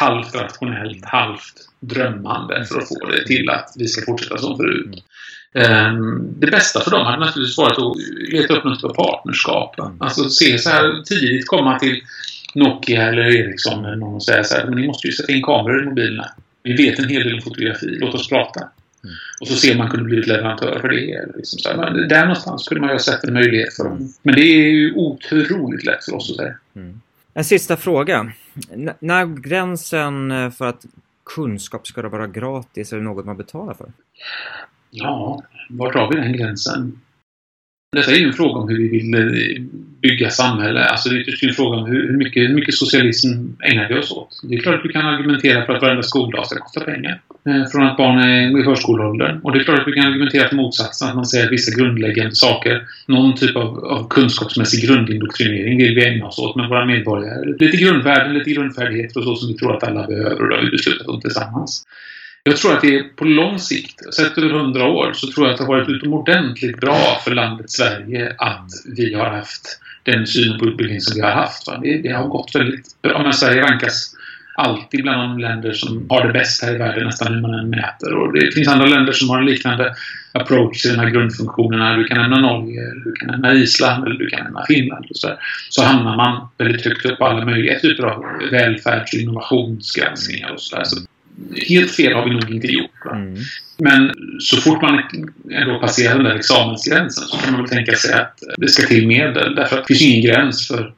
halvt 0.00 0.34
rationellt, 0.34 1.04
halvt 1.04 1.54
drömmande 1.80 2.64
för 2.64 2.78
att 2.78 2.88
få 2.88 3.06
det 3.06 3.26
till 3.26 3.50
att 3.50 3.74
vi 3.76 3.88
ska 3.88 4.04
fortsätta 4.06 4.38
som 4.38 4.56
förut. 4.56 5.04
Um, 5.54 6.34
det 6.38 6.46
bästa 6.46 6.80
för 6.80 6.90
dem 6.90 7.06
hade 7.06 7.24
naturligtvis 7.24 7.58
varit 7.58 7.78
att 7.78 7.96
leta 8.32 8.56
upp 8.56 8.64
något 8.64 8.96
partnerskap. 8.96 9.74
Alltså 9.98 10.30
se 10.30 10.58
så 10.58 10.70
här 10.70 11.02
tidigt 11.02 11.46
komma 11.46 11.78
till 11.78 12.02
Nokia 12.54 13.02
eller 13.02 13.36
Ericsson 13.36 13.84
eller 13.84 13.96
någon 13.96 14.20
säger 14.20 14.42
så 14.42 14.54
här, 14.54 14.64
men 14.64 14.74
ni 14.74 14.86
måste 14.86 15.06
ju 15.06 15.12
sätta 15.12 15.32
in 15.32 15.42
kameror 15.42 15.82
i 15.82 15.86
mobilerna. 15.86 16.30
Vi 16.62 16.72
vet 16.72 16.98
en 16.98 17.08
hel 17.08 17.22
del 17.22 17.34
om 17.34 17.42
fotografi, 17.42 17.98
låt 18.00 18.14
oss 18.14 18.28
prata. 18.28 18.60
Mm. 18.60 19.16
Och 19.40 19.48
så 19.48 19.54
ser 19.54 19.78
man 19.78 19.90
kunde 19.90 20.04
bli 20.04 20.20
ett 20.20 20.26
leverantör 20.26 20.78
för 20.80 20.88
det. 20.88 21.36
Liksom 21.36 21.58
så 21.58 21.68
här. 21.68 22.08
Där 22.08 22.20
någonstans 22.20 22.68
kunde 22.68 22.80
man 22.80 22.90
ju 22.90 22.94
ha 22.94 22.98
sett 22.98 23.24
en 23.24 23.34
möjlighet 23.34 23.74
för 23.76 23.84
dem. 23.84 23.96
Mm. 23.96 24.08
Men 24.22 24.34
det 24.34 24.40
är 24.40 24.70
ju 24.70 24.94
otroligt 24.94 25.84
lätt 25.84 26.04
för 26.04 26.14
oss 26.14 26.30
att 26.30 26.36
säga. 26.36 26.54
Mm. 26.76 27.00
En 27.34 27.44
sista 27.44 27.76
fråga. 27.76 28.32
N 28.70 28.90
när 28.98 29.26
gränsen 29.26 30.52
för 30.52 30.66
att 30.66 30.86
kunskap 31.34 31.86
ska 31.86 32.08
vara 32.08 32.26
gratis 32.26 32.92
eller 32.92 33.02
något 33.02 33.26
man 33.26 33.36
betalar 33.36 33.74
för? 33.74 33.86
Ja, 34.90 35.42
var 35.68 35.92
drar 35.92 36.10
vi 36.10 36.20
den 36.20 36.32
gränsen? 36.32 37.00
Detta 37.96 38.10
är 38.10 38.16
ju 38.16 38.26
en 38.26 38.32
fråga 38.32 38.60
om 38.60 38.68
hur 38.68 38.78
vi 38.78 38.88
vill 38.88 39.14
eh, 39.14 39.62
bygga 40.02 40.30
samhälle. 40.30 40.84
Alltså 40.84 41.08
det 41.08 41.16
är 41.16 41.20
ytterst 41.20 41.42
en 41.42 41.52
fråga 41.52 41.76
om 41.76 41.86
hur 41.86 42.16
mycket, 42.16 42.42
hur 42.42 42.54
mycket 42.54 42.74
socialism 42.74 43.28
ägnar 43.62 43.88
vi 43.88 43.98
oss 43.98 44.12
åt. 44.12 44.40
Det 44.42 44.54
är 44.54 44.60
klart 44.60 44.74
att 44.74 44.84
vi 44.84 44.92
kan 44.92 45.06
argumentera 45.06 45.66
för 45.66 45.72
att 45.72 45.82
varenda 45.82 46.02
skoldag 46.02 46.46
ska 46.46 46.58
kosta 46.58 46.80
pengar. 46.80 47.20
Eh, 47.46 47.64
från 47.72 47.86
att 47.86 47.96
barn 47.96 48.18
är 48.18 48.60
i 48.60 48.64
förskoleåldern. 48.64 49.40
Och 49.42 49.52
det 49.52 49.58
är 49.58 49.64
klart 49.64 49.80
att 49.80 49.88
vi 49.88 49.92
kan 49.92 50.06
argumentera 50.06 50.48
för 50.48 50.56
motsatsen. 50.56 51.08
Att 51.08 51.14
man 51.14 51.26
säger 51.26 51.46
att 51.46 51.52
vissa 51.52 51.78
grundläggande 51.78 52.34
saker, 52.34 52.82
någon 53.06 53.36
typ 53.36 53.56
av, 53.56 53.84
av 53.84 54.08
kunskapsmässig 54.08 54.88
grundindoktrinering 54.88 55.78
vill 55.78 55.94
vi 55.94 56.06
ägna 56.06 56.26
oss 56.26 56.38
åt 56.38 56.56
med 56.56 56.68
våra 56.68 56.84
medborgare. 56.84 57.56
Lite 57.58 57.76
grundvärden, 57.76 58.34
lite 58.34 58.50
grundfärdigheter 58.50 59.20
och 59.20 59.24
så 59.24 59.36
som 59.36 59.48
vi 59.48 59.54
tror 59.54 59.76
att 59.76 59.84
alla 59.84 60.06
behöver 60.06 60.42
och 60.42 60.48
det 60.48 60.56
har 60.56 60.62
vi 60.62 60.70
beslutat 60.70 61.06
om 61.06 61.20
tillsammans. 61.20 61.84
Jag 62.48 62.56
tror 62.56 62.72
att 62.72 62.80
det 62.80 62.96
är 62.96 63.02
på 63.02 63.24
lång 63.24 63.58
sikt, 63.58 64.14
sett 64.14 64.38
över 64.38 64.50
hundra 64.50 64.84
år, 64.84 65.12
så 65.12 65.26
tror 65.32 65.46
jag 65.46 65.52
att 65.52 65.58
det 65.58 65.64
har 65.64 65.74
varit 65.74 65.88
utomordentligt 65.88 66.80
bra 66.80 67.20
för 67.24 67.34
landet 67.34 67.70
Sverige 67.70 68.34
att 68.38 68.70
vi 68.96 69.14
har 69.14 69.30
haft 69.30 69.80
den 70.02 70.26
synen 70.26 70.58
på 70.58 70.66
utbildning 70.66 71.00
som 71.00 71.14
vi 71.14 71.20
har 71.20 71.30
haft. 71.30 71.66
Det, 71.82 72.02
det, 72.02 72.12
har 72.12 72.26
gått 72.26 72.54
väldigt 72.54 73.02
bra. 73.02 73.22
Men 73.22 73.32
Sverige 73.32 73.62
rankas 73.62 74.14
alltid 74.54 75.02
bland 75.02 75.30
de 75.30 75.38
länder 75.38 75.72
som 75.72 76.06
har 76.10 76.26
det 76.26 76.32
bäst 76.32 76.62
här 76.62 76.74
i 76.74 76.78
världen 76.78 77.04
nästan 77.04 77.34
hur 77.34 77.40
man 77.40 77.54
än 77.54 77.70
mäter. 77.70 78.14
Och 78.14 78.32
det 78.32 78.54
finns 78.54 78.68
andra 78.68 78.86
länder 78.86 79.12
som 79.12 79.30
har 79.30 79.38
en 79.38 79.46
liknande 79.46 79.94
approach 80.32 80.86
i 80.86 80.88
de 80.88 80.98
här 80.98 81.10
grundfunktionerna. 81.10 81.96
Du 81.96 82.04
kan 82.04 82.18
nämna 82.18 82.38
Norge, 82.38 82.80
du 83.04 83.12
kan 83.12 83.30
nämna 83.30 83.54
Island 83.54 84.06
eller 84.06 84.18
du 84.18 84.26
kan 84.26 84.44
nämna 84.44 84.64
Finland. 84.66 85.06
Och 85.10 85.16
så, 85.16 85.26
där. 85.26 85.36
så 85.68 85.82
hamnar 85.82 86.16
man 86.16 86.48
väldigt 86.58 86.84
högt 86.84 87.06
upp 87.06 87.18
på 87.18 87.26
alla 87.26 87.44
möjliga 87.44 87.78
typer 87.78 88.02
av 88.02 88.24
välfärds 88.50 89.14
och 89.14 89.20
innovationsgranskningar 89.20 90.50
och 90.50 90.60
sådär. 90.60 90.84
Så 90.84 90.96
helt 91.68 91.90
fel 91.90 92.12
har 92.12 92.24
vi 92.24 92.30
nog 92.30 92.50
inte 92.50 92.66
gjort. 92.66 93.04
Mm. 93.12 93.36
Men 93.78 94.12
så 94.40 94.56
fort 94.56 94.82
man 94.82 95.02
ändå 95.52 95.78
passerar 95.80 96.14
den 96.14 96.24
där 96.24 96.34
examensgränsen 96.34 97.24
så 97.24 97.36
kan 97.38 97.52
man 97.52 97.60
väl 97.60 97.70
tänka 97.70 97.96
sig 97.96 98.14
att 98.14 98.42
det 98.56 98.68
ska 98.68 98.86
till 98.86 99.06
medel. 99.06 99.54
Därför 99.54 99.78
att 99.78 99.82
det 99.88 99.94
finns 99.94 100.02
ingen 100.02 100.22
gräns 100.22 100.68
för 100.68 100.92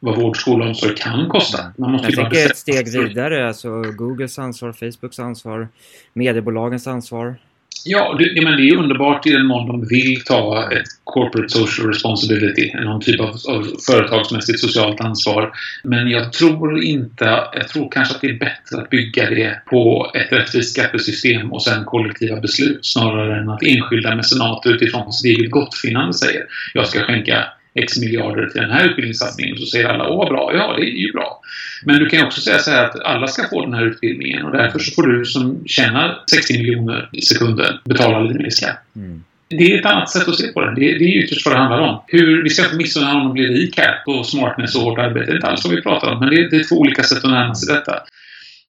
vad 0.00 0.16
vård, 0.16 0.36
skola 0.36 0.64
och 0.64 0.68
omsorg 0.68 0.94
kan 0.94 1.28
kosta. 1.28 1.58
Man 1.78 1.92
måste 1.92 2.12
Jag 2.12 2.30
tycker 2.32 2.46
ett 2.46 2.56
steg 2.56 2.92
vidare. 2.92 3.48
Alltså 3.48 3.82
Googles 3.82 4.38
ansvar, 4.38 4.72
Facebooks 4.72 5.18
ansvar, 5.18 5.68
mediebolagens 6.12 6.86
ansvar. 6.86 7.36
Ja, 7.84 8.16
det, 8.18 8.44
men 8.44 8.56
det 8.56 8.68
är 8.68 8.76
underbart 8.76 9.26
i 9.26 9.30
den 9.30 9.46
mån 9.46 9.66
de 9.66 9.88
vill 9.88 10.24
ta 10.24 10.72
ett 10.72 10.86
corporate 11.04 11.48
social 11.48 11.88
responsibility, 11.88 12.72
någon 12.74 13.00
typ 13.00 13.20
av, 13.20 13.28
av 13.28 13.66
företagsmässigt 13.86 14.60
socialt 14.60 15.00
ansvar. 15.00 15.52
Men 15.84 16.08
jag 16.08 16.32
tror 16.32 16.82
inte, 16.84 17.24
jag 17.52 17.68
tror 17.68 17.90
kanske 17.90 18.14
att 18.14 18.20
det 18.20 18.28
är 18.28 18.38
bättre 18.38 18.82
att 18.82 18.90
bygga 18.90 19.30
det 19.30 19.62
på 19.66 20.10
ett 20.14 20.32
rättvist 20.32 20.76
skattesystem 20.76 21.52
och 21.52 21.62
sen 21.62 21.84
kollektiva 21.84 22.40
beslut 22.40 22.86
snarare 22.86 23.40
än 23.40 23.48
att 23.48 23.62
enskilda 23.62 24.16
mecenater 24.16 24.70
utifrån 24.74 25.12
sitt 25.12 25.38
eget 25.38 25.50
gottfinnande 25.50 26.14
säger 26.14 26.42
jag 26.74 26.86
ska 26.86 27.00
skänka 27.00 27.44
X 27.74 27.98
miljarder 27.98 28.46
till 28.46 28.60
den 28.60 28.70
här 28.70 28.88
utbildningssatsningen. 28.88 29.56
Så 29.56 29.66
säger 29.66 29.88
alla 29.88 30.08
åh 30.08 30.28
bra, 30.28 30.50
ja 30.54 30.74
det 30.78 30.82
är 30.82 30.96
ju 31.06 31.12
bra. 31.12 31.40
Men 31.84 31.98
du 31.98 32.08
kan 32.08 32.26
också 32.26 32.40
säga 32.40 32.58
så 32.58 32.70
här 32.70 32.84
att 32.84 33.00
alla 33.00 33.26
ska 33.26 33.48
få 33.48 33.64
den 33.64 33.74
här 33.74 33.86
utbildningen 33.86 34.44
och 34.44 34.52
därför 34.52 34.78
så 34.78 34.92
får 34.94 35.02
du 35.02 35.24
som 35.24 35.64
tjänar 35.66 36.18
60 36.30 36.58
miljoner 36.58 37.08
i 37.12 37.20
sekunden 37.20 37.74
betala 37.84 38.20
lite 38.20 38.42
mer 38.42 38.50
skatt. 38.50 38.78
Mm. 38.96 39.24
Det 39.48 39.72
är 39.72 39.78
ett 39.78 39.86
annat 39.86 40.10
sätt 40.10 40.28
att 40.28 40.36
se 40.36 40.52
på 40.52 40.60
det. 40.60 40.74
Det 40.74 40.90
är, 40.90 40.98
det 40.98 41.04
är 41.04 41.24
ytterst 41.24 41.46
vad 41.46 41.54
det 41.54 41.58
handlar 41.58 41.80
om. 41.80 42.00
Hur, 42.06 42.42
vi 42.42 42.50
ska 42.50 42.64
inte 42.64 42.76
missunna 42.76 43.06
honom 43.06 43.26
att 43.26 43.32
bli 43.32 43.46
rik 43.46 43.78
här 43.78 44.02
på 44.04 44.24
smartness 44.24 44.76
och 44.76 44.82
hårt 44.82 44.98
arbete. 44.98 45.26
Det 45.26 45.32
är 45.32 45.36
inte 45.36 45.46
alls 45.46 45.64
vad 45.64 45.74
vi 45.74 45.82
pratar 45.82 46.12
om. 46.12 46.20
Men 46.20 46.30
det 46.30 46.36
är, 46.36 46.50
det 46.50 46.56
är 46.56 46.68
två 46.68 46.76
olika 46.76 47.02
sätt 47.02 47.24
att 47.24 47.30
närma 47.30 47.54
sig 47.54 47.74
detta. 47.74 48.02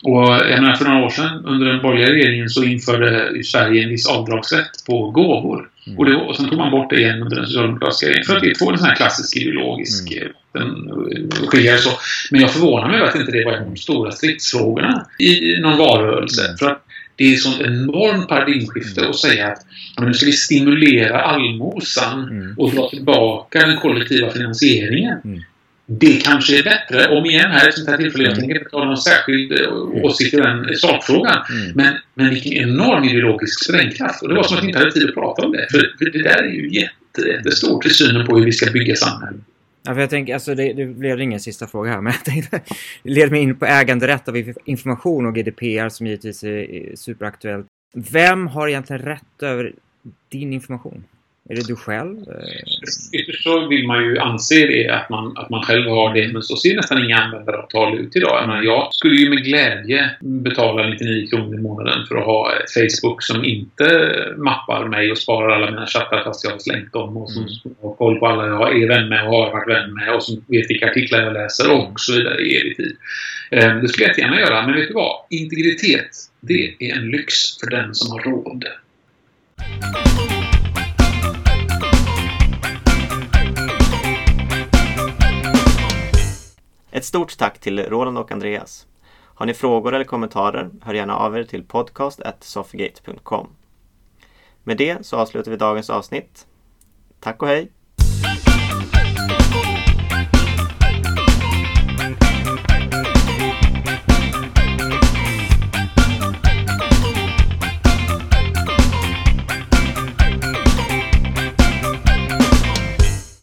Och 0.04 0.28
jag 0.52 0.62
menar, 0.62 0.76
för 0.76 0.86
några 0.86 1.06
år 1.06 1.10
sedan, 1.10 1.46
under 1.46 1.66
den 1.66 1.82
borgerliga 1.82 2.14
regeringen, 2.14 2.50
så 2.50 2.64
införde 2.64 3.44
Sverige 3.44 3.84
en 3.84 3.90
viss 3.90 4.08
avdragsrätt 4.08 4.86
på 4.88 5.12
gåvor. 5.12 5.70
Mm. 5.88 6.00
Och, 6.00 6.06
det, 6.06 6.16
och 6.16 6.36
sen 6.36 6.50
tog 6.50 6.58
man 6.58 6.72
bort 6.72 6.90
det 6.90 7.00
igen 7.00 7.22
under 7.22 7.36
den 7.36 7.46
socialdemokratiska 7.46 8.06
regeringen. 8.08 8.26
För 8.26 8.36
att 8.36 8.44
det 8.44 8.60
får 8.60 8.72
en 8.72 8.78
sån 8.78 8.88
här 8.88 8.96
klassisk 8.96 9.38
ideologisk 9.38 10.12
mm. 10.12 11.32
Skiljare 11.48 11.78
så. 11.78 11.90
Men 12.32 12.42
jag 12.42 12.52
förvånar 12.52 12.88
mig 12.88 12.98
över 12.98 13.08
att 13.10 13.16
inte 13.16 13.32
det 13.32 13.46
var 13.46 13.52
en 13.52 13.64
av 13.64 13.70
de 13.70 13.78
stora 13.78 14.12
stridsfrågorna 14.12 15.06
i 15.20 15.60
någon 15.60 15.78
valrörelse. 15.78 16.46
Mm. 16.46 16.58
För 16.58 16.66
att 16.66 16.86
det 17.16 17.34
är 17.34 17.38
sånt 17.38 17.62
enormt 17.62 18.28
paradigmskifte 18.28 19.00
mm. 19.02 19.10
att 19.10 19.18
säga 19.18 19.48
att 19.48 19.66
nu 20.02 20.14
ska 20.14 20.26
vi 20.26 20.32
stimulera 20.32 21.22
allmosan 21.22 22.24
mm. 22.24 22.56
och 22.58 22.72
dra 22.72 22.90
tillbaka 22.90 23.68
den 23.68 23.78
kollektiva 23.78 24.30
finansieringen. 24.30 25.18
Mm 25.26 25.42
det 25.86 26.24
kanske 26.24 26.60
är 26.60 26.64
bättre, 26.64 27.18
om 27.18 27.26
igen 27.26 27.52
här, 27.52 27.70
ett 27.70 27.76
sånt 27.76 27.90
här 27.90 27.98
tillfälle, 27.98 28.24
jag 28.24 28.36
tänker 28.36 28.58
inte 28.58 28.70
ta 28.70 28.86
någon 28.86 28.98
särskild 28.98 29.62
eh, 29.62 29.74
åsikt 30.04 30.34
i 30.34 30.38
den 30.38 30.76
sakfrågan. 30.76 31.46
Mm. 31.50 31.72
Men, 31.76 31.94
men 32.14 32.30
vilken 32.30 32.54
enorm 32.54 33.04
ideologisk 33.04 33.64
sprängkraft. 33.64 34.22
Och 34.22 34.30
det 34.30 34.36
var 34.36 34.44
som 34.44 34.58
att 34.58 34.64
vi 34.64 34.68
inte 34.68 34.80
hade 34.80 34.92
tid 34.92 35.10
att 35.10 35.14
prata 35.14 35.46
om 35.46 35.52
det. 35.52 35.68
För, 35.72 35.96
för 35.98 36.06
det 36.06 36.24
där 36.24 36.44
är 36.44 36.50
ju 36.50 36.70
jätte, 36.70 37.22
jättestort 37.28 37.86
i 37.86 37.90
synen 37.90 38.26
på 38.26 38.38
hur 38.38 38.46
vi 38.46 38.52
ska 38.52 38.72
bygga 38.72 38.96
samhället. 38.96 39.42
Ja, 39.84 39.94
för 39.94 40.02
jag 40.02 40.10
tänker, 40.10 40.34
alltså 40.34 40.56
det, 40.56 40.74
det 40.74 40.86
blev 40.86 41.22
ingen 41.22 41.40
sista 41.40 41.68
fråga 41.68 41.92
här, 41.92 42.02
men 42.02 42.14
jag 42.14 42.26
tänkte, 42.26 42.62
det 43.04 43.10
leder 43.10 43.32
mig 43.32 43.42
in 43.42 43.56
på 43.56 43.66
äganderätt 43.66 44.28
av 44.28 44.54
information 44.66 45.26
och 45.26 45.36
GDPR 45.36 45.90
som 45.90 46.08
givetvis 46.08 46.44
är 46.44 46.96
superaktuellt. 46.96 47.66
Vem 48.12 48.48
har 48.48 48.68
egentligen 48.68 49.02
rätt 49.02 49.44
över 49.44 49.74
din 50.30 50.54
information? 50.54 51.04
Är 51.50 51.56
det 51.56 51.68
du 51.68 51.76
själv? 51.76 52.18
Ytterst 53.14 53.44
så 53.44 53.68
vill 53.68 53.88
man 53.88 54.04
ju 54.04 54.18
anse 54.18 54.56
det, 54.56 54.90
att 54.90 55.10
man, 55.10 55.38
att 55.38 55.50
man 55.50 55.64
själv 55.64 55.90
har 55.90 56.14
det. 56.14 56.28
Men 56.28 56.42
så 56.42 56.56
ser 56.56 56.76
nästan 56.76 57.06
inga 57.06 57.18
användaravtal 57.18 58.00
ut 58.00 58.16
idag. 58.16 58.38
Jag, 58.42 58.48
menar, 58.48 58.64
jag 58.64 58.88
skulle 58.92 59.16
ju 59.16 59.30
med 59.30 59.44
glädje 59.44 60.10
betala 60.22 60.90
99 60.90 61.28
kronor 61.28 61.60
i 61.60 61.62
månaden 61.62 62.06
för 62.08 62.16
att 62.16 62.26
ha 62.26 62.52
ett 62.54 62.72
Facebook 62.74 63.24
som 63.24 63.46
inte 63.46 63.86
mappar 64.38 64.88
mig 64.88 65.12
och 65.12 65.18
sparar 65.18 65.50
alla 65.50 65.72
mina 65.72 65.86
chattar 65.86 66.24
fast 66.24 66.44
jag 66.44 66.52
har 66.52 66.60
slängt 66.60 66.94
dem 66.94 67.18
och 67.18 67.32
som 67.32 67.44
mm. 67.44 67.76
har 67.82 67.96
koll 67.96 68.20
på 68.20 68.28
alla 68.28 68.48
jag 68.48 68.84
är 68.84 68.88
vän 68.88 69.10
med 69.10 69.28
och 69.28 69.34
har 69.34 69.52
varit 69.52 69.70
vän 69.70 69.94
med 69.94 70.16
och 70.16 70.24
som 70.24 70.46
vet 70.48 70.70
vilka 70.70 70.90
artiklar 70.90 71.20
jag 71.20 71.34
läser 71.34 71.72
och 71.72 72.00
så 72.00 72.14
vidare 72.14 72.42
i 72.42 72.56
evig 72.62 72.78
tid. 72.78 72.98
Eh, 73.52 73.76
det 73.76 73.88
skulle 73.88 74.08
jag 74.08 74.20
gärna 74.20 74.40
göra, 74.40 74.68
men 74.68 74.76
vet 74.76 74.88
du 74.88 74.94
vad? 74.94 75.16
Integritet, 75.30 76.10
det 76.42 76.76
är 76.80 76.96
en 76.96 77.08
lyx 77.08 77.34
för 77.60 77.70
den 77.70 77.96
som 77.96 78.12
har 78.12 78.20
råd. 78.20 78.66
Ett 86.96 87.06
stort 87.06 87.38
tack 87.38 87.60
till 87.60 87.80
Roland 87.80 88.18
och 88.18 88.32
Andreas. 88.32 88.88
Har 89.12 89.46
ni 89.46 89.54
frågor 89.54 89.96
eller 89.96 90.06
kommentarer, 90.06 90.70
hör 90.82 90.94
gärna 90.94 91.16
av 91.16 91.38
er 91.38 91.44
till 91.44 91.64
podcast.soffgate.com. 91.64 93.48
Med 94.64 94.78
det 94.78 95.06
så 95.06 95.18
avslutar 95.18 95.52
vi 95.52 95.58
dagens 95.58 95.90
avsnitt. 95.90 96.48
Tack 97.20 97.42
och 97.42 97.48
hej! 97.48 97.72